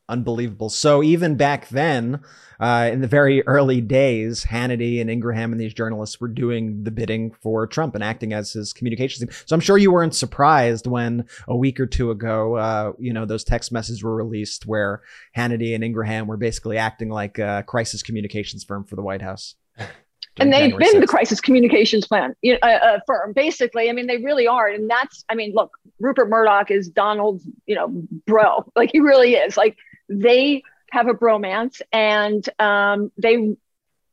unbelievable. 0.10 0.70
So 0.70 1.02
even 1.02 1.36
back 1.36 1.70
then, 1.70 2.22
uh, 2.60 2.90
in 2.92 3.02
the 3.02 3.08
very 3.08 3.46
early 3.48 3.82
days, 3.82 4.46
Hannity 4.46 5.02
and 5.02 5.10
Ingraham 5.10 5.52
and 5.52 5.60
these 5.60 5.74
journalists 5.74 6.20
were 6.20 6.28
doing 6.28 6.84
the 6.84 6.92
bidding 6.92 7.32
for 7.42 7.68
Trump 7.68 7.96
and 7.96 8.04
acting 8.04 8.34
as 8.34 8.54
his 8.54 8.74
communications 8.74 9.20
team. 9.20 9.44
So 9.46 9.54
I'm 9.54 9.60
sure 9.60 9.78
you 9.78 9.92
weren't 9.92 10.16
surprised 10.16 10.88
when 10.88 11.26
a 11.48 11.56
week 11.56 11.80
or 11.80 11.86
two 11.86 12.12
ago, 12.12 12.56
uh, 12.56 12.94
you 13.00 13.14
know, 13.14 13.26
those 13.26 13.44
text 13.44 13.72
messages 13.72 14.04
were 14.04 14.16
released 14.16 14.66
where 14.66 15.02
Hannity 15.36 15.74
and 15.74 15.84
Ingraham 15.84 16.28
were 16.28 16.38
basically 16.38 16.78
acting 16.78 17.10
like 17.10 17.40
a 17.40 17.64
crisis 17.66 18.04
communications 18.04 18.64
firm 18.64 18.84
for 18.84 18.96
the 18.96 19.02
White 19.04 19.22
House. 19.22 19.56
and 20.40 20.52
they've 20.52 20.72
January 20.72 20.86
been 20.86 20.96
6th. 20.96 21.02
the 21.02 21.08
crisis 21.08 21.42
communications 21.42 22.08
plan 22.08 22.36
you 22.42 22.54
know, 22.54 22.60
uh, 22.64 22.68
uh, 22.68 23.00
firm 23.06 23.34
basically 23.34 23.90
i 23.90 23.94
mean 23.94 24.08
they 24.08 24.18
really 24.18 24.48
are 24.48 24.68
and 24.68 24.90
that's 24.90 25.24
i 25.30 25.36
mean 25.36 25.54
look 25.54 25.78
rupert 26.00 26.30
murdoch 26.30 26.72
is 26.72 26.90
donald's 26.90 27.48
you 27.66 27.76
know 27.76 27.94
bro 28.26 28.66
like 28.76 28.90
he 28.92 29.00
really 29.00 29.36
is 29.36 29.58
like 29.58 29.78
they 30.22 30.64
have 30.92 31.08
a 31.08 31.14
bromance 31.14 31.82
and 31.92 32.48
um, 32.60 33.12
they 33.18 33.56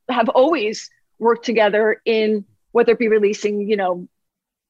have 0.09 0.29
always 0.31 0.91
worked 1.19 1.45
together 1.45 2.01
in 2.05 2.45
whether 2.73 2.93
it 2.93 2.99
be 2.99 3.09
releasing, 3.09 3.69
you 3.69 3.77
know, 3.77 4.09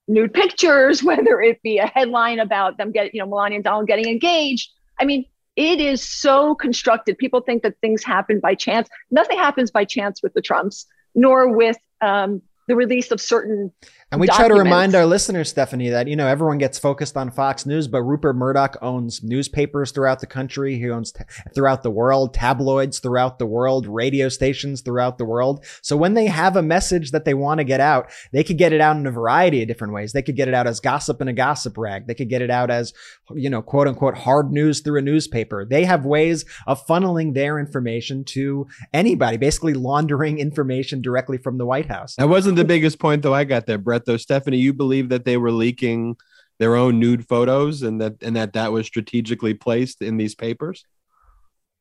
nude 0.08 0.34
pictures, 0.34 1.02
whether 1.04 1.40
it 1.40 1.62
be 1.62 1.78
a 1.78 1.86
headline 1.86 2.40
about 2.40 2.76
them 2.78 2.92
getting, 2.92 3.12
you 3.14 3.20
know, 3.20 3.26
Melania 3.26 3.56
and 3.56 3.64
Donald 3.64 3.86
getting 3.86 4.06
engaged. 4.06 4.70
I 4.98 5.04
mean, 5.04 5.24
it 5.56 5.80
is 5.80 6.02
so 6.02 6.54
constructed. 6.54 7.18
People 7.18 7.40
think 7.40 7.62
that 7.62 7.78
things 7.80 8.02
happen 8.02 8.40
by 8.40 8.54
chance. 8.54 8.88
Nothing 9.10 9.38
happens 9.38 9.70
by 9.70 9.84
chance 9.84 10.22
with 10.22 10.32
the 10.34 10.42
Trumps, 10.42 10.86
nor 11.14 11.54
with 11.54 11.76
um, 12.00 12.42
the 12.68 12.76
release 12.76 13.10
of 13.10 13.20
certain 13.20 13.72
and 14.12 14.20
we 14.20 14.26
documents. 14.26 14.48
try 14.48 14.56
to 14.56 14.62
remind 14.62 14.94
our 14.96 15.06
listeners, 15.06 15.48
Stephanie, 15.48 15.90
that 15.90 16.08
you 16.08 16.16
know 16.16 16.26
everyone 16.26 16.58
gets 16.58 16.78
focused 16.78 17.16
on 17.16 17.30
Fox 17.30 17.64
News, 17.64 17.86
but 17.86 18.02
Rupert 18.02 18.34
Murdoch 18.34 18.76
owns 18.82 19.22
newspapers 19.22 19.92
throughout 19.92 20.18
the 20.18 20.26
country. 20.26 20.76
He 20.78 20.90
owns 20.90 21.12
t- 21.12 21.22
throughout 21.54 21.84
the 21.84 21.90
world, 21.90 22.34
tabloids 22.34 22.98
throughout 22.98 23.38
the 23.38 23.46
world, 23.46 23.86
radio 23.86 24.28
stations 24.28 24.80
throughout 24.80 25.18
the 25.18 25.24
world. 25.24 25.64
So 25.80 25.96
when 25.96 26.14
they 26.14 26.26
have 26.26 26.56
a 26.56 26.62
message 26.62 27.12
that 27.12 27.24
they 27.24 27.34
want 27.34 27.58
to 27.58 27.64
get 27.64 27.80
out, 27.80 28.10
they 28.32 28.42
could 28.42 28.58
get 28.58 28.72
it 28.72 28.80
out 28.80 28.96
in 28.96 29.06
a 29.06 29.12
variety 29.12 29.62
of 29.62 29.68
different 29.68 29.94
ways. 29.94 30.12
They 30.12 30.22
could 30.22 30.36
get 30.36 30.48
it 30.48 30.54
out 30.54 30.66
as 30.66 30.80
gossip 30.80 31.20
in 31.20 31.28
a 31.28 31.32
gossip 31.32 31.78
rag. 31.78 32.08
They 32.08 32.14
could 32.14 32.28
get 32.28 32.42
it 32.42 32.50
out 32.50 32.70
as 32.70 32.92
you 33.34 33.48
know, 33.48 33.62
quote 33.62 33.86
unquote, 33.86 34.16
hard 34.16 34.50
news 34.50 34.80
through 34.80 34.98
a 34.98 35.02
newspaper. 35.02 35.64
They 35.64 35.84
have 35.84 36.04
ways 36.04 36.44
of 36.66 36.84
funneling 36.84 37.34
their 37.34 37.60
information 37.60 38.24
to 38.24 38.66
anybody, 38.92 39.36
basically 39.36 39.74
laundering 39.74 40.38
information 40.38 41.00
directly 41.00 41.38
from 41.38 41.58
the 41.58 41.66
White 41.66 41.86
House. 41.86 42.16
That 42.16 42.28
wasn't 42.28 42.56
the 42.56 42.64
biggest 42.64 42.98
point, 42.98 43.22
though. 43.22 43.34
I 43.34 43.44
got 43.44 43.66
there, 43.66 43.78
Brett. 43.78 43.99
Though 44.04 44.16
Stephanie, 44.16 44.58
you 44.58 44.72
believe 44.72 45.08
that 45.10 45.24
they 45.24 45.36
were 45.36 45.52
leaking 45.52 46.16
their 46.58 46.76
own 46.76 46.98
nude 46.98 47.26
photos, 47.26 47.82
and 47.82 48.00
that 48.00 48.22
and 48.22 48.36
that 48.36 48.52
that 48.52 48.72
was 48.72 48.86
strategically 48.86 49.54
placed 49.54 50.02
in 50.02 50.16
these 50.16 50.34
papers. 50.34 50.84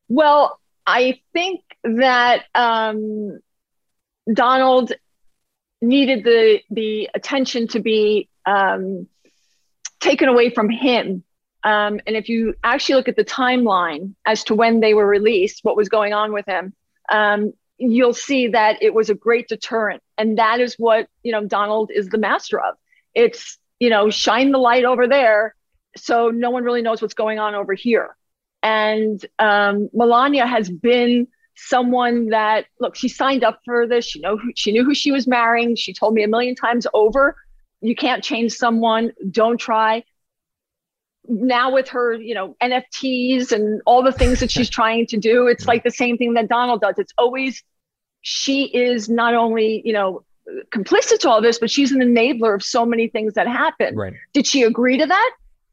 Well, 0.08 0.58
I 0.86 1.20
think 1.32 1.60
that 1.84 2.44
um, 2.54 3.40
Donald 4.32 4.92
needed 5.80 6.24
the 6.24 6.60
the 6.70 7.10
attention 7.14 7.68
to 7.68 7.80
be 7.80 8.28
um, 8.46 9.06
taken 10.00 10.28
away 10.28 10.50
from 10.50 10.68
him. 10.68 11.24
Um, 11.62 12.00
and 12.06 12.16
if 12.16 12.28
you 12.28 12.54
actually 12.64 12.94
look 12.94 13.08
at 13.08 13.16
the 13.16 13.24
timeline 13.24 14.14
as 14.26 14.44
to 14.44 14.54
when 14.54 14.80
they 14.80 14.94
were 14.94 15.06
released, 15.06 15.60
what 15.62 15.76
was 15.76 15.90
going 15.90 16.14
on 16.14 16.32
with 16.32 16.46
him, 16.46 16.72
um, 17.12 17.52
you'll 17.80 18.14
see 18.14 18.48
that 18.48 18.82
it 18.82 18.94
was 18.94 19.08
a 19.08 19.14
great 19.14 19.48
deterrent. 19.48 20.02
And 20.18 20.38
that 20.38 20.60
is 20.60 20.74
what, 20.74 21.08
you 21.22 21.32
know, 21.32 21.44
Donald 21.46 21.90
is 21.92 22.08
the 22.08 22.18
master 22.18 22.60
of. 22.60 22.76
It's, 23.14 23.58
you 23.80 23.88
know, 23.88 24.10
shine 24.10 24.52
the 24.52 24.58
light 24.58 24.84
over 24.84 25.08
there 25.08 25.54
so 25.96 26.28
no 26.28 26.50
one 26.50 26.62
really 26.62 26.82
knows 26.82 27.02
what's 27.02 27.14
going 27.14 27.38
on 27.38 27.54
over 27.54 27.74
here. 27.74 28.16
And 28.62 29.24
um, 29.38 29.88
Melania 29.92 30.46
has 30.46 30.70
been 30.70 31.26
someone 31.56 32.28
that, 32.28 32.66
look, 32.78 32.94
she 32.94 33.08
signed 33.08 33.42
up 33.42 33.60
for 33.64 33.88
this. 33.88 34.04
She, 34.04 34.20
know 34.20 34.36
who, 34.36 34.52
she 34.54 34.70
knew 34.70 34.84
who 34.84 34.94
she 34.94 35.10
was 35.10 35.26
marrying. 35.26 35.74
She 35.74 35.92
told 35.92 36.14
me 36.14 36.22
a 36.22 36.28
million 36.28 36.54
times 36.54 36.86
over, 36.94 37.34
you 37.80 37.96
can't 37.96 38.22
change 38.22 38.52
someone, 38.52 39.12
don't 39.30 39.58
try 39.58 40.04
now 41.28 41.72
with 41.72 41.88
her, 41.88 42.14
you 42.14 42.34
know, 42.34 42.56
NFTs 42.62 43.52
and 43.52 43.80
all 43.86 44.02
the 44.02 44.12
things 44.12 44.40
that 44.40 44.50
she's 44.50 44.68
trying 44.68 45.06
to 45.06 45.16
do, 45.16 45.46
it's 45.46 45.66
like 45.66 45.84
the 45.84 45.90
same 45.90 46.16
thing 46.16 46.34
that 46.34 46.48
Donald 46.48 46.80
does. 46.80 46.94
It's 46.98 47.12
always 47.18 47.62
she 48.22 48.64
is 48.64 49.08
not 49.08 49.34
only, 49.34 49.82
you 49.84 49.92
know, 49.92 50.24
complicit 50.74 51.18
to 51.20 51.30
all 51.30 51.40
this, 51.40 51.58
but 51.58 51.70
she's 51.70 51.92
an 51.92 52.00
enabler 52.00 52.54
of 52.54 52.62
so 52.62 52.84
many 52.84 53.08
things 53.08 53.34
that 53.34 53.46
happen. 53.46 53.96
Right. 53.96 54.14
Did 54.32 54.46
she 54.46 54.62
agree 54.62 54.98
to 54.98 55.06
that? 55.06 55.30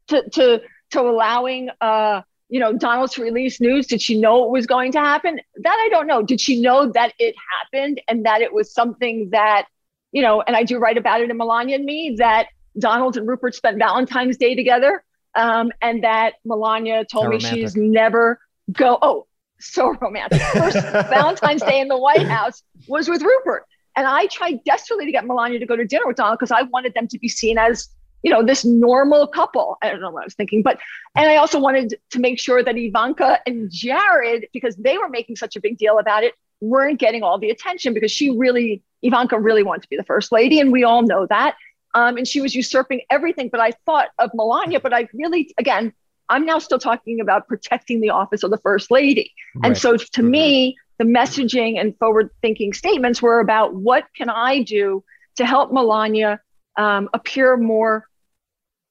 To 0.08 0.28
to 0.30 0.60
to 0.90 1.00
allowing 1.00 1.70
uh 1.80 2.22
you 2.48 2.60
know 2.60 2.72
Donald 2.72 3.10
to 3.12 3.22
release 3.22 3.60
news? 3.60 3.86
Did 3.86 4.00
she 4.00 4.18
know 4.18 4.44
it 4.44 4.50
was 4.50 4.66
going 4.66 4.92
to 4.92 5.00
happen? 5.00 5.40
That 5.56 5.76
I 5.86 5.88
don't 5.90 6.06
know. 6.06 6.22
Did 6.22 6.40
she 6.40 6.60
know 6.60 6.90
that 6.92 7.12
it 7.18 7.34
happened 7.60 8.00
and 8.08 8.24
that 8.24 8.40
it 8.40 8.52
was 8.52 8.72
something 8.72 9.30
that, 9.30 9.66
you 10.12 10.22
know, 10.22 10.42
and 10.42 10.56
I 10.56 10.62
do 10.62 10.78
write 10.78 10.96
about 10.96 11.20
it 11.20 11.30
in 11.30 11.36
Melania 11.36 11.76
and 11.76 11.84
me 11.84 12.16
that 12.18 12.48
Donald 12.78 13.16
and 13.16 13.28
Rupert 13.28 13.54
spent 13.54 13.78
Valentine's 13.78 14.36
Day 14.36 14.54
together 14.54 15.04
um, 15.34 15.70
and 15.80 16.04
that 16.04 16.34
Melania 16.44 17.04
told 17.04 17.28
me 17.28 17.38
she's 17.38 17.76
never 17.76 18.40
go. 18.72 18.98
Oh, 19.00 19.26
so 19.60 19.94
romantic. 20.00 20.40
First 20.40 20.78
Valentine's 21.08 21.62
Day 21.62 21.80
in 21.80 21.88
the 21.88 21.98
White 21.98 22.26
House 22.26 22.62
was 22.86 23.08
with 23.08 23.22
Rupert, 23.22 23.64
and 23.96 24.06
I 24.06 24.26
tried 24.26 24.62
desperately 24.64 25.06
to 25.06 25.12
get 25.12 25.26
Melania 25.26 25.58
to 25.58 25.66
go 25.66 25.76
to 25.76 25.84
dinner 25.84 26.06
with 26.06 26.16
Donald 26.16 26.38
because 26.38 26.52
I 26.52 26.62
wanted 26.62 26.94
them 26.94 27.08
to 27.08 27.18
be 27.18 27.28
seen 27.28 27.58
as 27.58 27.88
you 28.22 28.32
know 28.32 28.44
this 28.44 28.64
normal 28.64 29.26
couple. 29.26 29.78
I 29.82 29.90
don't 29.90 30.00
know 30.00 30.10
what 30.10 30.22
I 30.22 30.26
was 30.26 30.34
thinking, 30.34 30.62
but 30.62 30.78
and 31.16 31.30
I 31.30 31.36
also 31.36 31.58
wanted 31.58 31.94
to 32.10 32.18
make 32.18 32.38
sure 32.40 32.62
that 32.62 32.76
Ivanka 32.76 33.40
and 33.46 33.70
Jared, 33.70 34.46
because 34.52 34.76
they 34.76 34.98
were 34.98 35.08
making 35.08 35.36
such 35.36 35.56
a 35.56 35.60
big 35.60 35.78
deal 35.78 35.98
about 35.98 36.24
it, 36.24 36.34
weren't 36.60 36.98
getting 36.98 37.22
all 37.22 37.38
the 37.38 37.50
attention 37.50 37.94
because 37.94 38.10
she 38.10 38.36
really 38.36 38.82
Ivanka 39.02 39.38
really 39.38 39.62
wanted 39.62 39.82
to 39.82 39.88
be 39.88 39.96
the 39.96 40.04
first 40.04 40.32
lady, 40.32 40.60
and 40.60 40.72
we 40.72 40.84
all 40.84 41.02
know 41.02 41.26
that. 41.26 41.56
Um, 41.94 42.16
and 42.16 42.28
she 42.28 42.40
was 42.40 42.54
usurping 42.54 43.00
everything. 43.10 43.48
But 43.50 43.60
I 43.60 43.72
thought 43.86 44.08
of 44.18 44.30
Melania, 44.34 44.80
but 44.80 44.92
I 44.92 45.08
really, 45.14 45.54
again, 45.58 45.92
I'm 46.28 46.44
now 46.44 46.58
still 46.58 46.78
talking 46.78 47.20
about 47.20 47.48
protecting 47.48 48.00
the 48.00 48.10
office 48.10 48.42
of 48.42 48.50
the 48.50 48.58
first 48.58 48.90
lady. 48.90 49.32
And 49.62 49.76
so 49.76 49.96
to 49.96 50.22
me, 50.22 50.76
the 50.98 51.04
messaging 51.04 51.80
and 51.80 51.96
forward 51.98 52.30
thinking 52.42 52.72
statements 52.72 53.22
were 53.22 53.40
about 53.40 53.74
what 53.74 54.04
can 54.16 54.28
I 54.28 54.62
do 54.62 55.04
to 55.36 55.46
help 55.46 55.72
Melania 55.72 56.40
um, 56.76 57.08
appear 57.14 57.56
more, 57.56 58.08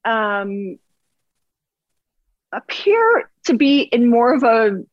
um, 0.05 0.79
appear 2.51 3.29
to 3.45 3.53
be 3.53 3.81
in 3.81 4.09
more 4.09 4.33
of 4.33 4.43
a, 4.43 4.83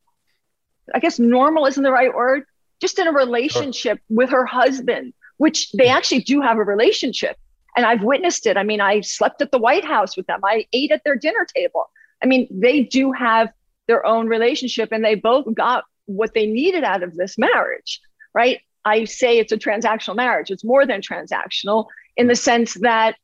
I 0.93 0.99
guess 0.99 1.17
normal 1.17 1.65
isn't 1.65 1.81
the 1.81 1.91
right 1.91 2.13
word, 2.13 2.43
just 2.81 2.99
in 2.99 3.07
a 3.07 3.11
relationship 3.11 3.99
with 4.09 4.29
her 4.29 4.45
husband, 4.45 5.13
which 5.37 5.71
they 5.71 5.87
actually 5.87 6.21
do 6.21 6.41
have 6.41 6.57
a 6.57 6.63
relationship. 6.63 7.37
And 7.77 7.85
I've 7.85 8.03
witnessed 8.03 8.45
it. 8.45 8.55
I 8.55 8.63
mean, 8.63 8.81
I 8.81 9.01
slept 9.01 9.41
at 9.41 9.51
the 9.51 9.57
White 9.57 9.83
House 9.83 10.15
with 10.15 10.27
them. 10.27 10.41
I 10.43 10.65
ate 10.71 10.91
at 10.91 11.03
their 11.03 11.15
dinner 11.15 11.45
table. 11.55 11.89
I 12.23 12.27
mean, 12.27 12.47
they 12.51 12.83
do 12.83 13.11
have 13.11 13.49
their 13.87 14.05
own 14.05 14.27
relationship 14.27 14.89
and 14.91 15.03
they 15.03 15.15
both 15.15 15.53
got 15.53 15.83
what 16.05 16.33
they 16.33 16.45
needed 16.45 16.83
out 16.83 17.03
of 17.03 17.15
this 17.15 17.37
marriage, 17.37 17.99
right? 18.33 18.59
I 18.83 19.05
say 19.05 19.39
it's 19.39 19.51
a 19.51 19.57
transactional 19.57 20.15
marriage. 20.15 20.51
It's 20.51 20.63
more 20.63 20.85
than 20.85 21.01
transactional 21.01 21.87
in 22.15 22.27
the 22.27 22.35
sense 22.35 22.75
that, 22.75 23.15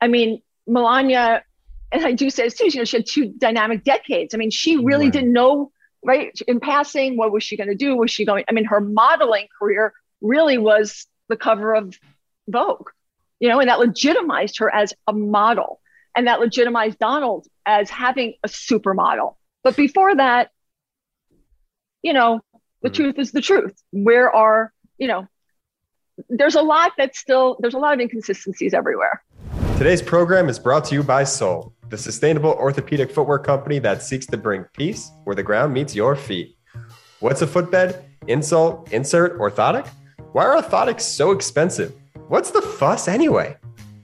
I 0.00 0.08
mean, 0.08 0.40
Melania, 0.66 1.42
and 1.90 2.04
I 2.04 2.12
do 2.12 2.30
say 2.30 2.44
this 2.44 2.54
too, 2.54 2.68
you 2.68 2.78
know, 2.78 2.84
she 2.84 2.96
had 2.98 3.06
two 3.06 3.26
dynamic 3.38 3.84
decades. 3.84 4.34
I 4.34 4.36
mean, 4.38 4.50
she 4.50 4.76
really 4.76 5.06
Right. 5.06 5.12
didn't 5.12 5.32
know, 5.32 5.72
right? 6.04 6.38
In 6.46 6.60
passing, 6.60 7.16
what 7.16 7.32
was 7.32 7.42
she 7.42 7.56
going 7.56 7.68
to 7.68 7.74
do? 7.74 7.96
Was 7.96 8.10
she 8.10 8.24
going, 8.24 8.44
I 8.48 8.52
mean, 8.52 8.64
her 8.66 8.80
modeling 8.80 9.48
career 9.58 9.92
really 10.20 10.58
was 10.58 11.06
the 11.28 11.36
cover 11.36 11.74
of 11.74 11.98
Vogue, 12.48 12.90
you 13.40 13.48
know, 13.48 13.60
and 13.60 13.68
that 13.68 13.78
legitimized 13.78 14.58
her 14.58 14.72
as 14.72 14.94
a 15.06 15.12
model. 15.12 15.80
And 16.16 16.26
that 16.26 16.40
legitimized 16.40 16.98
Donald 16.98 17.46
as 17.68 17.90
having 17.90 18.32
a 18.42 18.48
supermodel. 18.48 19.36
But 19.62 19.76
before 19.76 20.16
that, 20.16 20.50
you 22.02 22.14
know, 22.14 22.40
the 22.80 22.88
Mhm. 22.88 22.94
truth 22.94 23.18
is 23.18 23.30
the 23.32 23.42
truth. 23.42 23.74
Where 23.90 24.34
are, 24.34 24.72
you 24.96 25.06
know, 25.06 25.26
there's 26.30 26.54
a 26.54 26.62
lot 26.62 26.92
that's 26.96 27.18
still, 27.18 27.58
there's 27.60 27.74
a 27.74 27.78
lot 27.78 27.92
of 27.92 28.00
inconsistencies 28.00 28.72
everywhere. 28.72 29.22
Today's 29.76 30.00
program 30.00 30.48
is 30.48 30.58
brought 30.58 30.86
to 30.86 30.94
you 30.94 31.02
by 31.02 31.24
Sole, 31.24 31.74
the 31.90 31.98
sustainable 31.98 32.52
orthopedic 32.52 33.12
footwear 33.12 33.38
company 33.38 33.78
that 33.80 34.02
seeks 34.02 34.26
to 34.28 34.38
bring 34.38 34.64
peace 34.72 35.10
where 35.24 35.36
the 35.36 35.42
ground 35.42 35.74
meets 35.74 35.94
your 35.94 36.16
feet. 36.16 36.56
What's 37.20 37.42
a 37.42 37.46
footbed? 37.46 38.04
Insult, 38.28 38.90
insert, 38.92 39.38
orthotic? 39.38 39.86
Why 40.32 40.46
are 40.46 40.62
orthotics 40.62 41.02
so 41.02 41.32
expensive? 41.32 41.92
What's 42.28 42.50
the 42.50 42.62
fuss 42.62 43.08
anyway? 43.08 43.56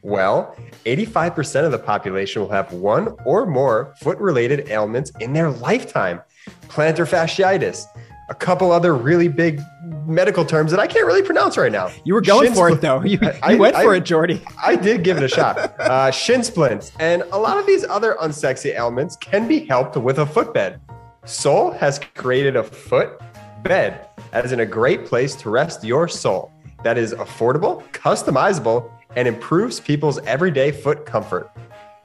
Well, 0.05 0.55
85% 0.85 1.65
of 1.65 1.73
the 1.73 1.79
population 1.79 2.43
will 2.43 2.51
have 2.51 2.71
one 2.75 3.17
or 3.25 3.47
more 3.47 3.95
foot 4.01 4.19
related 4.19 4.69
ailments 4.69 5.11
in 5.19 5.33
their 5.33 5.51
lifetime. 5.51 6.21
Plantar 6.69 7.09
fasciitis, 7.09 7.87
a 8.29 8.35
couple 8.35 8.71
other 8.71 8.95
really 8.95 9.29
big 9.29 9.63
medical 10.05 10.45
terms 10.45 10.71
that 10.73 10.79
I 10.79 10.87
can't 10.87 11.07
really 11.07 11.23
pronounce 11.23 11.57
right 11.57 11.73
now. 11.73 11.91
You 12.05 12.13
were 12.13 12.21
going 12.21 12.49
Shin 12.49 12.55
for 12.55 12.69
it 12.69 12.83
though. 12.83 13.03
You, 13.03 13.19
I- 13.43 13.55
went 13.59 13.77
I- 13.77 13.83
for 13.83 13.95
it, 13.95 14.05
Jordy. 14.05 14.43
I 14.63 14.77
did 14.77 15.05
give 15.05 15.17
it 15.17 15.23
a 15.23 15.29
shot. 15.29 15.57
Uh, 15.81 16.11
shin 16.11 16.43
splints 16.45 16.93
and 17.01 17.23
a 17.33 17.39
lot 17.39 17.57
of 17.57 17.65
these 17.67 17.83
other 17.85 18.15
unsexy 18.21 18.75
ailments 18.75 19.17
can 19.17 19.49
be 19.49 19.65
helped 19.65 19.97
with 19.97 20.19
a 20.19 20.27
footbed. 20.27 20.83
Sole 21.25 21.71
has 21.71 21.99
created 22.15 22.57
a 22.57 22.63
foot 22.63 23.19
bed 23.63 24.07
as 24.35 24.53
in 24.53 24.61
a 24.61 24.67
great 24.67 25.07
place 25.07 25.35
to 25.37 25.49
rest 25.49 25.83
your 25.83 26.09
soul 26.09 26.53
that 26.83 26.99
is 26.99 27.15
affordable, 27.15 27.83
customizable, 27.93 28.91
and 29.17 29.29
improves 29.29 29.81
people's 29.81 30.19
everyday 30.21 30.71
foot 30.71 31.07
comfort. 31.07 31.51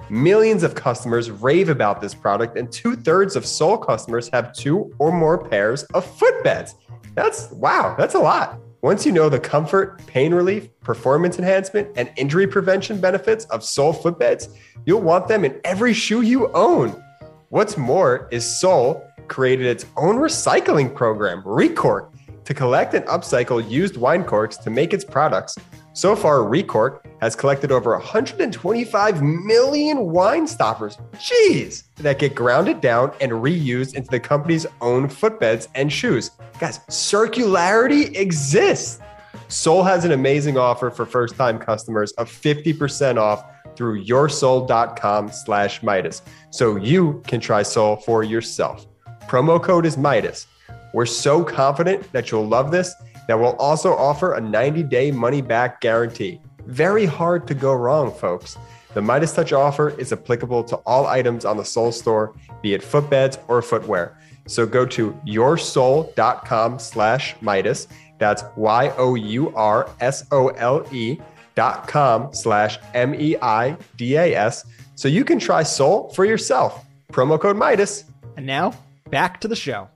Millions 0.10 0.64
of 0.64 0.74
customers 0.74 1.30
rave 1.30 1.70
about 1.70 2.02
this 2.02 2.16
product, 2.16 2.58
and 2.58 2.72
two 2.72 2.96
thirds 2.96 3.36
of 3.36 3.46
Sole 3.46 3.78
customers 3.78 4.30
have 4.34 4.54
two 4.54 4.94
or 4.98 5.12
more 5.12 5.38
pairs 5.38 5.84
of 5.94 6.06
footbeds. 6.18 6.74
That's 7.14 7.52
wow, 7.52 7.96
that's 7.98 8.16
a 8.16 8.20
lot. 8.20 8.60
Once 8.82 9.06
you 9.06 9.12
know 9.12 9.28
the 9.28 9.40
comfort, 9.40 10.02
pain 10.08 10.34
relief, 10.34 10.70
performance 10.80 11.38
enhancement, 11.38 11.90
and 11.96 12.10
injury 12.16 12.48
prevention 12.48 13.00
benefits 13.00 13.46
of 13.46 13.64
Sole 13.64 13.94
footbeds, 13.94 14.56
you'll 14.86 15.02
want 15.02 15.28
them 15.28 15.44
in 15.44 15.60
every 15.66 15.94
shoe 15.94 16.22
you 16.22 16.50
own. 16.54 17.04
What's 17.50 17.78
more 17.78 18.30
is 18.32 18.60
Sole 18.60 19.04
created 19.28 19.66
its 19.66 19.86
own 19.98 20.16
recycling 20.16 20.96
program, 20.96 21.44
Recork, 21.46 22.14
to 22.46 22.54
collect 22.54 22.94
and 22.94 23.06
upcycle 23.06 23.70
used 23.70 23.98
wine 23.98 24.24
corks 24.24 24.58
to 24.58 24.70
make 24.70 24.94
its 24.94 25.04
products. 25.04 25.58
So 26.00 26.16
far, 26.16 26.46
Recork 26.46 27.06
has 27.20 27.36
collected 27.36 27.74
over 27.74 27.92
125 27.92 29.22
million 29.22 30.12
wine 30.12 30.48
stoppers. 30.48 30.98
Jeez! 31.16 31.84
That 31.98 32.20
get 32.20 32.36
grounded 32.36 32.80
down 32.80 33.12
and 33.20 33.34
reused 33.34 33.96
into 33.96 34.10
the 34.10 34.22
company's 34.22 34.66
own 34.80 35.10
footbeds 35.10 35.68
and 35.76 35.92
shoes. 35.92 36.32
Guys, 36.58 36.80
circularity 36.88 38.16
exists. 38.16 39.02
Sole 39.50 39.84
has 39.84 40.06
an 40.06 40.14
amazing 40.14 40.58
offer 40.58 40.90
for 40.90 41.06
first-time 41.06 41.60
customers 41.60 42.14
of 42.14 42.32
50% 42.32 43.18
off 43.18 43.44
through 43.76 44.02
yoursole.com 44.06 45.30
slash 45.34 45.82
Meidas. 45.82 46.22
So 46.50 46.78
you 46.78 47.22
can 47.28 47.42
try 47.42 47.62
Sole 47.62 47.98
for 47.98 48.24
yourself. 48.24 48.88
Promo 49.28 49.62
code 49.62 49.86
is 49.86 49.98
Meidas. 49.98 50.46
We're 50.94 51.06
so 51.06 51.44
confident 51.44 52.10
that 52.14 52.32
you'll 52.32 52.48
love 52.48 52.72
this 52.72 52.96
that 53.30 53.40
we'll 53.40 53.56
also 53.58 53.96
offer 53.96 54.34
a 54.34 54.42
90 54.42 54.82
day 54.82 55.12
money 55.12 55.40
back 55.40 55.82
guarantee. 55.82 56.42
Very 56.66 57.06
hard 57.06 57.48
to 57.48 57.54
go 57.54 57.74
wrong, 57.74 58.12
folks. 58.12 58.58
The 58.96 59.02
MeidasTouch 59.02 59.56
offer 59.56 59.90
is 60.00 60.12
applicable 60.12 60.64
to 60.64 60.78
all 60.78 61.06
items 61.06 61.46
on 61.46 61.56
the 61.56 61.64
Sole 61.64 61.92
store, 61.92 62.34
be 62.64 62.74
it 62.74 62.82
footbeds 62.82 63.38
or 63.48 63.62
footwear. 63.62 64.18
So 64.48 64.66
go 64.66 64.84
to 64.88 65.12
yoursole.com 65.28 66.80
slash 66.80 67.36
Meidas. 67.36 67.86
That's 68.18 68.44
Y 68.56 68.92
O 68.98 69.14
U 69.14 69.56
R 69.56 69.88
S 70.02 70.26
O 70.32 70.48
L 70.48 70.84
E 70.92 71.20
dot 71.54 71.88
com 71.88 72.34
slash 72.34 72.80
M 72.96 73.14
E 73.14 73.38
I 73.44 73.78
D 73.96 74.16
A 74.16 74.36
S. 74.36 74.66
So 74.96 75.08
you 75.08 75.24
can 75.24 75.38
try 75.38 75.62
Sole 75.62 76.10
for 76.16 76.26
yourself. 76.26 76.84
Promo 77.14 77.40
code 77.40 77.58
Meidas. 77.58 78.06
And 78.38 78.48
now 78.48 78.74
back 79.12 79.40
to 79.42 79.48
the 79.48 79.56
show. 79.56 79.88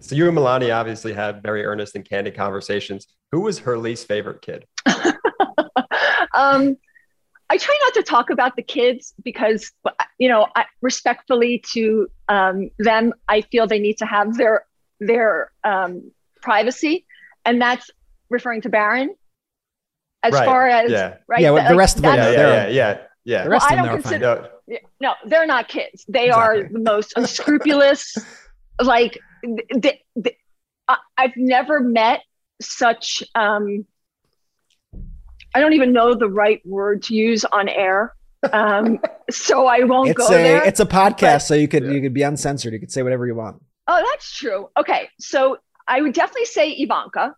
So 0.00 0.14
you 0.14 0.26
and 0.26 0.34
Melania 0.34 0.72
obviously 0.74 1.12
had 1.12 1.42
very 1.42 1.64
earnest 1.64 1.94
and 1.94 2.08
candid 2.08 2.34
conversations. 2.34 3.06
Who 3.32 3.40
was 3.40 3.58
her 3.60 3.76
least 3.76 4.06
favorite 4.06 4.42
kid? 4.42 4.64
um, 6.34 6.76
I 7.50 7.56
try 7.56 7.78
not 7.82 7.94
to 7.94 8.02
talk 8.02 8.30
about 8.30 8.56
the 8.56 8.62
kids 8.62 9.14
because, 9.22 9.72
you 10.18 10.28
know, 10.28 10.46
I, 10.54 10.66
respectfully 10.82 11.62
to 11.72 12.08
um, 12.28 12.70
them, 12.78 13.12
I 13.28 13.40
feel 13.42 13.66
they 13.66 13.78
need 13.78 13.98
to 13.98 14.06
have 14.06 14.36
their 14.36 14.64
their 15.00 15.52
um, 15.64 16.10
privacy, 16.42 17.06
and 17.44 17.60
that's 17.62 17.90
referring 18.30 18.62
to 18.62 18.68
Barron. 18.68 19.14
As 20.24 20.32
Right, 20.32 20.44
far 20.44 20.68
as 20.68 20.90
yeah. 20.90 21.16
right, 21.28 21.40
Yeah, 21.40 21.50
well, 21.50 21.62
the 21.62 21.70
like, 21.70 21.78
rest 21.78 21.96
of 21.96 22.02
them, 22.02 22.16
Yeah, 22.16 22.30
yeah, 22.30 22.38
yeah, 22.40 22.68
yeah, 22.68 22.98
yeah. 23.24 23.44
The 23.44 23.50
rest 23.50 23.70
Well, 23.70 23.72
of 23.72 23.76
them 23.76 23.84
I 23.84 23.88
don't 23.88 23.98
are 23.98 24.02
fine. 24.02 24.20
consider- 24.20 24.50
No, 24.66 24.78
no, 25.00 25.14
they're 25.26 25.46
not 25.46 25.68
kids. 25.68 26.04
They 26.08 26.30
are 26.30 26.64
the 26.64 26.78
most 26.80 27.12
unscrupulous. 27.16 28.16
like, 28.82 29.18
they, 29.74 30.02
they, 30.16 30.36
I, 30.88 30.96
I've 31.16 31.36
never 31.36 31.80
met 31.80 32.20
such. 32.60 33.22
Um, 33.34 33.86
I 35.54 35.60
don't 35.60 35.72
even 35.72 35.92
know 35.92 36.14
the 36.14 36.28
right 36.28 36.60
word 36.66 37.02
to 37.04 37.14
use 37.14 37.44
on 37.44 37.68
air, 37.68 38.14
um, 38.52 38.98
so 39.30 39.66
I 39.66 39.84
won't 39.84 40.10
It's 40.10 40.18
go 40.18 40.28
there. 40.28 40.62
it's 40.64 40.80
a 40.80 40.86
podcast, 40.86 41.20
but- 41.20 41.38
so 41.42 41.54
you 41.54 41.68
could 41.68 41.84
Yeah. 41.84 41.90
you 41.92 42.00
could 42.02 42.14
be 42.14 42.22
uncensored. 42.22 42.72
You 42.72 42.80
could 42.80 42.92
say 42.92 43.02
whatever 43.02 43.26
you 43.26 43.34
want. 43.34 43.62
Oh, 43.86 44.04
that's 44.10 44.36
true. 44.36 44.68
Okay, 44.76 45.08
so 45.18 45.56
I 45.86 46.02
would 46.02 46.12
definitely 46.12 46.44
say 46.44 46.70
Ivanka. 46.70 47.34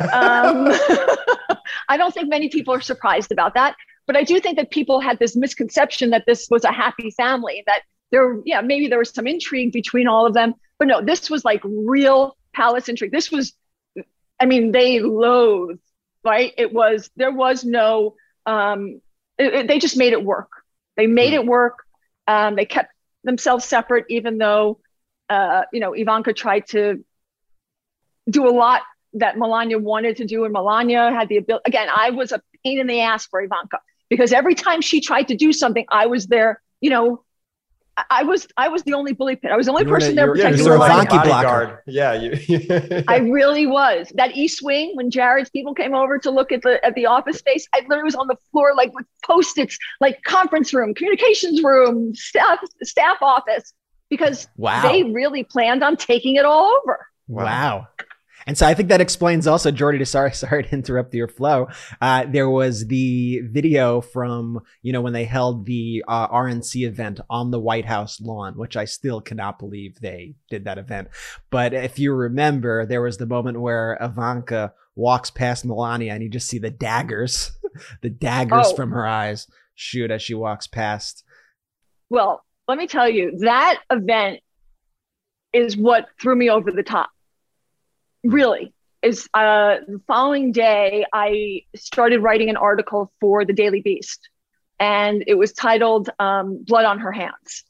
Um, 0.00 0.68
I 1.88 1.96
don't 1.96 2.12
think 2.14 2.28
many 2.28 2.48
people 2.48 2.72
are 2.74 2.80
surprised 2.80 3.30
about 3.32 3.54
that, 3.54 3.76
but 4.06 4.16
I 4.16 4.22
do 4.24 4.40
think 4.40 4.56
that 4.56 4.70
people 4.70 5.00
had 5.00 5.18
this 5.18 5.36
misconception 5.36 6.10
that 6.10 6.24
this 6.26 6.48
was 6.50 6.64
a 6.64 6.72
happy 6.72 7.10
family. 7.10 7.62
That 7.66 7.82
there, 8.10 8.38
yeah, 8.46 8.62
maybe 8.62 8.88
there 8.88 8.98
was 8.98 9.10
some 9.10 9.26
intrigue 9.26 9.72
between 9.72 10.06
all 10.08 10.26
of 10.26 10.32
them, 10.34 10.54
but 10.84 10.88
no, 10.88 11.00
this 11.04 11.30
was 11.30 11.44
like 11.44 11.62
real 11.64 12.36
palace 12.52 12.88
intrigue. 12.88 13.10
This 13.12 13.30
was, 13.30 13.54
I 14.38 14.44
mean, 14.46 14.70
they 14.72 15.00
loathed, 15.00 15.80
right? 16.24 16.52
It 16.58 16.72
was 16.72 17.10
there 17.16 17.32
was 17.32 17.64
no, 17.64 18.16
um, 18.44 19.00
it- 19.38 19.54
it- 19.54 19.66
they 19.68 19.78
just 19.78 19.96
made 19.96 20.12
it 20.12 20.22
work. 20.22 20.50
They 20.96 21.06
made 21.06 21.32
it 21.32 21.44
work. 21.46 21.78
Um, 22.26 22.54
they 22.56 22.66
kept 22.66 22.92
themselves 23.24 23.64
separate, 23.64 24.04
even 24.08 24.38
though 24.38 24.80
uh, 25.30 25.62
you 25.72 25.80
know, 25.80 25.94
Ivanka 25.94 26.34
tried 26.34 26.66
to 26.68 27.02
do 28.28 28.46
a 28.46 28.50
lot 28.52 28.82
that 29.14 29.38
Melania 29.38 29.78
wanted 29.78 30.18
to 30.18 30.26
do, 30.26 30.44
and 30.44 30.52
Melania 30.52 31.10
had 31.10 31.28
the 31.30 31.38
ability. 31.38 31.62
Again, 31.66 31.88
I 31.94 32.10
was 32.10 32.32
a 32.32 32.42
pain 32.62 32.78
in 32.78 32.86
the 32.86 33.00
ass 33.00 33.26
for 33.26 33.40
Ivanka 33.40 33.80
because 34.10 34.34
every 34.34 34.54
time 34.54 34.82
she 34.82 35.00
tried 35.00 35.28
to 35.28 35.34
do 35.34 35.50
something, 35.52 35.86
I 35.88 36.06
was 36.06 36.26
there. 36.26 36.60
You 36.82 36.90
know, 36.90 37.23
I- 37.96 38.04
I 38.10 38.22
was 38.24 38.46
I 38.56 38.68
was 38.68 38.82
the 38.82 38.92
only 38.94 39.12
bully 39.12 39.36
pit. 39.36 39.50
I 39.52 39.56
was 39.56 39.66
the 39.66 39.72
only 39.72 39.84
You 39.84 39.90
were 39.90 39.98
the- 39.98 40.04
person 40.06 40.16
there 40.16 40.26
you 40.26 40.32
protecting 40.32 40.58
you 40.58 40.64
were 40.70 40.74
you 40.74 40.78
were 40.80 40.84
a 40.86 40.88
like 40.88 41.08
a 41.08 41.10
blocker. 41.12 41.28
bodyguard. 41.30 41.78
Yeah, 41.86 42.12
you. 42.14 43.04
I 43.08 43.18
really 43.18 43.66
was. 43.66 44.10
That 44.16 44.36
East 44.36 44.60
Wing, 44.62 44.92
when 44.94 45.10
Jared's 45.10 45.50
people 45.50 45.74
came 45.74 45.94
over 45.94 46.18
to 46.18 46.30
look 46.30 46.50
at 46.52 46.62
the 46.62 46.84
at 46.84 46.94
the 46.94 47.06
office 47.06 47.38
space, 47.38 47.68
I 47.74 47.80
literally 47.80 48.02
was 48.04 48.14
on 48.16 48.26
the 48.26 48.36
floor 48.50 48.74
like 48.76 48.92
with 48.94 49.06
post-its, 49.24 49.78
like 50.00 50.20
conference 50.24 50.74
room, 50.74 50.94
communications 50.94 51.62
room, 51.62 52.14
staff 52.14 52.58
staff 52.82 53.18
office, 53.22 53.72
because 54.10 54.48
Wow. 54.56 54.82
they 54.82 55.04
really 55.04 55.44
planned 55.44 55.82
on 55.84 55.96
taking 55.96 56.36
it 56.36 56.44
all 56.44 56.76
over. 56.82 57.06
Wow. 57.28 57.86
And 58.46 58.58
so 58.58 58.66
I 58.66 58.74
think 58.74 58.88
that 58.90 59.00
explains 59.00 59.46
also, 59.46 59.70
Jordy, 59.70 60.04
sorry, 60.04 60.32
sorry 60.34 60.64
to 60.64 60.72
interrupt 60.72 61.14
your 61.14 61.28
flow. 61.28 61.68
Uh, 62.00 62.24
there 62.28 62.48
was 62.50 62.86
the 62.86 63.40
video 63.40 64.00
from, 64.00 64.60
you 64.82 64.92
know, 64.92 65.00
when 65.00 65.12
they 65.12 65.24
held 65.24 65.66
the 65.66 66.04
uh, 66.06 66.28
RNC 66.28 66.86
event 66.86 67.20
on 67.30 67.50
the 67.50 67.60
White 67.60 67.86
House 67.86 68.20
lawn, 68.20 68.54
which 68.56 68.76
I 68.76 68.84
still 68.84 69.20
cannot 69.20 69.58
believe 69.58 70.00
they 70.00 70.34
did 70.50 70.64
that 70.64 70.78
event. 70.78 71.08
But 71.50 71.72
if 71.74 71.98
you 71.98 72.12
remember, 72.12 72.86
there 72.86 73.02
was 73.02 73.16
the 73.18 73.26
moment 73.26 73.60
where 73.60 73.96
Ivanka 74.00 74.72
walks 74.96 75.30
past 75.30 75.64
Melania 75.64 76.12
and 76.12 76.22
you 76.22 76.28
just 76.28 76.48
see 76.48 76.58
the 76.58 76.70
daggers, 76.70 77.52
the 78.02 78.10
daggers 78.10 78.68
Oh. 78.68 78.76
from 78.76 78.90
her 78.92 79.06
eyes 79.06 79.46
shoot 79.74 80.10
as 80.10 80.22
she 80.22 80.34
walks 80.34 80.66
past. 80.66 81.24
Well, 82.10 82.44
let 82.68 82.78
me 82.78 82.86
tell 82.86 83.08
you, 83.08 83.36
that 83.40 83.80
event 83.90 84.40
is 85.52 85.76
what 85.76 86.06
threw 86.20 86.36
me 86.36 86.48
over 86.50 86.70
the 86.70 86.82
top. 86.82 87.10
Really. 88.24 88.72
Is 89.02 89.28
uh, 89.34 89.76
the 89.86 90.00
following 90.06 90.50
day, 90.50 91.04
I 91.12 91.64
started 91.76 92.20
writing 92.20 92.48
an 92.48 92.56
article 92.56 93.12
for 93.20 93.44
the 93.44 93.52
Daily 93.52 93.82
Beast, 93.82 94.30
and 94.80 95.22
it 95.26 95.34
was 95.34 95.52
titled 95.52 96.08
um, 96.18 96.64
"Blood 96.64 96.86
on 96.86 96.98
Her 97.00 97.12
Hands." 97.12 97.64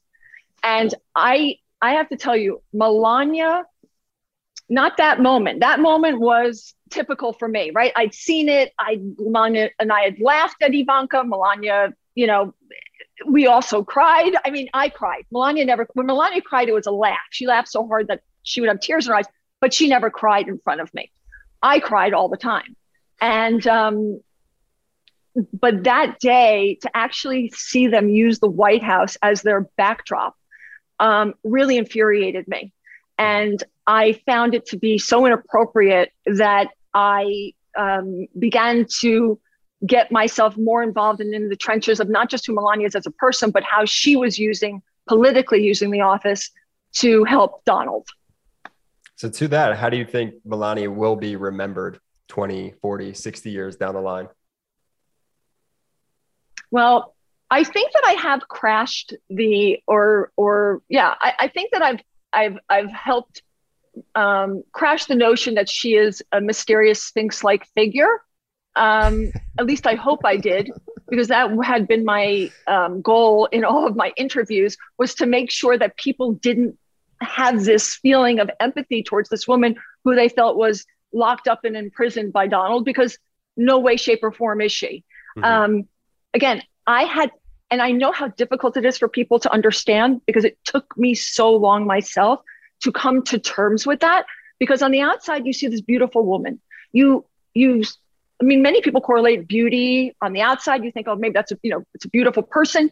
And 0.62 0.94
I, 1.14 1.56
I 1.82 1.94
have 1.94 2.08
to 2.10 2.16
tell 2.16 2.36
you, 2.36 2.62
Melania, 2.72 3.64
not 4.68 4.96
that 4.98 5.20
moment. 5.20 5.60
That 5.60 5.80
moment 5.80 6.20
was 6.20 6.72
typical 6.88 7.32
for 7.32 7.48
me, 7.48 7.72
right? 7.74 7.92
I'd 7.96 8.14
seen 8.14 8.48
it. 8.48 8.72
I, 8.78 9.00
Melania, 9.18 9.70
and 9.80 9.92
I 9.92 10.02
had 10.02 10.20
laughed 10.20 10.62
at 10.62 10.72
Ivanka. 10.72 11.24
Melania, 11.24 11.92
you 12.14 12.28
know, 12.28 12.54
we 13.26 13.46
also 13.46 13.82
cried. 13.82 14.34
I 14.44 14.50
mean, 14.50 14.68
I 14.72 14.88
cried. 14.88 15.24
Melania 15.32 15.64
never, 15.64 15.86
when 15.94 16.06
Melania 16.06 16.42
cried, 16.42 16.68
it 16.68 16.74
was 16.74 16.86
a 16.86 16.92
laugh. 16.92 17.18
She 17.30 17.46
laughed 17.46 17.68
so 17.68 17.86
hard 17.86 18.08
that 18.08 18.20
she 18.44 18.60
would 18.60 18.68
have 18.68 18.80
tears 18.80 19.06
in 19.06 19.10
her 19.10 19.18
eyes, 19.18 19.26
but 19.60 19.72
she 19.72 19.88
never 19.88 20.10
cried 20.10 20.48
in 20.48 20.58
front 20.58 20.80
of 20.80 20.92
me. 20.94 21.10
I 21.62 21.80
cried 21.80 22.12
all 22.12 22.28
the 22.28 22.36
time. 22.36 22.76
And, 23.20 23.66
um, 23.66 24.20
but 25.52 25.84
that 25.84 26.18
day 26.20 26.78
to 26.82 26.96
actually 26.96 27.50
see 27.54 27.86
them 27.88 28.08
use 28.08 28.38
the 28.38 28.48
White 28.48 28.82
House 28.82 29.16
as 29.22 29.42
their 29.42 29.68
backdrop 29.76 30.36
um, 31.00 31.34
really 31.42 31.76
infuriated 31.76 32.46
me. 32.46 32.72
And 33.18 33.62
I 33.86 34.20
found 34.26 34.54
it 34.54 34.66
to 34.66 34.76
be 34.76 34.98
so 34.98 35.26
inappropriate 35.26 36.12
that 36.26 36.68
I 36.92 37.52
um, 37.76 38.26
began 38.38 38.86
to 39.00 39.40
get 39.86 40.10
myself 40.10 40.56
more 40.56 40.82
involved 40.82 41.20
in, 41.20 41.34
in 41.34 41.48
the 41.48 41.56
trenches 41.56 42.00
of 42.00 42.08
not 42.08 42.30
just 42.30 42.46
who 42.46 42.54
Melania 42.54 42.86
is 42.86 42.94
as 42.94 43.06
a 43.06 43.10
person, 43.10 43.50
but 43.50 43.62
how 43.62 43.84
she 43.84 44.16
was 44.16 44.38
using 44.38 44.82
politically 45.06 45.62
using 45.62 45.90
the 45.90 46.00
office 46.00 46.50
to 46.94 47.24
help 47.24 47.64
Donald. 47.64 48.06
So 49.16 49.28
to 49.30 49.48
that, 49.48 49.76
how 49.76 49.88
do 49.88 49.96
you 49.96 50.04
think 50.04 50.34
Melania 50.44 50.90
will 50.90 51.16
be 51.16 51.36
remembered 51.36 52.00
20, 52.28 52.74
40, 52.80 53.14
60 53.14 53.50
years 53.50 53.76
down 53.76 53.94
the 53.94 54.00
line? 54.00 54.28
Well, 56.70 57.14
I 57.50 57.62
think 57.62 57.92
that 57.92 58.02
I 58.04 58.12
have 58.14 58.48
crashed 58.48 59.14
the 59.30 59.78
or 59.86 60.32
or 60.36 60.82
yeah, 60.88 61.14
I, 61.20 61.34
I 61.40 61.48
think 61.48 61.70
that 61.72 61.82
I've 61.82 62.00
I've 62.32 62.58
I've 62.68 62.90
helped 62.90 63.42
um, 64.16 64.64
crash 64.72 65.04
the 65.04 65.14
notion 65.14 65.54
that 65.54 65.68
she 65.68 65.94
is 65.94 66.22
a 66.32 66.40
mysterious 66.40 67.02
sphinx-like 67.02 67.64
figure. 67.76 68.20
Um, 68.74 69.30
at 69.56 69.66
least 69.66 69.86
I 69.86 69.94
hope 69.94 70.24
I 70.24 70.36
did, 70.36 70.68
because 71.08 71.28
that 71.28 71.48
had 71.62 71.86
been 71.86 72.04
my 72.04 72.50
um, 72.66 73.02
goal 73.02 73.46
in 73.46 73.64
all 73.64 73.86
of 73.86 73.94
my 73.94 74.12
interviews 74.16 74.76
was 74.98 75.14
to 75.16 75.26
make 75.26 75.52
sure 75.52 75.78
that 75.78 75.96
people 75.96 76.32
didn't 76.32 76.76
have 77.20 77.64
this 77.64 77.94
feeling 77.94 78.40
of 78.40 78.50
empathy 78.60 79.02
towards 79.02 79.28
this 79.28 79.46
woman 79.46 79.76
who 80.04 80.14
they 80.14 80.28
felt 80.28 80.56
was 80.56 80.84
locked 81.12 81.48
up 81.48 81.64
and 81.64 81.76
imprisoned 81.76 82.32
by 82.32 82.46
Donald, 82.46 82.84
because 82.84 83.18
no 83.56 83.78
way, 83.78 83.96
shape, 83.96 84.20
or 84.22 84.32
form 84.32 84.60
is 84.60 84.72
she. 84.72 85.04
Mhm. 85.36 85.44
Um, 85.44 85.88
again, 86.32 86.62
I 86.86 87.04
had, 87.04 87.30
and 87.70 87.80
I 87.80 87.92
know 87.92 88.12
how 88.12 88.28
difficult 88.28 88.76
it 88.76 88.84
is 88.84 88.98
for 88.98 89.08
people 89.08 89.38
to 89.40 89.52
understand 89.52 90.20
because 90.26 90.44
it 90.44 90.58
took 90.64 90.96
me 90.96 91.14
so 91.14 91.54
long 91.54 91.86
myself 91.86 92.40
to 92.82 92.92
come 92.92 93.22
to 93.24 93.38
terms 93.38 93.86
with 93.86 94.00
that. 94.00 94.26
Because 94.58 94.82
on 94.82 94.90
the 94.90 95.00
outside, 95.00 95.46
you 95.46 95.52
see 95.52 95.66
this 95.68 95.80
beautiful 95.80 96.24
woman. 96.24 96.60
You 96.92 97.24
you 97.54 97.84
I 98.40 98.44
mean, 98.44 98.62
many 98.62 98.80
people 98.82 99.00
correlate 99.00 99.46
beauty 99.46 100.14
on 100.20 100.32
the 100.32 100.42
outside. 100.42 100.84
You 100.84 100.90
think, 100.92 101.08
oh, 101.08 101.16
maybe 101.16 101.32
that's 101.32 101.52
a 101.52 101.58
you 101.62 101.70
know 101.70 101.84
it's 101.94 102.04
a 102.04 102.08
beautiful 102.08 102.42
person, 102.42 102.90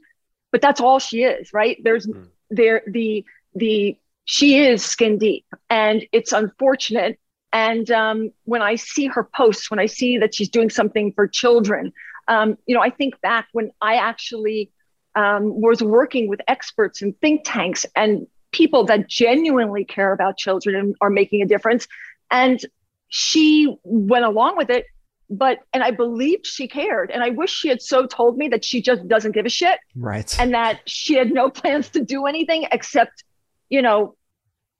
but 0.51 0.61
that's 0.61 0.81
all 0.81 0.99
she 0.99 1.25
is, 1.25 1.53
right? 1.53 1.79
There's 1.83 2.07
mm. 2.07 2.29
there 2.51 2.83
the 2.87 3.25
the 3.55 3.97
she 4.25 4.59
is 4.59 4.85
skin 4.85 5.18
deep, 5.18 5.45
and 5.70 6.07
it's 6.12 6.33
unfortunate. 6.33 7.18
And 7.53 7.91
um, 7.91 8.31
when 8.45 8.62
I 8.62 8.77
see 8.77 9.07
her 9.07 9.25
posts, 9.25 9.70
when 9.70 9.79
I 9.79 9.87
see 9.87 10.18
that 10.18 10.35
she's 10.35 10.49
doing 10.49 10.70
something 10.70 11.12
for 11.12 11.29
children, 11.29 11.93
um, 12.29 12.57
you 12.66 12.75
know, 12.75 12.83
I 12.83 12.91
think 12.91 13.20
back 13.20 13.49
when 13.53 13.70
I 13.81 13.97
actually 13.97 14.70
um, 15.14 15.61
was 15.61 15.83
working 15.83 16.29
with 16.29 16.41
experts 16.49 17.03
and 17.03 17.18
think 17.20 17.43
tanks 17.45 17.85
and 17.95 18.27
people 18.53 18.85
that 18.85 19.09
genuinely 19.09 19.85
care 19.85 20.12
about 20.12 20.37
children 20.37 20.77
and 20.77 20.95
are 21.01 21.11
making 21.11 21.43
a 21.43 21.47
difference. 21.47 21.89
And 22.31 22.61
she 23.09 23.77
went 23.83 24.25
along 24.25 24.57
with 24.57 24.70
it, 24.70 24.87
but, 25.29 25.59
and 25.73 25.83
I 25.83 25.91
believed 25.91 26.47
she 26.47 26.68
cared. 26.68 27.11
And 27.11 27.23
I 27.23 27.31
wish 27.31 27.51
she 27.51 27.68
had 27.68 27.83
so 27.83 28.07
told 28.07 28.39
me 28.39 28.49
that 28.49 28.64
she 28.64 28.81
just 28.81 29.07
doesn't 29.09 29.33
give 29.33 29.47
a 29.47 29.51
shit. 29.51 29.79
Right. 29.97 30.35
And 30.39 30.55
that 30.55 30.81
she 30.87 31.14
had 31.14 31.31
no 31.33 31.51
plans 31.51 31.91
to 31.91 32.01
do 32.01 32.27
anything 32.27 32.66
except, 32.70 33.25
you 33.73 33.81
know, 33.81 34.14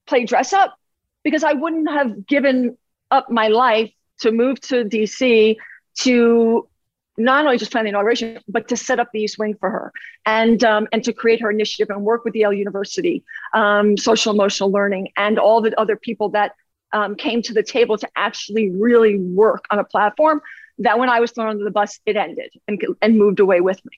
play 0.07 0.25
dress 0.27 0.53
up 0.53 0.77
because 1.25 1.43
I 1.43 1.55
wouldn't 1.55 1.91
have 1.91 2.27
given 2.27 2.77
up 3.11 3.31
my 3.31 3.49
life 3.49 3.91
to 4.21 4.31
move 4.31 4.61
to 4.61 4.85
DC 4.85 5.57
to 6.01 6.69
not 7.17 7.45
only 7.45 7.57
just 7.57 7.73
plan 7.73 7.85
the 7.85 7.89
inauguration, 7.89 8.39
but 8.49 8.69
to 8.69 8.77
set 8.77 9.01
up 9.01 9.09
the 9.13 9.21
East 9.21 9.39
Wing 9.39 9.55
for 9.59 9.71
her 9.71 9.93
and 10.27 10.63
um, 10.63 10.89
and 10.93 11.03
to 11.05 11.13
create 11.15 11.41
her 11.41 11.51
initiative 11.51 11.89
and 11.89 12.05
work 12.05 12.25
with 12.25 12.35
Yale 12.35 12.53
University, 12.53 13.25
um, 13.55 13.97
social 13.97 14.33
emotional 14.33 14.71
learning, 14.71 15.09
and 15.17 15.39
all 15.39 15.63
the 15.63 15.79
other 15.81 15.97
people 15.97 16.29
that 16.31 16.53
um, 16.93 17.15
came 17.15 17.41
to 17.43 17.55
the 17.55 17.63
table 17.63 17.97
to 17.97 18.09
actually 18.15 18.71
really 18.71 19.19
work 19.19 19.65
on 19.71 19.79
a 19.79 19.85
platform 19.85 20.43
that 20.79 20.99
when 20.99 21.09
I 21.09 21.21
was 21.21 21.33
thrown 21.33 21.49
under 21.49 21.65
the 21.65 21.71
bus, 21.71 21.99
it 22.05 22.17
ended 22.17 22.53
and, 22.69 22.83
and 23.01 23.17
moved 23.17 23.41
away 23.41 23.63
with 23.63 23.83
me. 23.87 23.93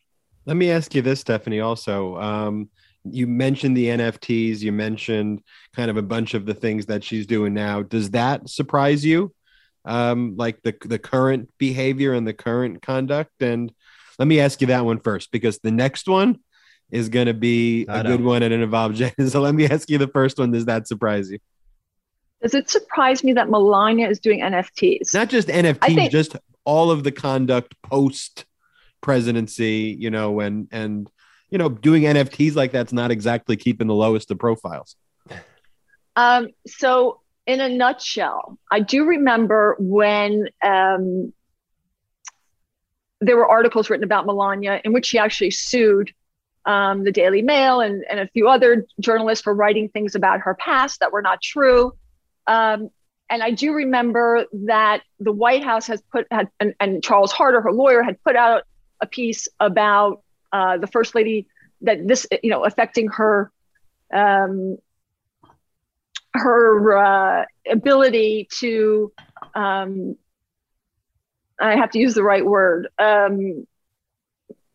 Let 0.47 0.57
me 0.57 0.71
ask 0.71 0.95
you 0.95 1.03
this, 1.03 1.21
Stephanie, 1.21 1.61
also. 1.61 2.17
You 3.05 3.27
mentioned 3.27 3.77
the 3.77 3.89
NFTs, 3.89 4.61
you 4.61 4.73
mentioned 4.73 5.43
kind 5.77 5.91
of 5.91 5.97
a 5.97 6.03
bunch 6.03 6.35
of 6.35 6.47
the 6.47 6.55
things 6.55 6.87
that 6.87 7.05
she's 7.05 7.27
doing 7.27 7.55
now. 7.55 7.83
Does 7.83 8.11
that 8.11 8.49
surprise 8.49 9.05
you? 9.05 9.33
um, 9.85 10.35
like 10.37 10.63
the 10.63 10.75
the 10.85 10.99
current 10.99 11.51
behavior 11.59 12.13
and 12.13 12.27
the 12.27 12.33
current 12.33 12.83
conduct? 12.83 13.31
And 13.41 13.73
let 14.19 14.29
me 14.29 14.41
ask 14.41 14.61
you 14.61 14.69
that 14.69 14.85
one 14.85 15.01
first 15.01 15.31
because 15.31 15.59
the 15.59 15.71
next 15.71 16.09
one 16.09 16.39
is 16.91 17.09
going 17.09 17.27
to 17.27 17.35
be 17.35 17.87
a 17.89 18.03
good 18.03 18.23
one 18.23 18.43
and 18.43 18.53
it 18.55 18.61
involves 18.61 18.99
Jen. 18.99 19.13
So 19.29 19.41
let 19.41 19.55
me 19.55 19.67
ask 19.67 19.91
you 19.91 19.99
the 19.99 20.09
first 20.09 20.39
one. 20.39 20.53
Does 20.53 20.67
that 20.67 20.87
surprise 20.87 21.31
you? 21.31 21.39
Does 22.43 22.55
it 22.55 22.69
surprise 22.69 23.25
me 23.25 23.33
that 23.33 23.49
Melania 23.49 24.09
is 24.09 24.21
doing 24.21 24.41
NFTs? 24.41 25.15
Not 25.15 25.31
just 25.31 25.49
NFTs, 25.49 25.95
think- 25.95 26.13
just 26.13 26.37
all 26.65 26.91
of 26.91 27.03
the 27.05 27.13
conduct 27.13 27.75
post 27.83 28.45
presidency, 29.01 29.97
you 29.99 30.11
know, 30.11 30.41
and 30.41 30.69
and 30.71 31.09
you 31.51 31.59
know, 31.59 31.69
doing 31.69 32.03
NFTs 32.03 32.55
like 32.55 32.73
that's 32.73 32.93
not 32.93 33.11
exactly 33.11 33.57
keeping 33.57 33.87
the 33.87 33.95
lowest 33.95 34.31
of 34.31 34.39
profiles. 34.39 34.97
Um, 36.17 36.49
so 36.67 37.21
in 37.47 37.61
a 37.61 37.69
nutshell, 37.69 38.59
I 38.71 38.81
do 38.81 39.05
remember 39.05 39.77
when 39.79 40.49
um, 40.63 41.33
there 43.21 43.37
were 43.37 43.49
articles 43.49 43.91
written 43.91 44.05
about 44.05 44.27
Melania 44.27 44.81
in 44.85 44.93
which 44.93 45.07
she 45.07 45.19
actually 45.19 45.51
sued 45.51 46.13
um, 46.67 47.05
the 47.05 47.13
Daily 47.13 47.43
Mail 47.43 47.81
and, 47.81 48.05
and 48.09 48.21
a 48.21 48.29
few 48.29 48.49
other 48.49 48.87
journalists 49.01 49.43
for 49.43 49.55
writing 49.55 49.89
things 49.89 50.15
about 50.15 50.41
her 50.41 50.55
past 50.55 51.01
that 51.01 51.13
were 51.13 51.23
not 51.23 51.43
true. 51.43 51.93
Um, 52.47 52.91
and 53.31 53.43
I 53.43 53.51
do 53.51 53.73
remember 53.73 54.47
that 54.67 55.03
the 55.19 55.33
White 55.33 55.65
House 55.65 55.87
has 55.87 56.03
put 56.13 56.27
had 56.31 56.49
and, 56.61 56.75
and 56.79 57.03
Charles 57.03 57.33
Harder, 57.33 57.61
her 57.63 57.73
lawyer, 57.73 58.03
had 58.03 58.23
put 58.23 58.37
out 58.37 58.65
a 59.01 59.07
piece 59.07 59.49
about 59.61 60.23
uh, 60.55 60.79
the 60.79 60.87
first 60.87 61.15
lady 61.17 61.49
that 61.81 62.07
this 62.07 62.27
you 62.43 62.51
know 62.51 62.65
affecting 62.65 63.09
her 63.09 63.51
um, 64.13 64.79
her 66.33 66.97
uh, 66.97 67.45
ability 67.69 68.49
to 68.61 69.13
um, 69.55 70.17
I 71.61 71.77
have 71.77 71.91
to 71.91 71.99
use 71.99 72.15
the 72.15 72.23
right 72.23 72.47
word 72.47 72.89
um, 72.99 73.67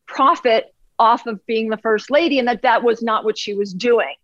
profit 0.06 0.74
off 0.98 1.26
of 1.28 1.46
being 1.46 1.70
the 1.70 1.78
first 1.78 2.12
lady, 2.12 2.40
and 2.40 2.48
that 2.50 2.64
that 2.64 2.84
was 2.84 3.02
not 3.02 3.24
what 3.24 3.38
she 3.38 3.54
was 3.54 3.74
doing 3.74 4.16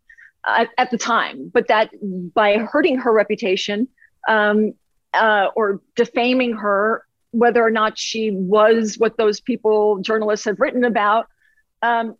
at, 0.45 0.69
at 0.77 0.91
the 0.91 0.97
time, 0.97 1.49
but 1.53 1.69
that 1.69 1.89
by 2.33 2.57
hurting 2.57 2.97
her 2.97 3.13
reputation 3.13 3.87
um, 4.27 4.73
uh, 5.13 5.47
or 5.55 5.81
defaming 5.95 6.53
her, 6.53 7.05
whether 7.31 7.63
or 7.63 7.71
not 7.71 7.97
she 7.97 8.31
was 8.31 8.95
what 8.97 9.15
those 9.17 9.39
people 9.39 9.99
journalists 9.99 10.45
have 10.45 10.59
written 10.59 10.83
about. 10.83 11.27
Um, 11.81 12.15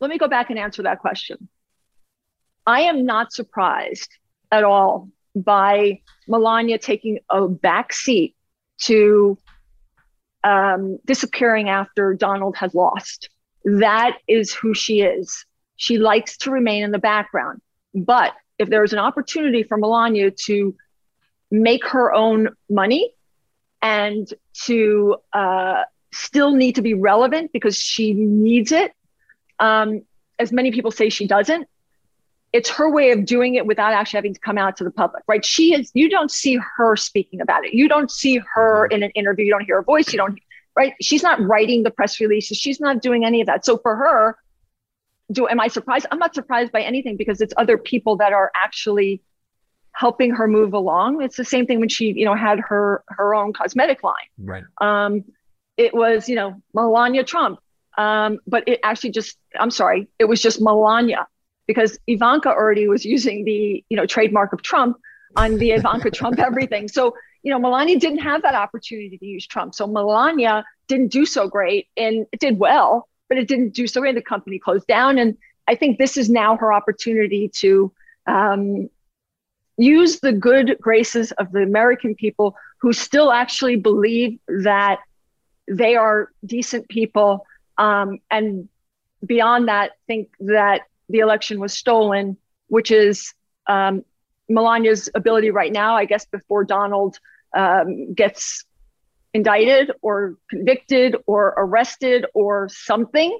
let 0.00 0.10
me 0.10 0.18
go 0.18 0.28
back 0.28 0.50
and 0.50 0.58
answer 0.58 0.82
that 0.84 1.00
question. 1.00 1.48
I 2.66 2.82
am 2.82 3.04
not 3.04 3.32
surprised 3.32 4.10
at 4.50 4.64
all 4.64 5.08
by 5.34 6.00
Melania 6.26 6.78
taking 6.78 7.18
a 7.28 7.48
back 7.48 7.92
seat 7.92 8.34
to 8.82 9.38
um, 10.42 10.98
disappearing 11.04 11.68
after 11.68 12.14
Donald 12.14 12.56
has 12.56 12.74
lost. 12.74 13.28
That 13.64 14.16
is 14.26 14.54
who 14.54 14.74
she 14.74 15.02
is. 15.02 15.44
She 15.76 15.98
likes 15.98 16.38
to 16.38 16.50
remain 16.50 16.82
in 16.82 16.90
the 16.90 16.98
background. 16.98 17.60
But 17.94 18.32
if 18.58 18.68
there 18.68 18.84
is 18.84 18.92
an 18.92 18.98
opportunity 18.98 19.62
for 19.62 19.76
Melania 19.76 20.30
to 20.46 20.74
make 21.50 21.86
her 21.88 22.12
own 22.12 22.50
money 22.68 23.12
and 23.82 24.32
to 24.64 25.16
uh, 25.32 25.82
still 26.12 26.52
need 26.52 26.76
to 26.76 26.82
be 26.82 26.94
relevant 26.94 27.52
because 27.52 27.76
she 27.76 28.14
needs 28.14 28.72
it, 28.72 28.92
um, 29.58 30.02
as 30.38 30.52
many 30.52 30.72
people 30.72 30.90
say 30.90 31.08
she 31.08 31.26
doesn't, 31.26 31.68
it's 32.52 32.68
her 32.68 32.90
way 32.90 33.12
of 33.12 33.24
doing 33.24 33.54
it 33.54 33.66
without 33.66 33.92
actually 33.92 34.18
having 34.18 34.34
to 34.34 34.40
come 34.40 34.58
out 34.58 34.76
to 34.78 34.84
the 34.84 34.90
public, 34.90 35.22
right? 35.28 35.44
She 35.44 35.72
is, 35.72 35.90
you 35.94 36.08
don't 36.08 36.30
see 36.30 36.58
her 36.76 36.96
speaking 36.96 37.40
about 37.40 37.64
it. 37.64 37.74
You 37.74 37.88
don't 37.88 38.10
see 38.10 38.40
her 38.54 38.86
mm-hmm. 38.86 38.94
in 38.94 39.02
an 39.04 39.10
interview. 39.10 39.44
You 39.44 39.52
don't 39.52 39.64
hear 39.64 39.76
her 39.76 39.82
voice. 39.82 40.12
You 40.12 40.18
don't, 40.18 40.38
right? 40.74 40.94
She's 41.00 41.22
not 41.22 41.40
writing 41.40 41.84
the 41.84 41.90
press 41.90 42.18
releases. 42.20 42.58
She's 42.58 42.80
not 42.80 43.02
doing 43.02 43.24
any 43.24 43.40
of 43.40 43.46
that. 43.46 43.64
So 43.64 43.78
for 43.78 43.94
her, 43.94 44.36
do, 45.30 45.46
am 45.46 45.60
I 45.60 45.68
surprised? 45.68 46.06
I'm 46.10 46.18
not 46.18 46.34
surprised 46.34 46.72
by 46.72 46.82
anything 46.82 47.16
because 47.16 47.40
it's 47.40 47.54
other 47.56 47.78
people 47.78 48.16
that 48.16 48.32
are 48.32 48.50
actually 48.54 49.22
helping 49.92 50.30
her 50.30 50.48
move 50.48 50.72
along. 50.72 51.22
It's 51.22 51.36
the 51.36 51.44
same 51.44 51.66
thing 51.66 51.78
when 51.78 51.88
she, 51.88 52.12
you 52.12 52.24
know, 52.24 52.34
had 52.34 52.58
her, 52.58 53.04
her 53.08 53.32
own 53.32 53.52
cosmetic 53.52 54.02
line. 54.02 54.14
Right. 54.38 54.64
Um, 54.80 55.24
it 55.80 55.94
was, 55.94 56.28
you 56.28 56.36
know, 56.36 56.60
Melania 56.74 57.24
Trump. 57.24 57.58
Um, 57.96 58.38
but 58.46 58.68
it 58.68 58.80
actually 58.82 59.10
just, 59.10 59.36
I'm 59.58 59.70
sorry, 59.70 60.08
it 60.18 60.26
was 60.26 60.40
just 60.40 60.60
Melania 60.60 61.26
because 61.66 61.98
Ivanka 62.08 62.48
already 62.48 62.88
was 62.88 63.04
using 63.04 63.44
the 63.44 63.84
you 63.88 63.96
know 63.96 64.04
trademark 64.04 64.52
of 64.52 64.60
Trump 64.60 64.96
on 65.36 65.56
the 65.56 65.70
Ivanka 65.70 66.10
Trump 66.18 66.40
everything. 66.40 66.88
So 66.88 67.14
you 67.44 67.52
know 67.52 67.60
Melania 67.60 67.96
didn't 67.98 68.18
have 68.18 68.42
that 68.42 68.54
opportunity 68.54 69.16
to 69.16 69.26
use 69.26 69.46
Trump. 69.46 69.74
So 69.76 69.86
Melania 69.86 70.64
didn't 70.88 71.12
do 71.12 71.24
so 71.24 71.46
great, 71.46 71.86
and 71.96 72.26
it 72.32 72.40
did 72.40 72.58
well, 72.58 73.08
but 73.28 73.38
it 73.38 73.46
didn't 73.46 73.72
do 73.72 73.86
so 73.86 74.00
great. 74.00 74.16
The 74.16 74.22
company 74.22 74.58
closed 74.58 74.88
down, 74.88 75.16
and 75.18 75.36
I 75.68 75.76
think 75.76 75.98
this 75.98 76.16
is 76.16 76.28
now 76.28 76.56
her 76.56 76.72
opportunity 76.72 77.48
to 77.60 77.92
um, 78.26 78.90
use 79.76 80.18
the 80.18 80.32
good 80.32 80.76
graces 80.80 81.30
of 81.32 81.52
the 81.52 81.62
American 81.62 82.16
people 82.16 82.56
who 82.80 82.92
still 82.92 83.30
actually 83.30 83.76
believe 83.76 84.40
that 84.48 84.98
they 85.70 85.94
are 85.94 86.30
decent 86.44 86.88
people, 86.88 87.46
um, 87.78 88.18
and 88.30 88.68
beyond 89.24 89.68
that, 89.68 89.92
think 90.06 90.28
that 90.40 90.82
the 91.08 91.20
election 91.20 91.60
was 91.60 91.72
stolen, 91.72 92.36
which 92.66 92.90
is 92.90 93.32
um, 93.66 94.04
Melania's 94.48 95.08
ability 95.14 95.50
right 95.50 95.72
now, 95.72 95.94
I 95.94 96.04
guess, 96.04 96.26
before 96.26 96.64
Donald 96.64 97.18
um, 97.56 98.12
gets 98.14 98.64
indicted 99.32 99.92
or 100.02 100.36
convicted 100.48 101.16
or 101.26 101.54
arrested 101.56 102.26
or 102.34 102.68
something, 102.68 103.38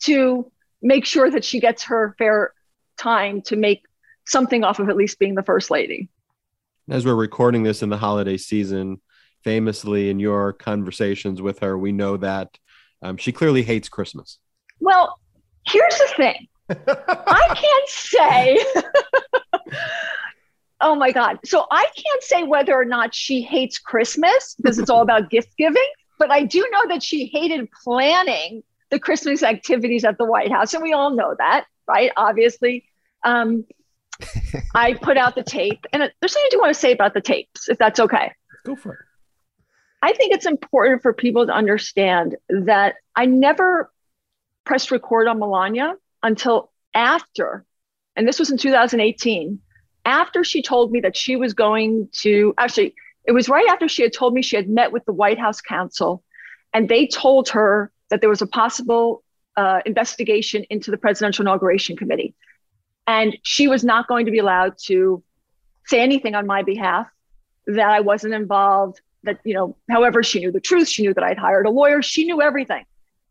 to 0.00 0.50
make 0.82 1.04
sure 1.04 1.30
that 1.30 1.44
she 1.44 1.60
gets 1.60 1.84
her 1.84 2.14
fair 2.18 2.52
time 2.96 3.40
to 3.42 3.56
make 3.56 3.84
something 4.26 4.64
off 4.64 4.80
of 4.80 4.88
at 4.88 4.96
least 4.96 5.18
being 5.20 5.36
the 5.36 5.42
first 5.42 5.70
lady. 5.70 6.08
As 6.88 7.06
we're 7.06 7.14
recording 7.14 7.62
this 7.62 7.82
in 7.82 7.88
the 7.88 7.96
holiday 7.96 8.36
season, 8.36 9.00
famously 9.44 10.10
in 10.10 10.18
your 10.18 10.52
conversations 10.52 11.42
with 11.42 11.58
her, 11.60 11.76
we 11.76 11.92
know 11.92 12.16
that 12.16 12.56
um, 13.02 13.16
she 13.16 13.32
clearly 13.32 13.62
hates 13.62 13.88
Christmas. 13.88 14.38
Well, 14.80 15.18
here's 15.66 15.98
the 15.98 16.12
thing 16.16 16.48
I 16.70 17.54
can't 17.54 17.88
say. 17.88 18.58
oh 20.80 20.94
my 20.94 21.12
God. 21.12 21.38
So 21.44 21.66
I 21.70 21.86
can't 21.96 22.22
say 22.22 22.42
whether 22.44 22.74
or 22.74 22.84
not 22.84 23.14
she 23.14 23.42
hates 23.42 23.78
Christmas 23.78 24.54
because 24.56 24.78
it's 24.78 24.90
all 24.90 25.02
about 25.02 25.30
gift 25.30 25.56
giving, 25.56 25.88
but 26.18 26.30
I 26.30 26.44
do 26.44 26.66
know 26.70 26.88
that 26.88 27.02
she 27.02 27.26
hated 27.26 27.68
planning 27.84 28.62
the 28.90 28.98
Christmas 28.98 29.42
activities 29.42 30.04
at 30.04 30.18
the 30.18 30.24
White 30.24 30.52
House. 30.52 30.74
And 30.74 30.82
we 30.82 30.92
all 30.92 31.10
know 31.10 31.34
that, 31.38 31.66
right? 31.88 32.12
Obviously. 32.16 32.84
Um, 33.24 33.64
I 34.74 34.94
put 34.94 35.16
out 35.16 35.34
the 35.34 35.42
tape, 35.42 35.86
and 35.92 36.02
there's 36.02 36.32
something 36.32 36.46
I 36.46 36.50
do 36.50 36.60
want 36.60 36.74
to 36.74 36.78
say 36.78 36.92
about 36.92 37.14
the 37.14 37.20
tapes, 37.20 37.68
if 37.68 37.78
that's 37.78 38.00
okay. 38.00 38.32
Go 38.64 38.76
for 38.76 38.92
it. 38.92 38.98
I 40.02 40.12
think 40.12 40.34
it's 40.34 40.46
important 40.46 41.00
for 41.00 41.12
people 41.12 41.46
to 41.46 41.52
understand 41.52 42.36
that 42.48 42.96
I 43.14 43.26
never 43.26 43.90
pressed 44.64 44.90
record 44.90 45.28
on 45.28 45.38
Melania 45.38 45.94
until 46.22 46.72
after, 46.92 47.64
and 48.16 48.26
this 48.26 48.40
was 48.40 48.50
in 48.50 48.58
2018, 48.58 49.60
after 50.04 50.42
she 50.42 50.60
told 50.60 50.90
me 50.90 51.00
that 51.00 51.16
she 51.16 51.36
was 51.36 51.54
going 51.54 52.08
to 52.20 52.52
actually, 52.58 52.94
it 53.24 53.32
was 53.32 53.48
right 53.48 53.66
after 53.68 53.88
she 53.88 54.02
had 54.02 54.12
told 54.12 54.34
me 54.34 54.42
she 54.42 54.56
had 54.56 54.68
met 54.68 54.90
with 54.90 55.04
the 55.04 55.12
White 55.12 55.38
House 55.38 55.60
counsel 55.60 56.24
and 56.74 56.88
they 56.88 57.06
told 57.06 57.48
her 57.50 57.92
that 58.10 58.20
there 58.20 58.30
was 58.30 58.42
a 58.42 58.46
possible 58.46 59.22
uh, 59.56 59.80
investigation 59.86 60.64
into 60.70 60.90
the 60.90 60.96
presidential 60.96 61.44
inauguration 61.44 61.96
committee. 61.96 62.34
And 63.06 63.36
she 63.42 63.68
was 63.68 63.84
not 63.84 64.08
going 64.08 64.26
to 64.26 64.32
be 64.32 64.38
allowed 64.38 64.74
to 64.86 65.22
say 65.86 66.00
anything 66.00 66.34
on 66.34 66.46
my 66.46 66.62
behalf, 66.62 67.06
that 67.66 67.90
I 67.90 68.00
wasn't 68.00 68.34
involved, 68.34 69.00
that, 69.24 69.38
you 69.44 69.54
know, 69.54 69.76
however, 69.90 70.22
she 70.22 70.40
knew 70.40 70.50
the 70.50 70.60
truth. 70.60 70.88
She 70.88 71.02
knew 71.02 71.14
that 71.14 71.24
I'd 71.24 71.38
hired 71.38 71.66
a 71.66 71.70
lawyer. 71.70 72.02
She 72.02 72.24
knew 72.24 72.42
everything. 72.42 72.84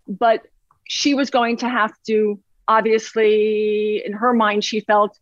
But 0.08 0.46
she 0.88 1.14
was 1.14 1.30
going 1.30 1.58
to 1.58 1.70
have 1.70 1.94
to, 2.08 2.40
obviously, 2.68 4.04
in 4.06 4.14
her 4.14 4.34
mind, 4.34 4.64
she 4.64 4.82
felt 4.82 5.18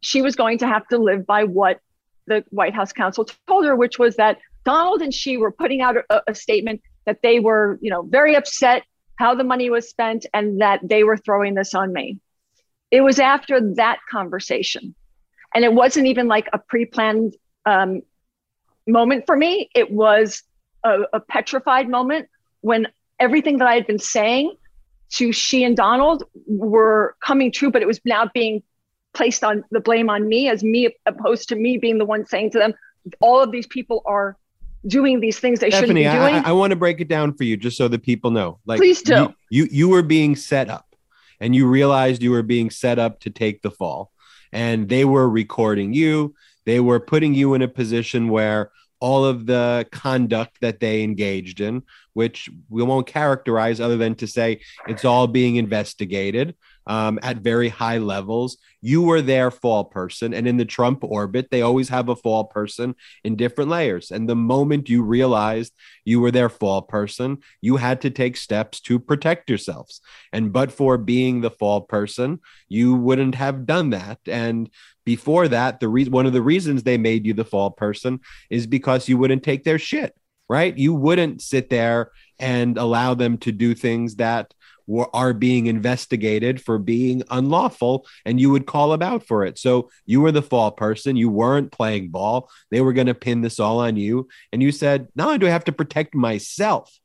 she 0.00 0.22
was 0.22 0.36
going 0.36 0.58
to 0.58 0.66
have 0.66 0.86
to 0.88 0.98
live 0.98 1.26
by 1.26 1.44
what 1.44 1.80
the 2.26 2.44
White 2.50 2.74
House 2.74 2.92
counsel 2.92 3.28
told 3.46 3.64
her, 3.64 3.76
which 3.76 3.98
was 3.98 4.16
that 4.16 4.38
Donald 4.64 5.02
and 5.02 5.12
she 5.12 5.36
were 5.36 5.50
putting 5.50 5.80
out 5.80 5.96
a, 5.96 6.22
a 6.28 6.34
statement 6.34 6.82
that 7.06 7.20
they 7.22 7.40
were, 7.40 7.78
you 7.80 7.90
know, 7.90 8.02
very 8.02 8.34
upset 8.34 8.82
how 9.16 9.34
the 9.34 9.44
money 9.44 9.70
was 9.70 9.88
spent 9.88 10.26
and 10.34 10.60
that 10.60 10.80
they 10.82 11.04
were 11.04 11.16
throwing 11.16 11.54
this 11.54 11.74
on 11.74 11.92
me. 11.92 12.18
It 12.90 13.02
was 13.02 13.18
after 13.18 13.74
that 13.74 13.98
conversation. 14.10 14.94
And 15.54 15.64
it 15.64 15.72
wasn't 15.72 16.06
even 16.06 16.26
like 16.26 16.48
a 16.52 16.58
pre 16.58 16.84
planned 16.84 17.36
um, 17.64 18.02
moment 18.86 19.24
for 19.26 19.36
me. 19.36 19.70
It 19.74 19.90
was 19.90 20.42
a, 20.82 21.00
a 21.12 21.20
petrified 21.20 21.88
moment 21.88 22.28
when 22.60 22.88
everything 23.18 23.58
that 23.58 23.68
I 23.68 23.74
had 23.74 23.86
been 23.86 23.98
saying 23.98 24.54
to 25.14 25.32
she 25.32 25.64
and 25.64 25.76
Donald 25.76 26.24
were 26.46 27.16
coming 27.20 27.52
true, 27.52 27.70
but 27.70 27.82
it 27.82 27.86
was 27.86 28.00
now 28.04 28.30
being 28.32 28.62
placed 29.12 29.44
on 29.44 29.64
the 29.70 29.80
blame 29.80 30.10
on 30.10 30.28
me 30.28 30.48
as 30.48 30.64
me 30.64 30.94
opposed 31.06 31.48
to 31.50 31.56
me 31.56 31.78
being 31.78 31.98
the 31.98 32.04
one 32.04 32.26
saying 32.26 32.50
to 32.50 32.58
them, 32.58 32.74
all 33.20 33.40
of 33.40 33.52
these 33.52 33.66
people 33.66 34.02
are 34.06 34.36
doing 34.86 35.20
these 35.20 35.38
things 35.38 35.60
they 35.60 35.70
Stephanie, 35.70 36.02
shouldn't 36.02 36.14
be 36.14 36.18
doing. 36.18 36.44
I, 36.44 36.50
I 36.50 36.52
want 36.52 36.70
to 36.70 36.76
break 36.76 37.00
it 37.00 37.08
down 37.08 37.34
for 37.34 37.44
you 37.44 37.56
just 37.56 37.76
so 37.76 37.88
the 37.88 37.98
people 37.98 38.30
know. 38.30 38.58
Like, 38.66 38.78
please 38.78 39.02
do. 39.02 39.14
You, 39.14 39.34
you 39.50 39.68
you 39.70 39.88
were 39.88 40.02
being 40.02 40.36
set 40.36 40.68
up, 40.68 40.94
and 41.40 41.54
you 41.54 41.66
realized 41.66 42.22
you 42.22 42.30
were 42.30 42.42
being 42.42 42.70
set 42.70 42.98
up 42.98 43.20
to 43.20 43.30
take 43.30 43.62
the 43.62 43.70
fall, 43.70 44.10
and 44.52 44.88
they 44.88 45.04
were 45.04 45.28
recording 45.28 45.92
you. 45.92 46.34
They 46.66 46.80
were 46.80 47.00
putting 47.00 47.34
you 47.34 47.54
in 47.54 47.62
a 47.62 47.68
position 47.68 48.28
where 48.28 48.70
all 49.00 49.24
of 49.24 49.46
the 49.46 49.86
conduct 49.92 50.60
that 50.62 50.80
they 50.80 51.02
engaged 51.02 51.60
in, 51.60 51.82
which 52.14 52.48
we 52.70 52.82
won't 52.82 53.06
characterize 53.06 53.80
other 53.80 53.96
than 53.96 54.14
to 54.16 54.26
say 54.26 54.60
it's 54.88 55.04
all 55.04 55.26
being 55.26 55.56
investigated 55.56 56.54
um, 56.86 57.18
at 57.22 57.38
very 57.38 57.68
high 57.68 57.98
levels. 57.98 58.58
You 58.80 59.02
were 59.02 59.22
their 59.22 59.50
fall 59.50 59.84
person. 59.84 60.34
And 60.34 60.46
in 60.46 60.56
the 60.56 60.64
Trump 60.64 61.02
orbit, 61.02 61.48
they 61.50 61.62
always 61.62 61.88
have 61.88 62.08
a 62.08 62.16
fall 62.16 62.44
person 62.44 62.94
in 63.22 63.36
different 63.36 63.70
layers. 63.70 64.10
And 64.10 64.28
the 64.28 64.36
moment 64.36 64.88
you 64.88 65.02
realized 65.02 65.72
you 66.04 66.20
were 66.20 66.30
their 66.30 66.48
fall 66.48 66.82
person, 66.82 67.38
you 67.60 67.76
had 67.76 68.00
to 68.02 68.10
take 68.10 68.36
steps 68.36 68.80
to 68.82 68.98
protect 68.98 69.48
yourselves. 69.48 70.00
And 70.32 70.52
but 70.52 70.70
for 70.70 70.98
being 70.98 71.40
the 71.40 71.50
fall 71.50 71.82
person, 71.82 72.40
you 72.68 72.94
wouldn't 72.94 73.34
have 73.36 73.66
done 73.66 73.90
that. 73.90 74.18
And 74.26 74.70
before 75.04 75.48
that, 75.48 75.80
the 75.80 75.88
reason 75.88 76.12
one 76.12 76.26
of 76.26 76.32
the 76.32 76.42
reasons 76.42 76.82
they 76.82 76.98
made 76.98 77.26
you 77.26 77.34
the 77.34 77.44
fall 77.44 77.70
person 77.70 78.20
is 78.50 78.66
because 78.66 79.08
you 79.08 79.18
wouldn't 79.18 79.42
take 79.42 79.64
their 79.64 79.78
shit, 79.78 80.14
right? 80.48 80.76
You 80.76 80.94
wouldn't 80.94 81.42
sit 81.42 81.70
there 81.70 82.10
and 82.38 82.76
allow 82.78 83.14
them 83.14 83.38
to 83.38 83.52
do 83.52 83.74
things 83.74 84.16
that 84.16 84.52
are 85.12 85.32
being 85.32 85.66
investigated 85.66 86.60
for 86.60 86.78
being 86.78 87.22
unlawful 87.30 88.06
and 88.24 88.40
you 88.40 88.50
would 88.50 88.66
call 88.66 88.92
about 88.92 89.26
for 89.26 89.44
it. 89.44 89.58
So 89.58 89.90
you 90.04 90.20
were 90.20 90.32
the 90.32 90.42
fall 90.42 90.70
person. 90.70 91.16
You 91.16 91.30
weren't 91.30 91.72
playing 91.72 92.10
ball. 92.10 92.50
They 92.70 92.80
were 92.80 92.92
going 92.92 93.06
to 93.06 93.14
pin 93.14 93.40
this 93.40 93.58
all 93.58 93.80
on 93.80 93.96
you. 93.96 94.28
And 94.52 94.62
you 94.62 94.72
said, 94.72 95.08
not 95.14 95.26
only 95.26 95.38
do 95.38 95.46
I 95.46 95.50
have 95.50 95.64
to 95.64 95.72
protect 95.72 96.14
myself, 96.14 96.98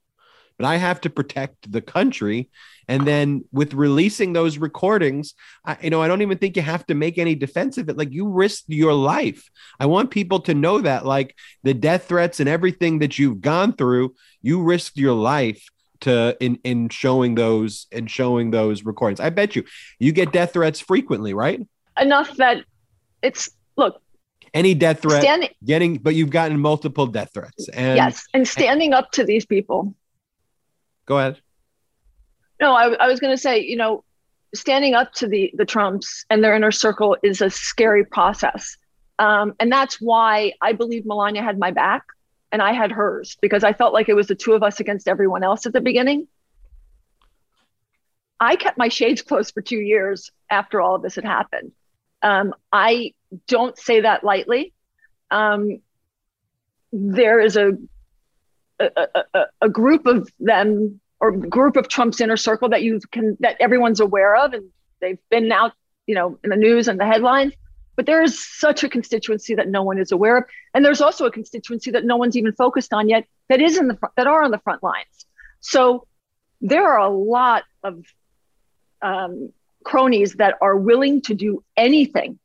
but 0.58 0.66
I 0.66 0.76
have 0.76 1.00
to 1.02 1.10
protect 1.10 1.72
the 1.72 1.82
country. 1.82 2.50
And 2.90 3.08
then 3.08 3.46
with 3.54 3.74
releasing 3.74 4.34
those 4.34 4.58
recordings, 4.58 5.34
I, 5.64 5.78
you 5.82 5.90
know, 5.90 6.02
I 6.02 6.10
don't 6.10 6.22
even 6.22 6.38
think 6.38 6.58
you 6.58 6.64
have 6.64 6.86
to 6.88 6.96
make 6.96 7.18
any 7.18 7.34
defense 7.34 7.78
of 7.78 7.88
it. 7.88 7.96
Like 7.96 8.12
you 8.12 8.28
risked 8.28 8.68
your 8.68 8.94
life. 8.94 9.50
I 9.80 9.86
want 9.86 10.12
people 10.12 10.42
to 10.42 10.54
know 10.54 10.82
that, 10.82 11.06
like 11.06 11.34
the 11.64 11.74
death 11.74 12.10
threats 12.10 12.42
and 12.42 12.50
everything 12.50 13.00
that 13.00 13.18
you've 13.18 13.40
gone 13.40 13.74
through, 13.74 14.16
you 14.42 14.62
risked 14.62 14.98
your 14.98 15.14
life 15.14 15.66
to 16.02 16.38
in 16.40 16.60
in 16.64 16.90
showing 16.90 17.36
those 17.36 17.88
and 17.92 18.10
showing 18.10 18.52
those 18.52 18.84
recordings. 18.84 19.20
I 19.20 19.30
bet 19.30 19.56
you 19.56 19.64
you 20.00 20.12
get 20.12 20.32
death 20.32 20.54
threats 20.54 20.80
frequently, 20.80 21.34
right? 21.34 21.62
Enough 22.00 22.36
that 22.38 22.64
it's 23.22 23.50
look. 23.76 24.02
Any 24.54 24.74
death 24.74 25.02
threat 25.02 25.22
standing, 25.22 25.50
getting 25.64 25.98
but 25.98 26.16
you've 26.16 26.32
gotten 26.32 26.60
multiple 26.60 27.06
death 27.06 27.32
threats 27.34 27.70
and 27.70 27.98
yes 27.98 28.26
and 28.34 28.48
standing 28.48 28.94
up 28.94 29.12
to 29.12 29.24
these 29.24 29.46
people. 29.46 29.94
Go 31.06 31.20
ahead. 31.20 31.40
No 32.60 32.74
i, 32.74 32.88
I 32.94 33.08
was 33.08 33.20
going 33.20 33.34
to 33.34 33.42
say 33.42 33.60
you 33.60 33.76
know 33.76 34.04
standing 34.56 34.96
up 34.96 35.14
to 35.14 35.28
the 35.28 35.52
the 35.56 35.66
trumps 35.66 36.26
and 36.30 36.44
their 36.44 36.56
inner 36.56 36.72
circle 36.72 37.16
is 37.22 37.42
a 37.42 37.50
scary 37.50 38.06
process. 38.06 38.78
Um, 39.20 39.54
and 39.60 39.70
that's 39.70 40.00
why 40.00 40.54
i 40.62 40.72
believe 40.72 41.06
melania 41.06 41.44
had 41.44 41.60
my 41.60 41.72
back 41.72 42.04
and 42.52 42.62
I 42.62 42.74
had 42.74 42.92
hers 42.92 43.38
because 43.42 43.64
I 43.64 43.74
felt 43.74 43.94
like 43.94 44.10
it 44.10 44.16
was 44.16 44.28
the 44.28 44.36
two 44.36 44.54
of 44.54 44.64
us 44.64 44.80
against 44.80 45.08
everyone 45.08 45.44
else 45.44 45.66
at 45.66 45.74
the 45.74 45.82
beginning. 45.82 46.28
I 48.40 48.56
kept 48.56 48.78
my 48.78 48.88
shades 48.88 49.22
closed 49.22 49.54
for 49.54 49.62
two 49.62 49.80
years 49.80 50.32
after 50.50 50.82
all 50.82 50.96
of 50.96 51.02
this 51.02 51.16
had 51.16 51.26
happened. 51.26 51.74
Um, 52.22 52.54
I 52.72 53.14
don't 53.48 53.78
say 53.78 54.02
that 54.02 54.24
lightly. 54.24 54.74
Um, 55.30 55.82
there 56.92 57.40
is 57.40 57.56
a, 57.56 57.74
a, 58.80 59.08
a, 59.34 59.46
a 59.62 59.70
group 59.70 60.06
of 60.06 60.30
them 60.40 61.00
or 61.20 61.32
group 61.32 61.76
of 61.76 61.88
Trump's 61.88 62.22
inner 62.22 62.38
circle 62.38 62.70
that 62.70 62.82
you 62.82 63.00
can 63.12 63.38
that 63.42 63.58
everyone's 63.60 64.00
aware 64.00 64.36
of, 64.36 64.54
and 64.54 64.70
they've 65.02 65.20
been 65.30 65.52
out, 65.52 65.74
you 66.08 66.16
know, 66.16 66.40
in 66.44 66.50
the 66.50 66.56
news 66.56 66.88
and 66.88 67.00
the 67.00 67.06
headlines. 67.06 67.54
But 68.00 68.06
there 68.06 68.24
is 68.24 68.40
such 68.40 68.86
a 68.86 68.88
constituency 68.88 69.56
that 69.56 69.68
no 69.68 69.84
one 69.84 70.00
is 70.00 70.14
aware 70.14 70.38
of, 70.38 70.46
and 70.74 70.86
there's 70.86 71.02
also 71.02 71.26
a 71.26 71.32
constituency 71.32 71.92
that 71.92 72.06
no 72.06 72.16
one's 72.16 72.38
even 72.38 72.54
focused 72.54 72.94
on 72.94 73.10
yet 73.10 73.26
that 73.50 73.60
is 73.60 73.78
in 73.78 73.90
the 73.90 73.98
front, 73.98 74.16
that 74.16 74.26
are 74.26 74.42
on 74.42 74.52
the 74.52 74.58
front 74.60 74.82
lines. 74.82 75.26
So 75.60 76.08
there 76.62 76.88
are 76.88 77.00
a 77.00 77.10
lot 77.10 77.66
of 77.84 78.06
um, 79.02 79.52
cronies 79.84 80.36
that 80.36 80.56
are 80.62 80.78
willing 80.78 81.24
to 81.24 81.34
do 81.34 81.62
anything. 81.76 82.40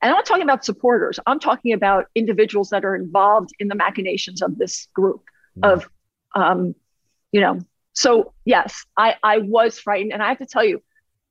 And 0.00 0.10
I'm 0.10 0.12
not 0.12 0.24
talking 0.24 0.44
about 0.44 0.64
supporters. 0.64 1.18
I'm 1.26 1.40
talking 1.40 1.72
about 1.72 2.06
individuals 2.14 2.70
that 2.70 2.84
are 2.84 2.94
involved 2.94 3.50
in 3.58 3.66
the 3.66 3.74
machinations 3.74 4.40
of 4.40 4.56
this 4.56 4.86
group 4.94 5.24
of, 5.64 5.90
um, 6.36 6.76
you 7.32 7.40
know. 7.40 7.58
So 7.92 8.34
yes, 8.44 8.84
I 8.96 9.16
I 9.20 9.38
was 9.38 9.80
frightened, 9.80 10.12
and 10.12 10.22
I 10.22 10.28
have 10.28 10.38
to 10.38 10.46
tell 10.46 10.64
you, 10.64 10.80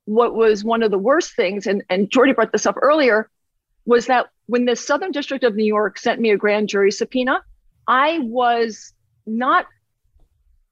what 0.04 0.34
was 0.34 0.62
one 0.62 0.82
of 0.82 0.90
the 0.90 0.98
worst 0.98 1.34
things, 1.34 1.66
and 1.66 1.82
and 1.88 2.10
Jordy 2.10 2.32
brought 2.32 2.52
this 2.52 2.66
up 2.66 2.76
earlier, 2.76 3.30
was 3.84 4.06
that 4.06 4.26
when 4.46 4.64
the 4.64 4.76
Southern 4.76 5.12
District 5.12 5.44
of 5.44 5.54
New 5.54 5.64
York 5.64 5.98
sent 5.98 6.20
me 6.20 6.30
a 6.30 6.36
grand 6.36 6.68
jury 6.68 6.92
subpoena, 6.92 7.42
I 7.86 8.20
was 8.20 8.92
not 9.26 9.66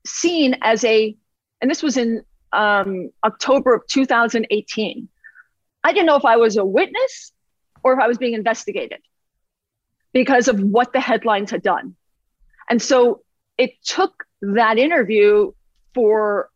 seen 0.06 0.56
as 0.62 0.84
a, 0.84 1.16
and 1.60 1.70
this 1.70 1.82
was 1.82 1.96
in 1.96 2.22
um, 2.52 3.10
October 3.24 3.74
of 3.74 3.86
2018. 3.88 5.08
I 5.82 5.92
didn't 5.92 6.06
know 6.06 6.16
if 6.16 6.24
I 6.24 6.36
was 6.36 6.56
a 6.56 6.64
witness 6.64 7.32
or 7.82 7.92
if 7.94 8.00
I 8.00 8.08
was 8.08 8.18
being 8.18 8.34
investigated 8.34 9.00
because 10.12 10.48
of 10.48 10.60
what 10.60 10.92
the 10.92 11.00
headlines 11.00 11.50
had 11.50 11.62
done. 11.62 11.96
And 12.68 12.80
so 12.80 13.22
it 13.56 13.72
took 13.84 14.24
that 14.42 14.78
interview 14.78 15.52
for 15.94 16.50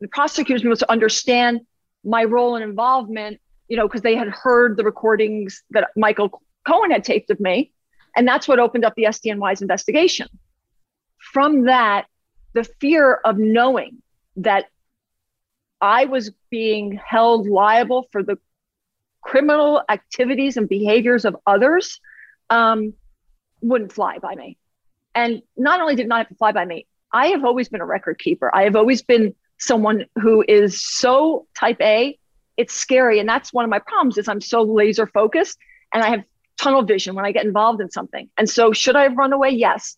the 0.00 0.08
prosecutors 0.08 0.78
to 0.78 0.90
understand 0.90 1.60
my 2.04 2.24
role 2.24 2.54
and 2.56 2.64
involvement 2.64 3.40
you 3.68 3.76
know, 3.76 3.86
because 3.86 4.02
they 4.02 4.16
had 4.16 4.28
heard 4.28 4.76
the 4.76 4.84
recordings 4.84 5.62
that 5.70 5.88
Michael 5.96 6.42
Cohen 6.66 6.90
had 6.90 7.04
taped 7.04 7.30
of 7.30 7.40
me. 7.40 7.72
And 8.16 8.26
that's 8.26 8.48
what 8.48 8.58
opened 8.58 8.84
up 8.84 8.94
the 8.96 9.04
SDNY's 9.04 9.62
investigation. 9.62 10.28
From 11.18 11.64
that, 11.64 12.06
the 12.54 12.64
fear 12.64 13.14
of 13.24 13.36
knowing 13.38 14.02
that 14.36 14.66
I 15.80 16.06
was 16.06 16.30
being 16.50 16.98
held 17.04 17.46
liable 17.46 18.08
for 18.10 18.22
the 18.22 18.38
criminal 19.20 19.82
activities 19.88 20.56
and 20.56 20.68
behaviors 20.68 21.24
of 21.24 21.36
others 21.46 22.00
um, 22.48 22.94
wouldn't 23.60 23.92
fly 23.92 24.18
by 24.18 24.34
me. 24.34 24.56
And 25.14 25.42
not 25.56 25.80
only 25.80 25.96
did 25.96 26.08
not 26.08 26.18
have 26.18 26.28
to 26.28 26.34
fly 26.36 26.52
by 26.52 26.64
me, 26.64 26.86
I 27.12 27.28
have 27.28 27.44
always 27.44 27.68
been 27.68 27.80
a 27.80 27.86
record 27.86 28.18
keeper. 28.18 28.50
I 28.54 28.64
have 28.64 28.76
always 28.76 29.02
been 29.02 29.34
someone 29.58 30.04
who 30.16 30.44
is 30.46 30.82
so 30.82 31.46
type 31.54 31.80
A 31.80 32.18
it's 32.56 32.74
scary 32.74 33.18
and 33.18 33.28
that's 33.28 33.52
one 33.52 33.64
of 33.64 33.70
my 33.70 33.78
problems 33.78 34.18
is 34.18 34.28
i'm 34.28 34.40
so 34.40 34.62
laser 34.62 35.06
focused 35.06 35.58
and 35.92 36.02
i 36.02 36.08
have 36.08 36.22
tunnel 36.58 36.82
vision 36.82 37.14
when 37.14 37.24
i 37.24 37.32
get 37.32 37.44
involved 37.44 37.80
in 37.80 37.90
something 37.90 38.28
and 38.38 38.48
so 38.48 38.72
should 38.72 38.96
i 38.96 39.02
have 39.02 39.16
run 39.16 39.32
away 39.32 39.50
yes 39.50 39.96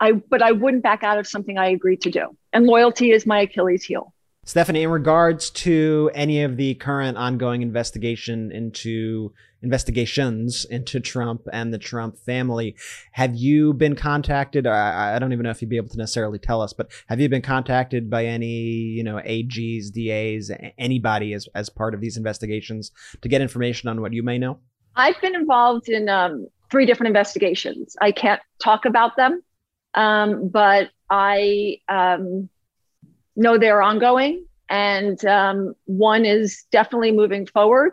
I 0.00 0.12
but 0.12 0.42
I 0.42 0.52
wouldn't 0.52 0.82
back 0.82 1.02
out 1.02 1.18
of 1.18 1.26
something 1.26 1.58
I 1.58 1.68
agreed 1.68 2.00
to 2.02 2.10
do. 2.10 2.36
And 2.52 2.66
loyalty 2.66 3.10
is 3.10 3.26
my 3.26 3.40
Achilles 3.40 3.84
heel. 3.84 4.12
Stephanie, 4.44 4.82
in 4.82 4.90
regards 4.90 5.48
to 5.50 6.10
any 6.14 6.42
of 6.42 6.58
the 6.58 6.74
current 6.74 7.16
ongoing 7.16 7.62
investigation 7.62 8.52
into 8.52 9.32
investigations 9.64 10.64
into 10.66 11.00
Trump 11.00 11.42
and 11.52 11.74
the 11.74 11.78
Trump 11.78 12.16
family, 12.18 12.76
have 13.12 13.34
you 13.34 13.72
been 13.72 13.96
contacted? 13.96 14.66
I, 14.66 15.16
I 15.16 15.18
don't 15.18 15.32
even 15.32 15.42
know 15.42 15.50
if 15.50 15.60
you'd 15.60 15.70
be 15.70 15.78
able 15.78 15.88
to 15.88 15.98
necessarily 15.98 16.38
tell 16.38 16.60
us, 16.60 16.72
but 16.72 16.92
have 17.08 17.20
you 17.20 17.28
been 17.28 17.42
contacted 17.42 18.08
by 18.08 18.26
any, 18.26 18.46
you 18.46 19.02
know, 19.02 19.16
AGs, 19.16 19.90
DAs, 19.90 20.50
anybody 20.78 21.32
as 21.32 21.48
as 21.54 21.68
part 21.68 21.94
of 21.94 22.00
these 22.00 22.16
investigations 22.16 22.92
to 23.22 23.28
get 23.28 23.40
information 23.40 23.88
on 23.88 24.00
what 24.00 24.12
you 24.12 24.22
may 24.22 24.38
know? 24.38 24.58
I've 24.94 25.20
been 25.20 25.34
involved 25.34 25.88
in 25.88 26.08
um, 26.08 26.46
three 26.70 26.86
different 26.86 27.08
investigations. 27.08 27.96
I 28.00 28.12
can't 28.12 28.40
talk 28.62 28.84
about 28.84 29.16
them, 29.16 29.42
um, 29.94 30.48
but 30.48 30.90
I 31.10 31.78
um, 31.88 32.48
know 33.34 33.58
they're 33.58 33.82
ongoing, 33.82 34.46
and 34.68 35.24
um, 35.24 35.74
one 35.86 36.24
is 36.24 36.64
definitely 36.70 37.12
moving 37.12 37.46
forward. 37.46 37.92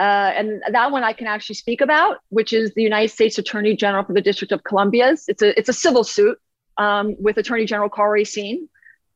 Uh, 0.00 0.32
and 0.34 0.62
that 0.70 0.90
one 0.90 1.04
I 1.04 1.12
can 1.12 1.26
actually 1.26 1.56
speak 1.56 1.82
about, 1.82 2.20
which 2.30 2.54
is 2.54 2.72
the 2.72 2.82
United 2.82 3.10
States 3.10 3.36
Attorney 3.36 3.76
General 3.76 4.02
for 4.02 4.14
the 4.14 4.22
District 4.22 4.50
of 4.50 4.64
Columbia's. 4.64 5.26
It's 5.28 5.42
a 5.42 5.56
it's 5.58 5.68
a 5.68 5.74
civil 5.74 6.04
suit 6.04 6.38
um, 6.78 7.16
with 7.20 7.36
Attorney 7.36 7.66
General 7.66 7.90
Karl 7.90 8.10
Racine, 8.10 8.66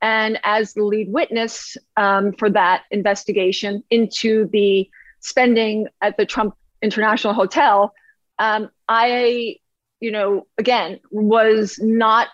and 0.02 0.38
as 0.44 0.74
the 0.74 0.84
lead 0.84 1.10
witness 1.10 1.78
um, 1.96 2.34
for 2.34 2.50
that 2.50 2.82
investigation 2.90 3.82
into 3.88 4.50
the 4.52 4.90
spending 5.20 5.88
at 6.02 6.18
the 6.18 6.26
Trump 6.26 6.54
International 6.82 7.32
Hotel, 7.32 7.94
um, 8.38 8.68
I, 8.86 9.56
you 10.00 10.10
know, 10.10 10.46
again 10.58 11.00
was 11.10 11.78
not 11.80 12.28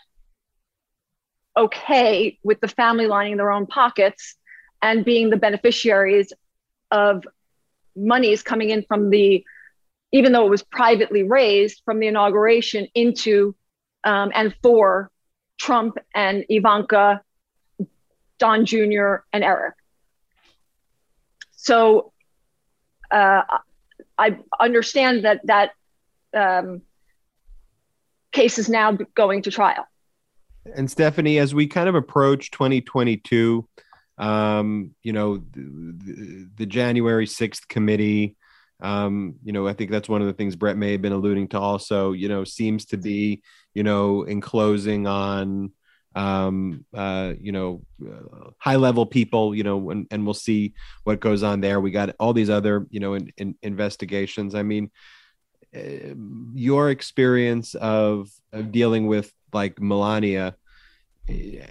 okay 1.56 2.36
with 2.42 2.58
the 2.60 2.66
family 2.66 3.06
lining 3.06 3.36
their 3.36 3.52
own 3.52 3.68
pockets 3.68 4.34
and 4.82 5.04
being 5.04 5.30
the 5.30 5.36
beneficiaries 5.36 6.32
of 6.90 7.22
monies 7.96 8.42
coming 8.42 8.70
in 8.70 8.84
from 8.84 9.10
the 9.10 9.44
even 10.12 10.32
though 10.32 10.46
it 10.46 10.50
was 10.50 10.62
privately 10.62 11.22
raised 11.22 11.82
from 11.84 12.00
the 12.00 12.08
inauguration 12.08 12.88
into 12.94 13.54
um, 14.04 14.32
and 14.34 14.54
for 14.62 15.10
Trump 15.58 15.98
and 16.14 16.44
Ivanka, 16.48 17.22
Don 18.38 18.66
Jr. 18.66 19.16
and 19.32 19.44
Eric. 19.44 19.74
So 21.52 22.12
uh, 23.10 23.42
I 24.18 24.38
understand 24.58 25.24
that 25.24 25.40
that 25.44 25.72
um, 26.34 26.82
case 28.32 28.58
is 28.58 28.68
now 28.68 28.92
going 29.14 29.42
to 29.42 29.50
trial. 29.50 29.86
And 30.74 30.90
Stephanie, 30.90 31.38
as 31.38 31.54
we 31.54 31.66
kind 31.66 31.88
of 31.88 31.94
approach 31.94 32.50
2022, 32.50 33.66
um, 34.20 34.94
you 35.02 35.14
know, 35.14 35.38
the, 35.38 36.46
the, 36.56 36.66
January 36.66 37.26
6th 37.26 37.66
committee, 37.68 38.36
um, 38.82 39.36
you 39.42 39.52
know, 39.52 39.66
I 39.66 39.72
think 39.72 39.90
that's 39.90 40.10
one 40.10 40.20
of 40.20 40.26
the 40.26 40.34
things 40.34 40.56
Brett 40.56 40.76
may 40.76 40.92
have 40.92 41.00
been 41.00 41.14
alluding 41.14 41.48
to 41.48 41.58
also, 41.58 42.12
you 42.12 42.28
know, 42.28 42.44
seems 42.44 42.84
to 42.86 42.98
be, 42.98 43.42
you 43.72 43.82
know, 43.82 44.24
enclosing 44.24 45.06
on, 45.06 45.72
um, 46.14 46.84
uh, 46.92 47.32
you 47.40 47.50
know, 47.50 47.82
uh, 48.06 48.50
high 48.58 48.76
level 48.76 49.06
people, 49.06 49.54
you 49.54 49.62
know, 49.62 49.88
and, 49.88 50.06
and 50.10 50.26
we'll 50.26 50.34
see 50.34 50.74
what 51.04 51.20
goes 51.20 51.42
on 51.42 51.62
there. 51.62 51.80
We 51.80 51.90
got 51.90 52.14
all 52.20 52.34
these 52.34 52.50
other, 52.50 52.86
you 52.90 53.00
know, 53.00 53.14
in, 53.14 53.32
in 53.38 53.56
investigations. 53.62 54.54
I 54.54 54.64
mean, 54.64 54.90
uh, 55.74 56.14
your 56.52 56.90
experience 56.90 57.74
of, 57.74 58.28
of 58.52 58.70
dealing 58.70 59.06
with 59.06 59.32
like 59.54 59.80
Melania, 59.80 60.56
eh, 61.26 61.64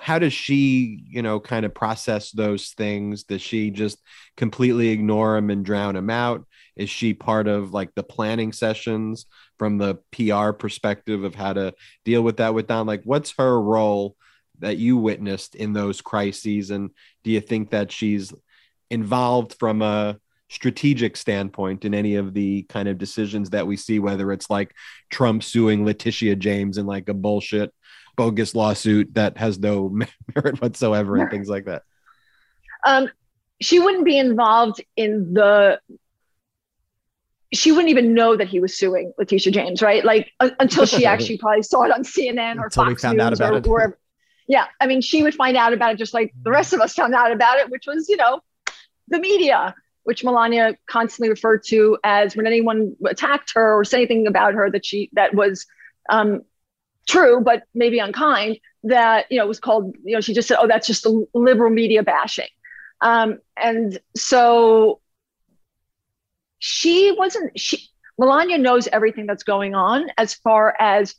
how 0.00 0.18
does 0.18 0.32
she, 0.32 1.04
you 1.08 1.22
know, 1.22 1.40
kind 1.40 1.64
of 1.64 1.74
process 1.74 2.30
those 2.30 2.70
things? 2.70 3.24
Does 3.24 3.42
she 3.42 3.70
just 3.70 3.98
completely 4.36 4.88
ignore 4.88 5.34
them 5.34 5.50
and 5.50 5.64
drown 5.64 5.94
them 5.94 6.10
out? 6.10 6.46
Is 6.76 6.90
she 6.90 7.14
part 7.14 7.46
of 7.46 7.72
like 7.72 7.94
the 7.94 8.02
planning 8.02 8.52
sessions 8.52 9.26
from 9.58 9.78
the 9.78 9.96
PR 10.12 10.52
perspective 10.52 11.24
of 11.24 11.34
how 11.34 11.52
to 11.52 11.74
deal 12.04 12.22
with 12.22 12.38
that 12.38 12.54
with 12.54 12.66
Don? 12.66 12.86
Like, 12.86 13.02
what's 13.04 13.34
her 13.38 13.60
role 13.60 14.16
that 14.58 14.76
you 14.76 14.96
witnessed 14.96 15.54
in 15.54 15.72
those 15.72 16.00
crises? 16.00 16.70
And 16.70 16.90
do 17.22 17.30
you 17.30 17.40
think 17.40 17.70
that 17.70 17.92
she's 17.92 18.32
involved 18.90 19.56
from 19.58 19.82
a 19.82 20.18
strategic 20.48 21.16
standpoint 21.16 21.84
in 21.84 21.94
any 21.94 22.16
of 22.16 22.34
the 22.34 22.62
kind 22.64 22.88
of 22.88 22.98
decisions 22.98 23.50
that 23.50 23.66
we 23.66 23.76
see, 23.76 23.98
whether 23.98 24.30
it's 24.32 24.50
like 24.50 24.74
Trump 25.10 25.42
suing 25.42 25.84
Letitia 25.84 26.36
James 26.36 26.78
in 26.78 26.86
like 26.86 27.08
a 27.08 27.14
bullshit 27.14 27.72
bogus 28.16 28.54
lawsuit 28.54 29.14
that 29.14 29.38
has 29.38 29.58
no 29.58 29.88
merit 30.34 30.60
whatsoever 30.60 31.16
and 31.16 31.30
things 31.30 31.48
like 31.48 31.66
that. 31.66 31.82
Um, 32.86 33.08
she 33.60 33.78
wouldn't 33.78 34.04
be 34.04 34.18
involved 34.18 34.82
in 34.96 35.34
the. 35.34 35.80
She 37.52 37.70
wouldn't 37.70 37.90
even 37.90 38.14
know 38.14 38.36
that 38.36 38.48
he 38.48 38.58
was 38.58 38.76
suing 38.76 39.12
Letitia 39.16 39.52
James, 39.52 39.80
right? 39.80 40.04
Like 40.04 40.32
until 40.40 40.86
she 40.86 41.06
actually 41.06 41.38
probably 41.38 41.62
saw 41.62 41.84
it 41.84 41.92
on 41.92 42.02
CNN 42.02 42.58
or 42.58 42.64
until 42.64 42.84
Fox 42.84 43.02
found 43.02 43.18
News 43.18 43.26
out 43.26 43.32
about 43.32 43.52
or 43.52 43.58
it. 43.58 43.66
wherever. 43.66 43.98
Yeah, 44.48 44.66
I 44.80 44.86
mean, 44.86 45.00
she 45.00 45.22
would 45.22 45.34
find 45.34 45.56
out 45.56 45.72
about 45.72 45.92
it 45.92 45.98
just 45.98 46.12
like 46.12 46.34
the 46.42 46.50
rest 46.50 46.72
of 46.72 46.80
us 46.80 46.94
found 46.94 47.14
out 47.14 47.32
about 47.32 47.58
it, 47.58 47.70
which 47.70 47.86
was, 47.86 48.08
you 48.08 48.16
know, 48.16 48.40
the 49.08 49.18
media 49.18 49.74
which 50.04 50.22
Melania 50.22 50.76
constantly 50.86 51.30
referred 51.30 51.64
to 51.64 51.98
as 52.04 52.36
when 52.36 52.46
anyone 52.46 52.94
attacked 53.06 53.52
her 53.54 53.74
or 53.74 53.84
said 53.84 53.96
anything 53.96 54.26
about 54.26 54.54
her 54.54 54.70
that 54.70 54.86
she 54.86 55.10
that 55.14 55.34
was 55.34 55.66
um, 56.10 56.42
true, 57.06 57.40
but 57.40 57.64
maybe 57.74 57.98
unkind. 57.98 58.58
That 58.86 59.26
you 59.30 59.38
know 59.38 59.46
was 59.46 59.60
called 59.60 59.96
you 60.04 60.14
know 60.14 60.20
she 60.20 60.34
just 60.34 60.46
said, 60.46 60.58
oh, 60.60 60.66
that's 60.66 60.86
just 60.86 61.06
a 61.06 61.26
liberal 61.32 61.70
media 61.70 62.02
bashing, 62.02 62.48
um, 63.00 63.38
and 63.56 63.98
so 64.14 65.00
she 66.58 67.12
wasn't 67.16 67.58
she. 67.58 67.88
Melania 68.18 68.58
knows 68.58 68.86
everything 68.88 69.26
that's 69.26 69.42
going 69.42 69.74
on 69.74 70.06
as 70.18 70.34
far 70.34 70.76
as 70.78 71.16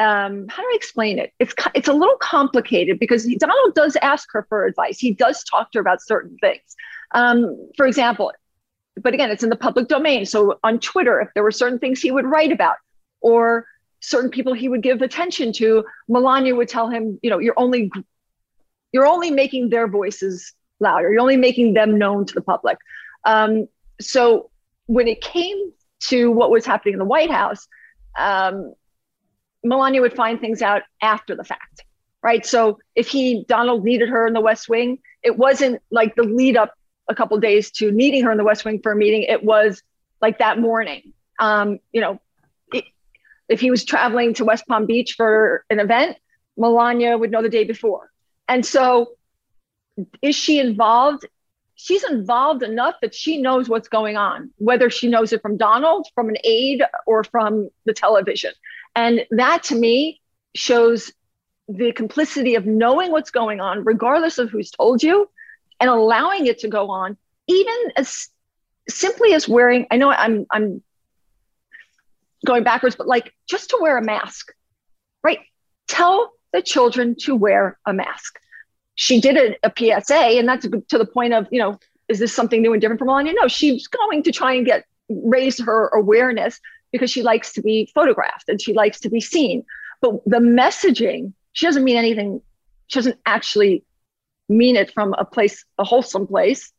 um, 0.00 0.46
how 0.48 0.62
do 0.62 0.68
I 0.68 0.74
explain 0.74 1.18
it? 1.18 1.32
It's 1.38 1.54
it's 1.74 1.88
a 1.88 1.92
little 1.92 2.16
complicated 2.16 2.98
because 2.98 3.26
Donald 3.36 3.74
does 3.74 3.96
ask 4.00 4.28
her 4.32 4.46
for 4.48 4.64
advice. 4.64 4.98
He 4.98 5.12
does 5.12 5.44
talk 5.44 5.70
to 5.72 5.78
her 5.78 5.80
about 5.80 6.02
certain 6.02 6.36
things. 6.40 6.62
Um, 7.12 7.68
for 7.76 7.86
example, 7.86 8.32
but 9.02 9.12
again, 9.12 9.30
it's 9.30 9.42
in 9.42 9.50
the 9.50 9.56
public 9.56 9.88
domain. 9.88 10.24
So 10.24 10.58
on 10.64 10.80
Twitter, 10.80 11.20
if 11.20 11.28
there 11.34 11.42
were 11.42 11.50
certain 11.50 11.78
things 11.78 12.00
he 12.00 12.10
would 12.10 12.24
write 12.24 12.50
about, 12.50 12.76
or 13.20 13.66
certain 14.00 14.30
people 14.30 14.52
he 14.52 14.68
would 14.68 14.82
give 14.82 15.02
attention 15.02 15.52
to, 15.54 15.84
Melania 16.08 16.54
would 16.54 16.68
tell 16.68 16.88
him, 16.88 17.18
you 17.22 17.30
know, 17.30 17.38
you're 17.38 17.58
only 17.58 17.90
you're 18.92 19.06
only 19.06 19.30
making 19.30 19.68
their 19.68 19.86
voices 19.86 20.52
louder. 20.80 21.12
You're 21.12 21.20
only 21.20 21.36
making 21.36 21.74
them 21.74 21.98
known 21.98 22.26
to 22.26 22.34
the 22.34 22.40
public. 22.40 22.78
Um, 23.24 23.68
so 24.00 24.50
when 24.86 25.06
it 25.06 25.20
came 25.20 25.72
to 26.08 26.30
what 26.30 26.50
was 26.50 26.66
happening 26.66 26.94
in 26.94 26.98
the 26.98 27.04
White 27.04 27.30
House, 27.30 27.68
um, 28.18 28.74
Melania 29.62 30.00
would 30.00 30.14
find 30.14 30.40
things 30.40 30.62
out 30.62 30.82
after 31.02 31.36
the 31.36 31.44
fact, 31.44 31.84
right? 32.22 32.44
So 32.44 32.78
if 32.94 33.08
he 33.08 33.44
Donald 33.46 33.84
needed 33.84 34.08
her 34.08 34.26
in 34.26 34.32
the 34.32 34.40
West 34.40 34.68
Wing, 34.68 34.98
it 35.22 35.36
wasn't 35.36 35.80
like 35.90 36.16
the 36.16 36.22
lead 36.22 36.56
up 36.56 36.72
a 37.08 37.14
couple 37.14 37.38
days 37.38 37.70
to 37.72 37.92
meeting 37.92 38.24
her 38.24 38.32
in 38.32 38.38
the 38.38 38.44
West 38.44 38.64
Wing 38.64 38.80
for 38.82 38.92
a 38.92 38.96
meeting. 38.96 39.22
It 39.22 39.44
was 39.44 39.82
like 40.22 40.38
that 40.38 40.58
morning. 40.58 41.12
Um, 41.38 41.78
you 41.92 42.00
know, 42.00 42.20
if 43.50 43.60
he 43.60 43.70
was 43.70 43.84
traveling 43.84 44.32
to 44.34 44.44
West 44.44 44.66
Palm 44.66 44.86
Beach 44.86 45.14
for 45.16 45.64
an 45.68 45.80
event, 45.80 46.16
Melania 46.56 47.18
would 47.18 47.32
know 47.32 47.42
the 47.42 47.48
day 47.48 47.64
before. 47.64 48.10
And 48.48 48.64
so, 48.64 49.12
is 50.22 50.36
she 50.36 50.60
involved? 50.60 51.26
She's 51.74 52.04
involved 52.04 52.62
enough 52.62 52.94
that 53.02 53.14
she 53.14 53.38
knows 53.38 53.68
what's 53.68 53.88
going 53.88 54.16
on, 54.16 54.50
whether 54.58 54.88
she 54.88 55.08
knows 55.08 55.32
it 55.32 55.42
from 55.42 55.56
Donald, 55.56 56.06
from 56.14 56.28
an 56.28 56.36
aide, 56.44 56.82
or 57.06 57.24
from 57.24 57.68
the 57.86 57.92
television. 57.92 58.52
And 58.94 59.26
that 59.30 59.64
to 59.64 59.74
me 59.74 60.20
shows 60.54 61.12
the 61.68 61.92
complicity 61.92 62.54
of 62.54 62.66
knowing 62.66 63.10
what's 63.10 63.30
going 63.30 63.60
on, 63.60 63.84
regardless 63.84 64.38
of 64.38 64.50
who's 64.50 64.70
told 64.70 65.02
you, 65.02 65.28
and 65.80 65.90
allowing 65.90 66.46
it 66.46 66.60
to 66.60 66.68
go 66.68 66.90
on, 66.90 67.16
even 67.48 67.74
as 67.96 68.28
simply 68.88 69.32
as 69.32 69.48
wearing, 69.48 69.86
I 69.90 69.96
know 69.96 70.10
I'm 70.10 70.46
I'm 70.50 70.82
going 72.46 72.64
backwards, 72.64 72.96
but 72.96 73.06
like 73.06 73.34
just 73.48 73.70
to 73.70 73.78
wear 73.80 73.96
a 73.96 74.02
mask, 74.02 74.52
right? 75.22 75.40
Tell 75.88 76.32
the 76.52 76.62
children 76.62 77.16
to 77.20 77.34
wear 77.34 77.78
a 77.86 77.92
mask. 77.92 78.38
She 78.94 79.20
did 79.20 79.36
a, 79.36 79.66
a 79.66 79.72
PSA, 79.76 80.38
and 80.38 80.48
that's 80.48 80.66
to 80.66 80.98
the 80.98 81.06
point 81.06 81.32
of, 81.32 81.46
you 81.50 81.58
know, 81.58 81.78
is 82.08 82.18
this 82.18 82.32
something 82.32 82.60
new 82.60 82.72
and 82.72 82.80
different 82.80 82.98
from 82.98 83.06
Melania? 83.06 83.34
No, 83.34 83.48
she's 83.48 83.86
going 83.86 84.22
to 84.24 84.32
try 84.32 84.54
and 84.54 84.66
get 84.66 84.84
raise 85.08 85.60
her 85.60 85.88
awareness 85.88 86.60
because 86.92 87.10
she 87.10 87.22
likes 87.22 87.52
to 87.52 87.62
be 87.62 87.90
photographed 87.94 88.48
and 88.48 88.60
she 88.60 88.72
likes 88.72 89.00
to 89.00 89.10
be 89.10 89.20
seen. 89.20 89.64
But 90.00 90.24
the 90.26 90.38
messaging, 90.38 91.32
she 91.52 91.66
doesn't 91.66 91.84
mean 91.84 91.96
anything. 91.96 92.42
She 92.88 92.98
doesn't 92.98 93.18
actually 93.26 93.84
mean 94.48 94.76
it 94.76 94.92
from 94.92 95.14
a 95.18 95.24
place, 95.24 95.64
a 95.78 95.84
wholesome 95.84 96.26
place. 96.26 96.72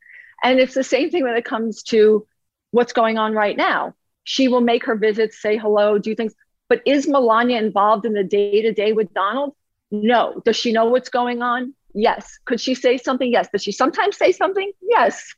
And 0.44 0.60
it's 0.60 0.74
the 0.74 0.84
same 0.84 1.10
thing 1.10 1.24
when 1.24 1.36
it 1.36 1.46
comes 1.46 1.84
to 1.84 2.28
what's 2.72 2.94
going 2.94 3.18
on 3.18 3.34
right 3.34 3.56
now. 3.56 3.96
She 4.24 4.48
will 4.48 4.62
make 4.62 4.86
her 4.86 4.96
visits, 4.96 5.42
say 5.42 5.58
hello, 5.58 5.98
do 5.98 6.16
things, 6.16 6.34
But 6.70 6.82
is 6.86 7.08
Melania 7.08 7.58
involved 7.58 8.06
in 8.06 8.14
the 8.14 8.24
day 8.24 8.62
to 8.62 8.72
day 8.74 8.94
with 8.94 9.14
Donald? 9.14 9.56
No. 9.92 10.42
Does 10.46 10.56
she 10.56 10.72
know 10.72 10.86
what's 10.86 11.10
going 11.10 11.42
on? 11.42 11.74
Yes. 11.94 12.40
Could 12.46 12.62
she 12.62 12.76
say 12.76 12.98
something? 12.98 13.32
Yes. 13.32 13.50
Does 13.52 13.64
she 13.64 13.72
sometimes 13.72 14.18
say 14.18 14.32
something? 14.32 14.72
Yes. 14.82 15.34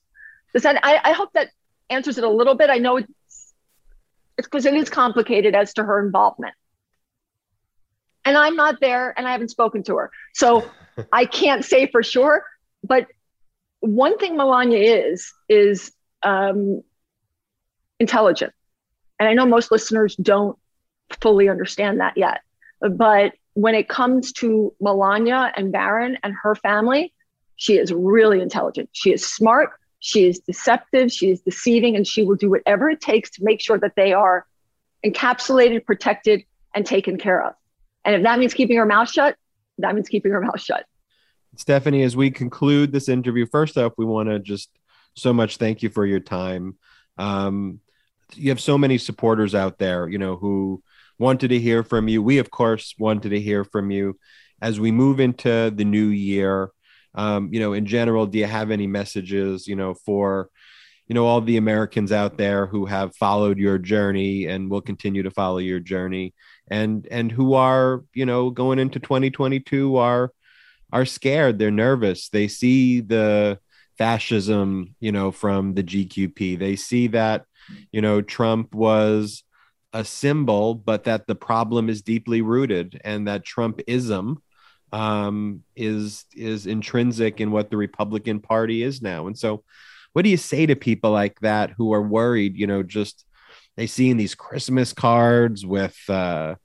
Does 0.53 0.63
that? 0.63 0.79
I, 0.83 0.99
I 1.03 1.11
hope 1.13 1.33
that 1.33 1.49
answers 1.89 2.17
it 2.17 2.23
a 2.23 2.29
little 2.29 2.55
bit. 2.55 2.69
I 2.69 2.77
know 2.77 2.97
it's 2.97 3.53
it's 4.37 4.47
because 4.47 4.65
it 4.65 4.73
is 4.73 4.89
complicated 4.89 5.55
as 5.55 5.73
to 5.75 5.83
her 5.83 6.03
involvement. 6.03 6.53
And 8.25 8.37
I'm 8.37 8.55
not 8.55 8.79
there, 8.79 9.13
and 9.17 9.27
I 9.27 9.31
haven't 9.31 9.49
spoken 9.49 9.83
to 9.83 9.97
her, 9.97 10.11
so 10.33 10.69
I 11.11 11.25
can't 11.25 11.65
say 11.65 11.87
for 11.87 12.03
sure. 12.03 12.43
But 12.83 13.07
one 13.79 14.17
thing 14.17 14.37
Melania 14.37 14.79
is 14.79 15.31
is 15.49 15.91
um, 16.23 16.83
intelligent, 17.99 18.53
and 19.19 19.29
I 19.29 19.33
know 19.33 19.45
most 19.45 19.71
listeners 19.71 20.15
don't 20.15 20.57
fully 21.21 21.49
understand 21.49 21.99
that 21.99 22.17
yet. 22.17 22.41
But 22.81 23.33
when 23.53 23.75
it 23.75 23.87
comes 23.87 24.31
to 24.33 24.73
Melania 24.81 25.51
and 25.55 25.71
Barron 25.71 26.17
and 26.23 26.33
her 26.41 26.55
family, 26.55 27.13
she 27.55 27.77
is 27.77 27.93
really 27.93 28.41
intelligent. 28.41 28.89
She 28.91 29.13
is 29.13 29.25
smart. 29.25 29.71
She 29.99 30.27
is 30.27 30.39
deceptive. 30.39 31.11
She 31.11 31.29
is 31.29 31.41
deceiving, 31.41 31.95
and 31.95 32.05
she 32.05 32.23
will 32.23 32.35
do 32.35 32.49
whatever 32.49 32.89
it 32.89 32.99
takes 32.99 33.29
to 33.31 33.43
make 33.43 33.61
sure 33.61 33.77
that 33.77 33.95
they 33.95 34.11
are 34.11 34.45
encapsulated, 35.05 35.85
protected, 35.85 36.43
and 36.75 36.85
taken 36.85 37.17
care 37.17 37.41
of. 37.41 37.53
And 38.03 38.15
if 38.15 38.23
that 38.23 38.39
means 38.39 38.53
keeping 38.53 38.77
her 38.77 38.85
mouth 38.85 39.09
shut, 39.09 39.37
that 39.77 39.95
means 39.95 40.09
keeping 40.09 40.31
her 40.31 40.41
mouth 40.41 40.59
shut. 40.59 40.85
Stephanie, 41.55 42.03
as 42.03 42.17
we 42.17 42.31
conclude 42.31 42.91
this 42.91 43.07
interview, 43.07 43.45
first 43.45 43.77
off, 43.77 43.93
we 43.97 44.05
want 44.05 44.27
to 44.29 44.39
just 44.39 44.69
so 45.15 45.31
much 45.31 45.57
thank 45.57 45.83
you 45.83 45.89
for 45.89 46.05
your 46.05 46.19
time. 46.19 46.77
Um, 47.17 47.79
you 48.35 48.49
have 48.49 48.61
so 48.61 48.77
many 48.77 48.97
supporters 48.97 49.55
out 49.55 49.77
there, 49.77 50.07
you 50.07 50.17
know, 50.17 50.35
who 50.35 50.81
wanted 51.19 51.49
to 51.49 51.59
hear 51.59 51.83
from 51.83 52.07
you. 52.07 52.21
We, 52.21 52.37
of 52.39 52.51
course, 52.51 52.95
wanted 52.97 53.29
to 53.29 53.39
hear 53.39 53.63
from 53.63 53.91
you 53.91 54.17
as 54.61 54.79
we 54.79 54.91
move 54.91 55.19
into 55.19 55.71
the 55.73 55.85
new 55.85 56.07
year. 56.07 56.71
Um, 57.15 57.49
you 57.51 57.59
know, 57.59 57.73
in 57.73 57.85
general, 57.85 58.25
do 58.25 58.39
you 58.39 58.45
have 58.45 58.71
any 58.71 58.87
messages, 58.87 59.67
you 59.67 59.75
know, 59.75 59.93
for, 59.93 60.49
you 61.07 61.13
know, 61.13 61.25
all 61.25 61.41
the 61.41 61.57
Americans 61.57 62.11
out 62.11 62.37
there 62.37 62.65
who 62.65 62.85
have 62.85 63.15
followed 63.15 63.57
your 63.59 63.77
journey 63.77 64.45
and 64.45 64.69
will 64.69 64.81
continue 64.81 65.23
to 65.23 65.31
follow 65.31 65.59
your 65.59 65.79
journey 65.79 66.33
and, 66.71 67.07
and 67.11 67.31
who 67.31 67.53
are, 67.53 68.03
you 68.13 68.25
know, 68.25 68.49
going 68.49 68.79
into 68.79 68.99
2022 68.99 69.97
are, 69.97 70.31
are 70.91 71.05
scared. 71.05 71.59
They're 71.59 71.71
nervous. 71.71 72.29
They 72.29 72.47
see 72.47 73.01
the 73.01 73.59
fascism, 73.97 74.95
you 74.99 75.11
know, 75.11 75.31
from 75.31 75.73
the 75.73 75.83
GQP. 75.83 76.57
They 76.57 76.75
see 76.75 77.07
that, 77.07 77.45
you 77.91 78.01
know, 78.01 78.21
Trump 78.21 78.73
was 78.73 79.43
a 79.93 80.03
symbol, 80.03 80.75
but 80.75 81.03
that 81.05 81.27
the 81.27 81.35
problem 81.35 81.89
is 81.89 82.01
deeply 82.01 82.41
rooted 82.41 82.99
and 83.03 83.27
that 83.27 83.45
Trumpism 83.45 84.37
um, 84.91 85.63
is 85.75 86.25
is 86.35 86.67
intrinsic 86.67 87.41
in 87.41 87.51
what 87.51 87.69
the 87.69 87.77
Republican 87.77 88.39
Party 88.39 88.83
is 88.83 89.01
now. 89.01 89.27
And 89.27 89.37
so, 89.37 89.63
what 90.13 90.23
do 90.23 90.29
you 90.29 90.37
say 90.37 90.65
to 90.65 90.75
people 90.75 91.11
like 91.11 91.39
that 91.39 91.71
who 91.71 91.93
are 91.93 92.01
worried? 92.01 92.57
You 92.57 92.67
know, 92.67 92.83
just 92.83 93.25
they 93.75 93.87
see 93.87 94.09
in 94.09 94.17
these 94.17 94.35
Christmas 94.35 94.93
cards 94.93 95.65
with 95.65 95.97
uh, 96.09 96.55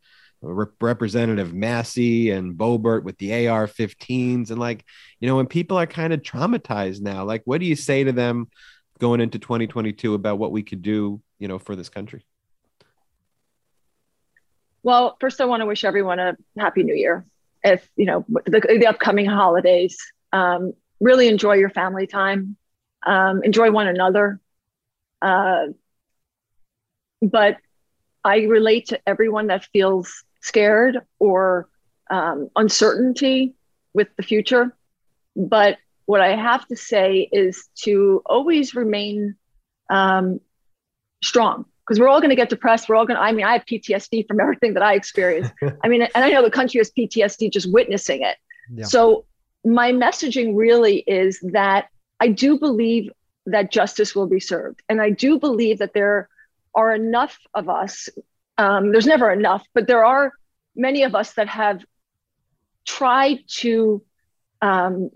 Representative 0.41 1.53
Massey 1.53 2.31
and 2.31 2.57
Boebert 2.57 3.03
with 3.03 3.19
the 3.19 3.49
AR-15s, 3.49 4.51
and 4.51 4.59
like 4.59 4.85
you 5.21 5.29
know, 5.29 5.37
when 5.37 5.47
people 5.47 5.77
are 5.77 5.87
kind 5.87 6.13
of 6.13 6.23
traumatized 6.23 7.01
now, 7.01 7.25
like 7.25 7.43
what 7.45 7.61
do 7.61 7.67
you 7.67 7.77
say 7.77 8.05
to 8.05 8.13
them 8.13 8.49
going 8.99 9.21
into 9.21 9.39
2022 9.39 10.15
about 10.15 10.39
what 10.39 10.53
we 10.53 10.63
could 10.63 10.83
do, 10.83 11.21
you 11.39 11.49
know, 11.49 11.59
for 11.59 11.77
this 11.77 11.89
country? 11.89 12.25
Well, 14.83 15.17
first, 15.21 15.41
I 15.41 15.45
want 15.45 15.61
to 15.61 15.67
wish 15.67 15.85
everyone 15.85 16.19
a 16.19 16.37
happy 16.57 16.83
new 16.83 16.95
year. 16.95 17.27
If, 17.65 17.89
you 17.97 18.07
know, 18.07 18.25
the, 18.47 18.61
the 18.61 18.87
upcoming 18.87 19.27
holidays, 19.27 19.99
um, 20.33 20.73
really 21.01 21.29
enjoy 21.29 21.55
your 21.55 21.71
family 21.71 22.07
time, 22.07 22.57
um, 23.05 23.43
enjoy 23.43 23.71
one 23.71 23.89
another. 23.89 24.41
Uh, 25.21 25.67
but 27.21 27.57
I 28.25 28.43
relate 28.43 28.89
to 28.89 29.01
everyone 29.07 29.49
that 29.49 29.65
feels 29.73 30.25
scared 30.41 30.99
or 31.19 31.69
um, 32.11 32.49
uncertainty 32.57 33.55
with 33.95 34.09
the 34.17 34.23
future. 34.23 34.75
But 35.37 35.79
what 36.07 36.21
I 36.21 36.35
have 36.37 36.67
to 36.69 36.77
say 36.77 37.29
is 37.31 37.69
to 37.83 38.23
always 38.27 38.75
remain 38.75 39.37
um, 39.91 40.41
strong 41.23 41.65
because 41.87 41.99
we're 41.99 42.09
all 42.09 42.21
going 42.21 42.31
to 42.31 42.37
get 42.37 42.51
depressed. 42.51 42.89
We're 42.89 42.97
all 42.97 43.07
going 43.07 43.17
to, 43.17 43.23
I 43.23 43.33
mean, 43.33 43.47
I 43.47 43.53
have 43.55 43.65
PTSD 43.65 44.27
from 44.29 44.41
everything 44.41 44.75
that 44.75 44.83
I 44.83 44.95
experienced. 44.95 45.53
I 45.83 45.89
mean, 45.89 46.03
and 46.03 46.25
I 46.25 46.31
know 46.31 46.43
the 46.43 46.51
country 46.51 46.79
has 46.79 46.91
PTSD 46.91 47.53
just 47.53 47.73
witnessing 47.73 48.23
it. 48.23 48.37
Yeah. 48.71 48.85
So 48.85 49.25
my 49.65 49.93
messaging 49.93 50.57
really 50.57 50.99
is 51.07 51.41
that 51.53 51.89
I 52.21 52.29
do 52.29 52.59
believe 52.59 53.11
that 53.47 53.73
justice 53.73 54.15
will 54.15 54.27
be 54.27 54.41
served. 54.41 54.83
And 54.89 55.01
I 55.01 55.11
do 55.11 55.39
believe 55.39 55.79
that 55.79 55.95
there 55.95 56.29
are 56.75 56.95
enough 56.95 57.39
of 57.55 57.69
us, 57.69 58.09
um, 58.59 58.91
there's 58.93 59.07
never 59.07 59.31
enough, 59.31 59.65
but 59.73 59.87
there 59.87 60.05
are 60.05 60.33
many 60.75 61.05
of 61.05 61.15
us 61.15 61.35
that 61.35 61.49
have 61.49 61.85
tried 62.85 63.39
to 63.47 64.03
um, 64.61 65.11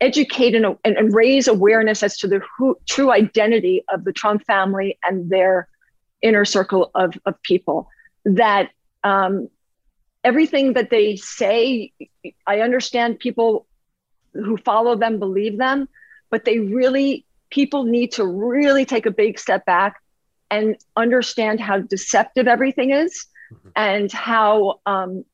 educate 0.00 0.54
and, 0.54 0.66
and, 0.84 0.96
and, 0.96 1.14
raise 1.14 1.48
awareness 1.48 2.02
as 2.02 2.16
to 2.18 2.28
the 2.28 2.40
who, 2.56 2.76
true 2.88 3.10
identity 3.10 3.82
of 3.92 4.04
the 4.04 4.12
Trump 4.12 4.44
family 4.46 4.98
and 5.02 5.28
their 5.28 5.68
inner 6.22 6.44
circle 6.44 6.90
of, 6.94 7.14
of 7.26 7.40
people. 7.42 7.88
That 8.24 8.70
um, 9.02 9.48
everything 10.22 10.74
that 10.74 10.90
they 10.90 11.16
say, 11.16 11.92
I 12.46 12.60
understand 12.60 13.18
people 13.18 13.66
who 14.32 14.56
follow 14.56 14.96
them 14.96 15.18
believe 15.18 15.58
them, 15.58 15.88
but 16.30 16.44
they 16.44 16.58
really, 16.58 17.26
people 17.50 17.84
need 17.84 18.12
to 18.12 18.24
really 18.24 18.84
take 18.84 19.06
a 19.06 19.10
big 19.10 19.38
step 19.38 19.64
back 19.64 20.01
and 20.52 20.76
understand 20.96 21.60
how 21.60 21.78
deceptive 21.78 22.46
everything 22.46 22.90
is 22.90 23.26
mm-hmm. 23.50 23.70
and 23.74 24.12
how 24.12 24.80
um, 24.84 25.24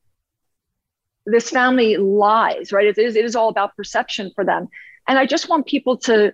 this 1.27 1.51
family 1.51 1.97
lies, 1.97 2.73
right? 2.73 2.87
It 2.87 2.99
is, 2.99 3.17
it 3.17 3.25
is 3.25 3.35
all 3.35 3.49
about 3.49 3.77
perception 3.77 4.31
for 4.37 4.45
them. 4.45 4.69
And 5.09 5.19
I 5.19 5.27
just 5.27 5.49
want 5.49 5.67
people 5.67 5.97
to 6.09 6.33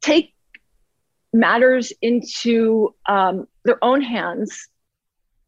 take 0.00 0.34
matters 1.34 1.92
into 2.00 2.94
um, 3.06 3.46
their 3.64 3.82
own 3.84 4.00
hands, 4.00 4.68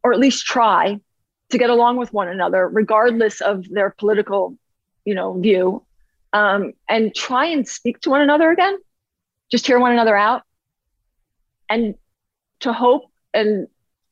or 0.03 0.13
at 0.13 0.19
least 0.19 0.45
try 0.45 0.99
to 1.49 1.57
get 1.57 1.71
along 1.71 1.97
with 1.97 2.13
one 2.13 2.27
another, 2.27 2.69
regardless 2.69 3.41
of 3.41 3.67
their 3.67 3.89
political, 3.89 4.55
you 5.05 5.15
know, 5.15 5.39
view, 5.39 5.83
um, 6.33 6.73
and 6.87 7.15
try 7.15 7.47
and 7.47 7.67
speak 7.67 7.99
to 8.01 8.11
one 8.11 8.21
another 8.21 8.51
again. 8.51 8.77
Just 9.49 9.65
hear 9.65 9.79
one 9.79 9.91
another 9.91 10.15
out, 10.15 10.43
and 11.71 11.95
to 12.61 12.73
hope. 12.73 13.03
And 13.33 13.67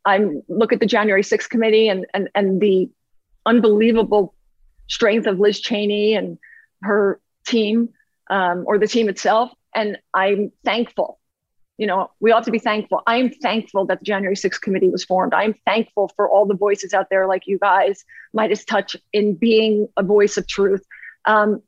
I'm 0.06 0.42
look 0.48 0.74
at 0.74 0.80
the 0.80 0.86
January 0.86 1.24
6th 1.24 1.50
committee 1.50 1.88
and 1.90 2.06
and 2.14 2.30
and 2.34 2.60
the 2.62 2.90
unbelievable 3.46 4.34
strength 4.88 5.28
of 5.28 5.40
Liz 5.40 5.60
Cheney 5.60 6.16
and 6.16 6.40
her 6.82 7.20
team, 7.46 7.90
um, 8.30 8.64
or 8.66 8.78
the 8.80 8.88
team 8.88 9.10
itself. 9.10 9.52
And 9.76 9.98
I'm 10.14 10.52
thankful 10.66 11.20
you 11.80 11.88
know, 11.88 12.12
we 12.20 12.34
ought 12.34 12.44
to 12.44 12.52
be 12.52 12.60
thankful. 12.60 13.02
I'm 13.08 13.32
thankful 13.32 13.86
that 13.86 14.00
the 14.00 14.06
January 14.06 14.36
6th 14.36 14.60
committee 14.60 14.90
was 14.90 15.06
formed. 15.06 15.34
I'm 15.34 15.56
thankful 15.66 16.12
for 16.18 16.30
all 16.30 16.46
the 16.46 16.54
voices 16.54 16.94
out 16.94 17.08
there 17.10 17.26
like 17.26 17.48
you 17.48 17.58
guys, 17.58 18.04
MeidasTouch, 18.36 18.98
in 19.14 19.36
being 19.36 19.88
a 19.96 20.04
voice 20.04 20.36
of 20.36 20.46
truth. 20.46 20.86
Um, 21.24 21.62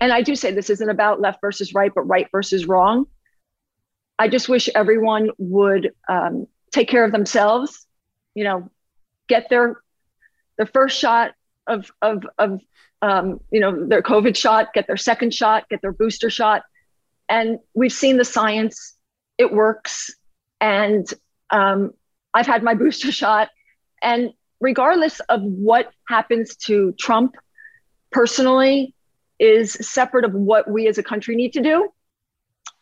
and 0.00 0.12
I 0.12 0.22
do 0.22 0.34
say 0.34 0.50
this 0.50 0.68
isn't 0.68 0.90
about 0.90 1.20
left 1.20 1.40
versus 1.40 1.74
right, 1.74 1.92
but 1.94 2.02
right 2.02 2.26
versus 2.32 2.66
wrong. 2.66 3.06
I 4.18 4.28
just 4.28 4.48
wish 4.48 4.68
everyone 4.74 5.30
would 5.38 5.92
um, 6.08 6.46
take 6.72 6.88
care 6.88 7.04
of 7.04 7.12
themselves, 7.12 7.86
you 8.34 8.44
know, 8.44 8.70
get 9.28 9.48
their 9.50 9.80
their 10.56 10.66
first 10.66 10.98
shot 10.98 11.32
of 11.66 11.90
of 12.00 12.26
of 12.38 12.60
um, 13.02 13.40
you 13.50 13.60
know 13.60 13.86
their 13.86 14.02
COVID 14.02 14.36
shot, 14.36 14.72
get 14.72 14.86
their 14.86 14.96
second 14.96 15.34
shot, 15.34 15.68
get 15.68 15.82
their 15.82 15.92
booster 15.92 16.30
shot, 16.30 16.62
and 17.28 17.58
we've 17.74 17.92
seen 17.92 18.16
the 18.16 18.24
science 18.24 18.96
it 19.38 19.52
works. 19.52 20.10
And 20.60 21.06
um, 21.50 21.92
I've 22.32 22.46
had 22.46 22.62
my 22.62 22.74
booster 22.82 23.12
shot. 23.12 23.50
And 24.02 24.30
regardless 24.60 25.20
of 25.20 25.42
what 25.42 25.90
happens 26.08 26.56
to 26.56 26.92
Trump 26.98 27.34
personally, 28.10 28.94
is 29.38 29.72
separate 29.72 30.24
of 30.24 30.32
what 30.32 30.70
we 30.70 30.88
as 30.88 30.96
a 30.96 31.02
country 31.02 31.36
need 31.36 31.52
to 31.52 31.60
do. 31.60 31.92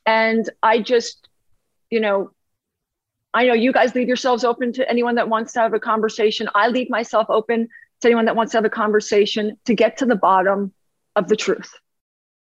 And 0.06 0.48
I 0.62 0.80
just, 0.80 1.28
you 1.90 2.00
know, 2.00 2.30
I 3.32 3.46
know 3.46 3.54
you 3.54 3.72
guys 3.72 3.94
leave 3.94 4.08
yourselves 4.08 4.44
open 4.44 4.72
to 4.74 4.88
anyone 4.88 5.16
that 5.16 5.28
wants 5.28 5.52
to 5.54 5.60
have 5.60 5.74
a 5.74 5.80
conversation. 5.80 6.48
I 6.54 6.68
leave 6.68 6.88
myself 6.88 7.26
open 7.28 7.68
to 8.00 8.08
anyone 8.08 8.26
that 8.26 8.36
wants 8.36 8.52
to 8.52 8.58
have 8.58 8.64
a 8.64 8.70
conversation 8.70 9.58
to 9.64 9.74
get 9.74 9.98
to 9.98 10.06
the 10.06 10.14
bottom 10.14 10.72
of 11.16 11.28
the 11.28 11.36
truth. 11.36 11.72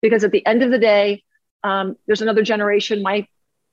Because 0.03 0.25
at 0.25 0.33
the 0.33 0.45
end 0.47 0.63
of 0.63 0.71
the 0.71 0.79
day, 0.79 1.23
um, 1.63 1.97
there's 2.07 2.23
another 2.23 2.43
generation. 2.43 3.03
My 3.03 3.27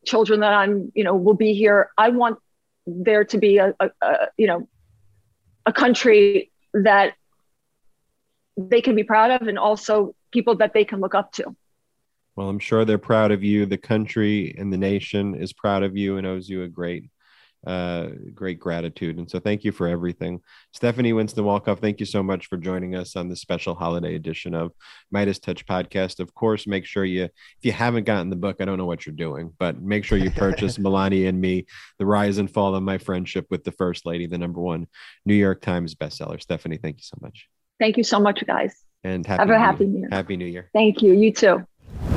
children 0.06 0.42
that 0.42 0.54
I'm, 0.54 0.92
you 0.94 1.04
know, 1.04 1.16
will 1.16 1.34
be 1.34 1.54
here. 1.54 1.90
I 1.98 2.10
want 2.10 2.40
there 2.86 3.26
to 3.26 3.38
be 3.38 3.58
a, 3.58 3.74
a, 3.80 3.90
a 4.02 4.28
you 4.38 4.48
know 4.48 4.68
a 5.66 5.74
country 5.74 6.52
that 6.74 7.14
they 8.58 8.82
can 8.82 8.96
be 8.96 9.04
proud 9.04 9.30
of 9.32 9.48
and 9.48 9.60
also 9.60 10.16
people 10.32 10.56
that 10.56 10.74
they 10.74 10.86
can 10.86 11.00
look 11.00 11.14
up 11.14 11.32
to. 11.34 11.56
Well, 12.38 12.50
I'm 12.50 12.60
sure 12.60 12.86
they're 12.86 13.00
proud 13.00 13.32
of 13.32 13.44
you. 13.44 13.66
The 13.66 13.80
country 13.80 14.56
and 14.60 14.72
the 14.72 14.78
nation 14.78 15.34
is 15.34 15.54
proud 15.54 15.82
of 15.82 15.98
you 15.98 16.18
and 16.18 16.28
owes 16.28 16.48
you 16.48 16.62
a 16.64 16.68
great 16.68 17.10
uh, 17.66 18.10
great 18.36 18.60
gratitude. 18.60 19.18
And 19.18 19.30
so 19.30 19.40
thank 19.40 19.66
you 19.66 19.72
for 19.72 19.88
everything. 19.88 20.40
Stephanie 20.72 21.12
Winston 21.12 21.44
Wolkoff, 21.44 21.80
thank 21.80 22.00
you 22.00 22.06
so 22.06 22.22
much 22.22 22.46
for 22.46 22.56
joining 22.56 22.96
us 22.96 23.16
on 23.16 23.28
this 23.28 23.42
special 23.42 23.74
holiday 23.74 24.16
edition 24.16 24.54
of 24.54 24.72
MeidasTouch 25.14 25.66
podcast. 25.66 26.20
Of 26.20 26.34
course, 26.36 26.68
make 26.68 26.86
sure 26.86 27.04
you, 27.04 27.24
if 27.24 27.32
you 27.64 27.72
haven't 27.72 28.06
gotten 28.06 28.30
the 28.30 28.36
book, 28.36 28.58
I 28.60 28.66
don't 28.66 28.78
know 28.78 28.86
what 28.86 29.06
you're 29.06 29.16
doing, 29.16 29.52
but 29.58 29.82
make 29.82 30.06
sure 30.06 30.20
you 30.20 30.30
purchase 30.30 30.78
Melania 30.80 31.28
and 31.28 31.42
Me, 31.42 31.66
The 31.98 32.06
Rise 32.06 32.38
and 32.38 32.50
Fall 32.50 32.76
of 32.76 32.84
My 32.84 33.00
Friendship 33.00 33.48
with 33.50 33.64
the 33.64 33.72
First 33.72 34.06
Lady, 34.06 34.28
the 34.28 34.38
number 34.38 34.62
one 34.62 34.88
New 35.26 35.36
York 35.36 35.62
Times 35.62 35.96
bestseller. 35.96 36.40
Stephanie, 36.40 36.78
thank 36.78 36.98
you 36.98 37.04
so 37.04 37.18
much. 37.22 37.50
Thank 37.80 37.98
you 37.98 38.04
so 38.04 38.20
much, 38.20 38.46
guys. 38.46 38.84
And 39.04 39.26
happy 39.26 39.40
have 39.40 39.50
a 39.50 39.60
happy 39.60 39.86
New 39.88 40.00
Year. 40.00 40.10
Happy 40.12 40.38
New 40.38 40.46
Year. 40.46 40.70
Thank 40.74 41.02
you. 41.02 41.14
You 41.14 41.34
too. 41.34 41.66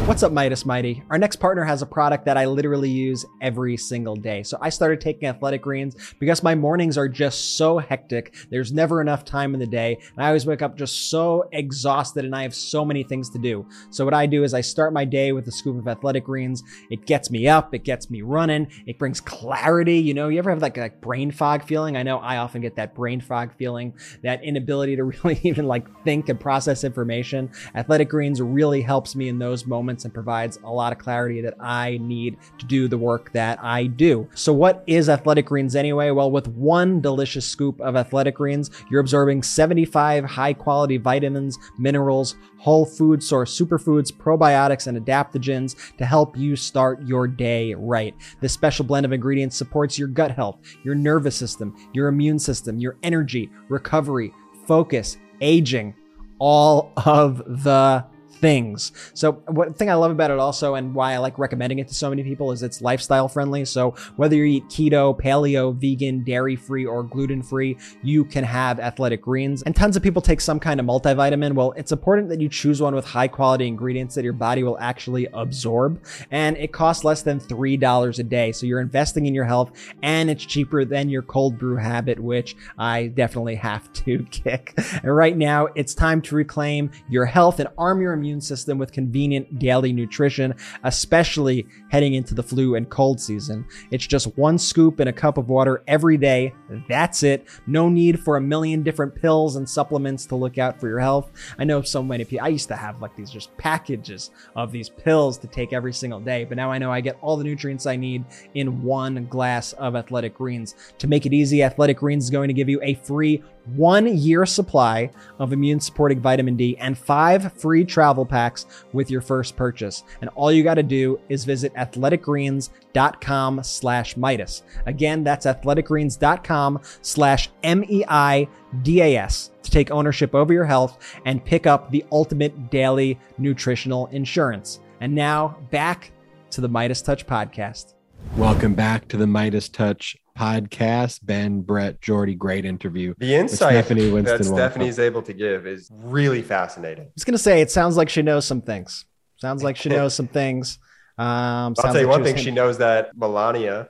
What's 0.07 0.25
up, 0.25 0.33
Meidas 0.33 0.67
Mighty? 0.67 1.05
Our 1.11 1.19
next 1.19 1.37
partner 1.37 1.63
has 1.63 1.83
a 1.83 1.87
product 1.87 2.25
that 2.25 2.37
I 2.37 2.47
literally 2.47 2.89
use 2.89 3.25
every 3.41 3.77
single 3.77 4.17
day. 4.17 4.43
So 4.43 4.59
I 4.61 4.69
started 4.69 5.01
taking 5.01 5.29
athletic 5.29 5.63
greens 5.63 5.95
because 6.19 6.43
my 6.43 6.55
mornings 6.57 6.99
are 6.99 7.09
just 7.09 7.57
so 7.57 7.79
hectic. 7.79 8.35
There's 8.51 8.73
never 8.73 9.01
enough 9.01 9.25
time 9.25 9.55
in 9.55 9.61
the 9.61 9.67
day. 9.69 9.99
And 10.17 10.25
I 10.25 10.29
always 10.29 10.47
wake 10.47 10.63
up 10.63 10.77
just 10.77 11.11
so 11.11 11.49
exhausted 11.53 12.25
and 12.25 12.35
I 12.35 12.43
have 12.43 12.55
so 12.55 12.85
many 12.85 13.05
things 13.05 13.31
to 13.31 13.39
do. 13.39 13.69
So 13.91 14.05
what 14.05 14.15
I 14.15 14.27
do 14.27 14.43
is 14.43 14.53
I 14.53 14.63
start 14.63 14.93
my 14.93 15.05
day 15.05 15.31
with 15.31 15.47
a 15.47 15.53
scoop 15.53 15.79
of 15.79 15.87
athletic 15.87 16.25
greens. 16.25 16.65
It 16.91 17.07
gets 17.07 17.31
me 17.31 17.47
up, 17.47 17.73
it 17.73 17.85
gets 17.85 18.11
me 18.11 18.23
running, 18.23 18.69
it 18.87 18.99
brings 18.99 19.21
clarity. 19.21 19.99
You 19.99 20.15
know, 20.15 20.29
you 20.29 20.39
ever 20.39 20.51
have 20.51 20.63
like 20.63 20.79
a 20.79 20.91
brain 21.01 21.31
fog 21.31 21.63
feeling? 21.63 21.97
I 21.97 22.03
know 22.03 22.19
I 22.19 22.39
often 22.39 22.63
get 22.63 22.75
that 22.77 22.95
brain 22.95 23.21
fog 23.21 23.53
feeling, 23.57 23.95
that 24.23 24.43
inability 24.43 24.97
to 24.97 25.05
really 25.25 25.39
even 25.45 25.67
like 25.67 25.87
think 26.05 26.29
and 26.31 26.41
process 26.41 26.85
information. 26.85 27.51
Athletic 27.77 28.09
greens 28.09 28.43
really 28.43 28.83
helps 28.83 29.15
me 29.15 29.29
in 29.29 29.39
those 29.39 29.67
moments 29.67 30.00
and 30.05 30.15
provides 30.15 30.59
a 30.65 30.71
lot 30.71 30.93
of 30.93 30.99
clarity 30.99 31.41
that 31.41 31.55
I 31.61 31.99
need 31.99 32.37
to 32.59 32.67
do 32.67 32.89
the 32.89 32.99
work 32.99 33.33
that 33.33 33.59
I 33.63 33.87
do. 33.87 34.29
So, 34.35 34.53
what 34.53 34.83
is 34.87 35.09
Athletic 35.09 35.47
Greens 35.47 35.77
anyway? 35.77 36.11
Well, 36.11 36.31
with 36.31 36.49
one 36.49 37.01
delicious 37.01 37.47
scoop 37.47 37.81
of 37.81 37.97
Athletic 37.97 38.37
Greens, 38.37 38.71
you're 38.91 39.01
absorbing 39.01 39.43
75 39.43 40.25
high 40.25 40.53
quality 40.53 40.97
vitamins, 40.97 41.59
minerals, 41.79 42.37
whole 42.59 42.85
food 42.85 43.23
source 43.23 43.59
superfoods, 43.59 44.13
probiotics, 44.13 44.87
and 44.87 45.05
adaptogens 45.05 45.77
to 45.97 46.05
help 46.05 46.37
you 46.37 46.57
start 46.57 47.03
your 47.03 47.27
day 47.27 47.75
right. 47.75 48.15
This 48.41 48.53
special 48.53 48.85
blend 48.85 49.07
of 49.07 49.13
ingredients 49.13 49.57
supports 49.57 49.99
your 49.99 50.09
gut 50.09 50.31
health, 50.31 50.59
your 50.85 50.95
nervous 50.95 51.37
system, 51.37 51.75
your 51.93 52.09
immune 52.09 52.39
system, 52.39 52.79
your 52.79 52.97
energy, 53.03 53.51
recovery, 53.69 54.33
focus, 54.67 55.17
aging, 55.41 55.95
all 56.39 56.93
of 56.97 57.39
the 57.65 58.05
things. 58.41 58.93
So 59.15 59.33
one 59.47 59.75
thing 59.75 59.91
I 59.91 59.95
love 59.95 60.11
about 60.11 60.31
it 60.31 60.39
also 60.39 60.75
and 60.75 60.95
why 60.95 61.13
I 61.13 61.19
like 61.19 61.39
recommending 61.39 61.79
it 61.79 61.89
to 61.89 61.95
so 61.95 62.11
many 62.11 62.23
people 62.23 62.53
is 62.53 62.63
it's 62.63 62.81
lifestyle 62.81 63.29
friendly. 63.29 63.65
So 63.65 63.95
whether 64.17 64.35
you 64.35 64.45
eat 64.45 64.65
keto, 64.65 65.19
paleo, 65.19 65.75
vegan, 65.75 66.25
dairy 66.25 66.57
free, 66.57 66.87
or 66.87 67.03
gluten 67.03 67.43
free, 67.43 67.77
you 68.03 68.25
can 68.25 68.45
have 68.45 68.81
athletic 68.81 69.23
greens. 69.23 69.63
And 69.63 69.77
tons 69.77 69.97
of 69.97 70.03
people 70.03 70.23
take 70.23 70.41
some 70.41 70.59
kind 70.59 70.81
of 70.81 70.87
multivitamin. 70.87 71.55
Well, 71.55 71.73
it's 71.77 71.93
important 71.93 72.29
that 72.31 72.41
you 72.41 72.49
choose 72.49 72.81
one 72.81 72.95
with 72.95 73.05
high 73.05 73.29
quality 73.29 73.67
ingredients 73.67 74.15
that 74.15 74.25
your 74.25 74.33
body 74.33 74.63
will 74.63 74.79
actually 74.79 75.29
absorb. 75.33 76.03
And 76.31 76.57
it 76.57 76.73
costs 76.73 77.05
less 77.05 77.23
than 77.23 77.41
$3 77.41 78.19
a 78.19 78.23
day. 78.23 78.53
So 78.53 78.67
you're 78.67 78.81
investing 78.81 79.27
in 79.27 79.35
your 79.35 79.45
health 79.45 79.73
and 80.03 80.31
it's 80.31 80.45
cheaper 80.45 80.85
than 80.85 81.09
your 81.09 81.23
cold 81.23 81.59
brew 81.59 81.77
habit, 81.77 82.19
which 82.19 82.57
I 82.79 83.09
definitely 83.09 83.57
have 83.57 83.93
to 84.05 84.25
kick. 84.31 84.75
And 85.03 85.15
right 85.15 85.37
now 85.37 85.69
it's 85.75 85.95
time 85.95 86.23
to 86.23 86.35
reclaim 86.35 86.91
your 87.09 87.27
health 87.27 87.61
and 87.61 87.69
arm 87.77 88.01
your 88.01 88.13
immune 88.13 88.30
immune 88.31 88.41
system 88.41 88.79
with 88.79 88.93
convenient 88.93 89.59
daily 89.59 89.93
nutrition, 89.93 90.55
especially 90.85 91.67
heading 91.91 92.15
into 92.15 92.33
the 92.33 92.43
flu 92.43 92.77
and 92.77 92.89
cold 92.89 93.21
season. 93.21 93.67
It's 93.91 94.07
just 94.07 94.39
one 94.39 94.57
scoop 94.57 95.01
in 95.01 95.09
a 95.09 95.13
cup 95.13 95.37
of 95.37 95.49
water 95.49 95.83
every 95.89 96.17
day. 96.17 96.55
That's 96.89 97.25
it. 97.25 97.49
No 97.67 97.89
need 97.89 98.21
for 98.21 98.37
a 98.37 98.41
million 98.41 98.85
different 98.85 99.17
pills 99.17 99.57
and 99.57 99.69
supplements 99.69 100.27
to 100.27 100.37
look 100.37 100.59
out 100.59 100.79
for 100.79 100.87
your 100.87 101.01
health. 101.01 101.33
I 101.59 101.65
know 101.65 101.83
so 101.83 102.03
many 102.05 102.25
people, 102.25 102.45
I 102.45 102.51
used 102.51 102.69
to 102.69 102.77
have 102.77 103.03
like 103.03 103.17
these 103.17 103.31
just 103.31 103.57
packages 103.57 104.31
of 104.55 104.71
these 104.71 104.89
pills 104.89 105.37
to 105.39 105.49
take 105.49 105.73
every 105.73 105.93
single 105.93 106.21
day, 106.21 106.45
but 106.45 106.57
now 106.57 106.71
I 106.71 106.79
know 106.79 106.93
I 106.93 107.01
get 107.01 107.19
all 107.21 107.37
the 107.37 107.45
nutrients 107.45 107.87
I 107.87 107.97
need 107.97 108.25
in 108.55 108.83
one 108.83 109.27
glass 109.27 109.73
of 109.73 109.97
Athletic 109.97 110.35
Greens. 110.35 110.77
To 110.99 111.09
make 111.09 111.27
it 111.27 111.33
easy, 111.33 111.65
Athletic 111.65 111.97
Greens 111.97 112.25
is 112.25 112.31
going 112.31 112.49
to 112.49 112.55
give 112.55 112.69
you 112.69 112.81
a 112.83 112.95
free 112.95 113.43
one 113.67 114.17
year 114.17 114.47
supply 114.47 115.11
of 115.39 115.53
immune 115.53 115.81
supporting 115.81 116.21
vitamin 116.21 116.57
D 116.57 116.77
and 116.79 116.97
five 116.97 117.53
free 117.53 117.85
travel 117.85 118.25
packs 118.27 118.67
with 118.93 119.11
your 119.11 119.21
first 119.21 119.57
purchase. 119.57 120.03
And 120.21 120.31
all 120.31 120.51
you 120.53 120.63
got 120.63 120.75
to 120.75 120.83
do 120.83 121.21
is 121.29 121.45
visit 121.45 121.75
athleticgreens.com 121.75 123.63
slash 123.63 124.15
Meidas. 124.15 124.63
Again, 124.87 125.23
that's 125.25 125.47
athleticgreens.com 125.47 126.81
slash 127.03 127.51
M-E-I-D-A-S 127.63 129.51
to 129.63 129.71
take 129.71 129.91
ownership 129.91 130.35
over 130.35 130.53
your 130.53 130.65
health 130.65 130.99
and 131.25 131.45
pick 131.45 131.67
up 131.67 131.91
the 131.91 132.05
ultimate 132.11 132.71
daily 132.71 133.19
nutritional 133.39 134.07
insurance. 134.09 134.81
And 135.01 135.15
now 135.15 135.59
back 135.71 136.13
to 136.51 136.61
the 136.61 136.69
MeidasTouch 136.69 137.25
podcast. 137.27 137.95
Welcome 138.37 138.75
back 138.75 139.09
to 139.09 139.17
the 139.17 139.27
MeidasTouch 139.27 140.17
podcast. 140.39 141.21
Ben, 141.23 141.61
Brett, 141.61 142.01
Jordy, 142.01 142.35
great 142.35 142.65
interview. 142.65 143.15
The 143.19 143.35
insight 143.35 143.73
Stephanie 143.73 144.11
Winston 144.11 144.39
that 144.39 144.45
Stephanie's 144.45 144.99
able 144.99 145.23
to 145.23 145.33
give 145.33 145.67
is 145.67 145.91
really 145.93 146.43
fascinating. 146.43 147.05
I 147.05 147.11
was 147.15 147.25
going 147.25 147.33
to 147.33 147.39
say, 147.39 147.61
it 147.61 147.71
sounds 147.71 147.97
like 147.97 148.09
she 148.09 148.23
knows 148.23 148.47
some 148.47 148.63
things. 148.63 149.05
Sounds 149.37 149.63
like 149.63 149.77
she 149.77 149.89
knows 149.91 150.15
some 150.15 150.29
things. 150.29 150.79
Um, 151.19 151.27
I'll 151.27 151.75
tell 151.75 151.99
you 151.99 152.07
like 152.07 152.19
one 152.19 152.25
thing. 152.25 152.37
She 152.37 152.51
knows 152.51 152.79
that 152.79 153.17
Melania 153.17 153.89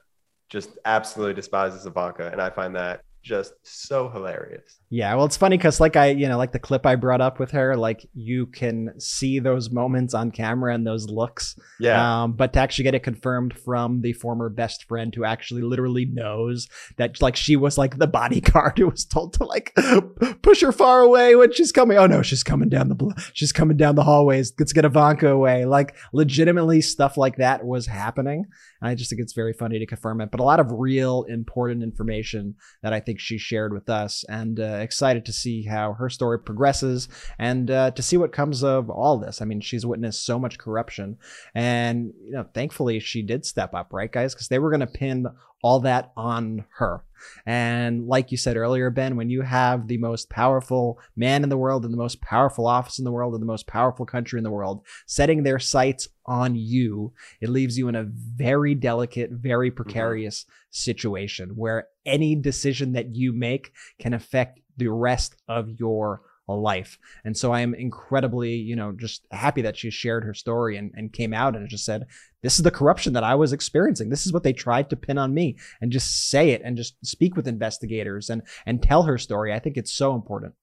just 0.48 0.70
absolutely 0.84 1.34
despises 1.34 1.86
Ivanka, 1.86 2.30
and 2.32 2.42
I 2.42 2.50
find 2.50 2.74
that 2.74 3.02
just 3.22 3.52
so 3.62 4.08
hilarious. 4.08 4.79
Yeah, 4.92 5.14
well, 5.14 5.24
it's 5.24 5.36
funny 5.36 5.56
because, 5.56 5.78
like 5.78 5.94
I, 5.94 6.08
you 6.08 6.26
know, 6.28 6.36
like 6.36 6.50
the 6.50 6.58
clip 6.58 6.84
I 6.84 6.96
brought 6.96 7.20
up 7.20 7.38
with 7.38 7.52
her, 7.52 7.76
like 7.76 8.04
you 8.12 8.46
can 8.46 8.98
see 8.98 9.38
those 9.38 9.70
moments 9.70 10.14
on 10.14 10.32
camera 10.32 10.74
and 10.74 10.84
those 10.84 11.08
looks. 11.08 11.56
Yeah. 11.78 12.22
Um, 12.22 12.32
but 12.32 12.52
to 12.54 12.58
actually 12.58 12.82
get 12.84 12.96
it 12.96 13.04
confirmed 13.04 13.56
from 13.56 14.00
the 14.00 14.14
former 14.14 14.48
best 14.48 14.88
friend 14.88 15.14
who 15.14 15.24
actually 15.24 15.62
literally 15.62 16.06
knows 16.06 16.66
that, 16.96 17.22
like, 17.22 17.36
she 17.36 17.54
was 17.54 17.78
like 17.78 17.98
the 17.98 18.08
bodyguard 18.08 18.78
who 18.78 18.88
was 18.88 19.04
told 19.04 19.34
to 19.34 19.44
like 19.44 19.72
push 20.42 20.60
her 20.60 20.72
far 20.72 21.02
away 21.02 21.36
when 21.36 21.52
she's 21.52 21.70
coming. 21.70 21.96
Oh 21.96 22.06
no, 22.06 22.22
she's 22.22 22.42
coming 22.42 22.68
down 22.68 22.88
the 22.88 23.30
she's 23.32 23.52
coming 23.52 23.76
down 23.76 23.94
the 23.94 24.02
hallways. 24.02 24.52
Let's 24.58 24.72
get 24.72 24.84
Ivanka 24.84 25.28
away. 25.28 25.66
Like, 25.66 25.94
legitimately, 26.12 26.80
stuff 26.80 27.16
like 27.16 27.36
that 27.36 27.64
was 27.64 27.86
happening. 27.86 28.46
I 28.82 28.96
just 28.96 29.10
think 29.10 29.22
it's 29.22 29.34
very 29.34 29.52
funny 29.52 29.78
to 29.78 29.86
confirm 29.86 30.20
it, 30.20 30.30
but 30.32 30.40
a 30.40 30.44
lot 30.44 30.58
of 30.58 30.72
real 30.72 31.24
important 31.28 31.82
information 31.82 32.56
that 32.82 32.92
I 32.92 32.98
think 32.98 33.20
she 33.20 33.38
shared 33.38 33.72
with 33.72 33.88
us, 33.88 34.24
and 34.28 34.58
uh, 34.58 34.79
excited 34.80 35.24
to 35.26 35.32
see 35.32 35.62
how 35.62 35.92
her 35.94 36.08
story 36.08 36.38
progresses 36.38 37.08
and 37.38 37.70
uh, 37.70 37.90
to 37.92 38.02
see 38.02 38.16
what 38.16 38.32
comes 38.32 38.62
of 38.62 38.90
all 38.90 39.18
this. 39.18 39.40
I 39.40 39.44
mean, 39.44 39.60
she's 39.60 39.86
witnessed 39.86 40.24
so 40.24 40.38
much 40.38 40.58
corruption, 40.58 41.18
and 41.54 42.12
you 42.24 42.32
know, 42.32 42.46
thankfully 42.54 43.00
she 43.00 43.22
did 43.22 43.44
step 43.44 43.74
up, 43.74 43.92
right, 43.92 44.10
guys? 44.10 44.34
Because 44.34 44.48
they 44.48 44.58
were 44.58 44.70
going 44.70 44.80
to 44.80 44.86
pin 44.86 45.26
all 45.62 45.80
that 45.80 46.12
on 46.16 46.64
her. 46.76 47.04
And 47.46 48.06
like 48.06 48.30
you 48.30 48.36
said 48.36 48.56
earlier, 48.56 48.90
Ben, 48.90 49.16
when 49.16 49.30
you 49.30 49.42
have 49.42 49.88
the 49.88 49.98
most 49.98 50.30
powerful 50.30 50.98
man 51.16 51.42
in 51.42 51.48
the 51.48 51.56
world 51.56 51.84
and 51.84 51.92
the 51.92 51.98
most 51.98 52.20
powerful 52.20 52.66
office 52.66 52.98
in 52.98 53.04
the 53.04 53.12
world 53.12 53.34
and 53.34 53.42
the 53.42 53.46
most 53.46 53.66
powerful 53.66 54.06
country 54.06 54.38
in 54.38 54.44
the 54.44 54.50
world 54.50 54.84
setting 55.06 55.42
their 55.42 55.58
sights 55.58 56.08
on 56.26 56.54
you, 56.54 57.12
it 57.40 57.48
leaves 57.48 57.76
you 57.76 57.88
in 57.88 57.94
a 57.94 58.04
very 58.04 58.74
delicate, 58.74 59.30
very 59.30 59.70
mm-hmm. 59.70 59.82
precarious 59.82 60.44
mm-hmm. 60.44 60.52
situation 60.70 61.50
where 61.56 61.88
any 62.06 62.34
decision 62.34 62.92
that 62.92 63.14
you 63.14 63.32
make 63.32 63.72
can 63.98 64.14
affect 64.14 64.60
the 64.76 64.88
rest 64.88 65.36
of 65.48 65.68
your 65.78 66.22
life. 66.58 66.98
And 67.24 67.36
so 67.36 67.52
I 67.52 67.60
am 67.60 67.74
incredibly, 67.74 68.54
you 68.54 68.76
know, 68.76 68.92
just 68.92 69.26
happy 69.30 69.62
that 69.62 69.76
she 69.76 69.90
shared 69.90 70.24
her 70.24 70.34
story 70.34 70.76
and, 70.76 70.92
and 70.94 71.12
came 71.12 71.34
out 71.34 71.56
and 71.56 71.68
just 71.68 71.84
said, 71.84 72.06
this 72.42 72.56
is 72.56 72.62
the 72.62 72.70
corruption 72.70 73.12
that 73.12 73.24
I 73.24 73.34
was 73.34 73.52
experiencing. 73.52 74.08
This 74.08 74.26
is 74.26 74.32
what 74.32 74.42
they 74.42 74.52
tried 74.52 74.90
to 74.90 74.96
pin 74.96 75.18
on 75.18 75.34
me 75.34 75.56
and 75.80 75.92
just 75.92 76.30
say 76.30 76.50
it 76.50 76.62
and 76.64 76.76
just 76.76 76.94
speak 77.04 77.36
with 77.36 77.48
investigators 77.48 78.30
and, 78.30 78.42
and 78.66 78.82
tell 78.82 79.02
her 79.02 79.18
story. 79.18 79.52
I 79.52 79.58
think 79.58 79.76
it's 79.76 79.92
so 79.92 80.14
important. 80.14 80.54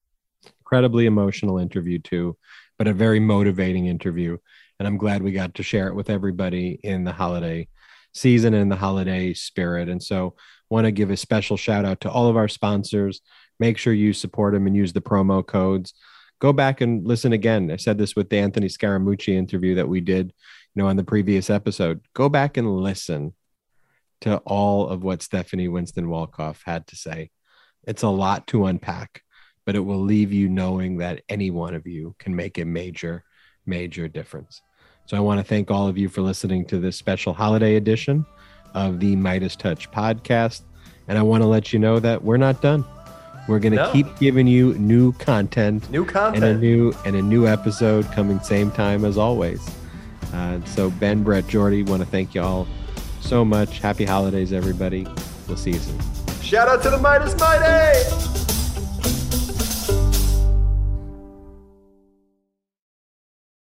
Incredibly 0.60 1.06
emotional 1.06 1.58
interview 1.58 1.98
too, 1.98 2.36
but 2.76 2.88
a 2.88 2.92
very 2.92 3.20
motivating 3.20 3.86
interview. 3.86 4.36
And 4.78 4.86
I'm 4.86 4.98
glad 4.98 5.22
we 5.22 5.32
got 5.32 5.54
to 5.54 5.62
share 5.62 5.88
it 5.88 5.94
with 5.94 6.10
everybody 6.10 6.78
in 6.82 7.04
the 7.04 7.12
holiday 7.12 7.68
season 8.14 8.54
and 8.54 8.70
the 8.70 8.76
holiday 8.76 9.34
spirit. 9.34 9.88
And 9.88 10.02
so 10.02 10.34
want 10.70 10.84
to 10.84 10.92
give 10.92 11.10
a 11.10 11.16
special 11.16 11.56
shout 11.56 11.84
out 11.84 12.00
to 12.02 12.10
all 12.10 12.28
of 12.28 12.36
our 12.36 12.48
sponsors, 12.48 13.20
Make 13.58 13.78
sure 13.78 13.92
you 13.92 14.12
support 14.12 14.54
them 14.54 14.66
and 14.66 14.76
use 14.76 14.92
the 14.92 15.00
promo 15.00 15.46
codes. 15.46 15.94
Go 16.40 16.52
back 16.52 16.80
and 16.80 17.06
listen 17.06 17.32
again. 17.32 17.70
I 17.70 17.76
said 17.76 17.98
this 17.98 18.14
with 18.14 18.30
the 18.30 18.38
Anthony 18.38 18.68
Scaramucci 18.68 19.34
interview 19.34 19.74
that 19.76 19.88
we 19.88 20.00
did, 20.00 20.32
you 20.74 20.82
know, 20.82 20.88
on 20.88 20.96
the 20.96 21.04
previous 21.04 21.50
episode. 21.50 22.00
Go 22.14 22.28
back 22.28 22.56
and 22.56 22.80
listen 22.80 23.34
to 24.20 24.36
all 24.38 24.88
of 24.88 25.02
what 25.02 25.22
Stephanie 25.22 25.68
Winston 25.68 26.06
Wolkoff 26.06 26.58
had 26.64 26.86
to 26.88 26.96
say. 26.96 27.30
It's 27.86 28.02
a 28.02 28.08
lot 28.08 28.46
to 28.48 28.66
unpack, 28.66 29.22
but 29.64 29.74
it 29.74 29.80
will 29.80 30.00
leave 30.00 30.32
you 30.32 30.48
knowing 30.48 30.98
that 30.98 31.22
any 31.28 31.50
one 31.50 31.74
of 31.74 31.86
you 31.86 32.14
can 32.18 32.34
make 32.36 32.58
a 32.58 32.64
major, 32.64 33.24
major 33.66 34.08
difference. 34.08 34.62
So 35.06 35.16
I 35.16 35.20
want 35.20 35.40
to 35.40 35.44
thank 35.44 35.70
all 35.70 35.88
of 35.88 35.96
you 35.96 36.08
for 36.08 36.20
listening 36.20 36.66
to 36.66 36.78
this 36.78 36.96
special 36.96 37.32
holiday 37.32 37.76
edition 37.76 38.26
of 38.74 39.00
the 39.00 39.16
MeidasTouch 39.16 39.90
podcast. 39.90 40.62
And 41.08 41.16
I 41.16 41.22
want 41.22 41.42
to 41.42 41.46
let 41.46 41.72
you 41.72 41.78
know 41.78 41.98
that 41.98 42.22
we're 42.22 42.36
not 42.36 42.60
done. 42.60 42.84
We're 43.48 43.58
going 43.58 43.72
to 43.72 43.76
No. 43.78 43.92
keep 43.92 44.06
giving 44.18 44.46
you 44.46 44.74
new 44.74 45.12
content 45.12 45.90
New 45.90 46.04
content, 46.04 46.44
and 46.44 46.56
a 46.56 46.58
new 46.58 46.92
and 47.06 47.16
a 47.16 47.22
new 47.22 47.46
episode 47.46 48.04
coming 48.12 48.38
same 48.40 48.70
time 48.70 49.04
as 49.04 49.16
always. 49.18 49.66
Uh, 50.34 50.60
so 50.66 50.90
Ben, 50.90 51.22
Brett, 51.22 51.46
Jordy, 51.48 51.82
want 51.82 52.02
to 52.02 52.06
thank 52.08 52.34
you 52.34 52.42
all 52.42 52.66
so 53.20 53.44
much. 53.44 53.78
Happy 53.80 54.04
holidays, 54.04 54.52
everybody. 54.52 55.06
We'll 55.48 55.56
see 55.56 55.70
you 55.72 55.78
soon. 55.78 55.98
Shout 56.42 56.68
out 56.68 56.82
to 56.82 56.90
the 56.90 56.98
Meidas 56.98 57.38
Mighty! 57.40 58.57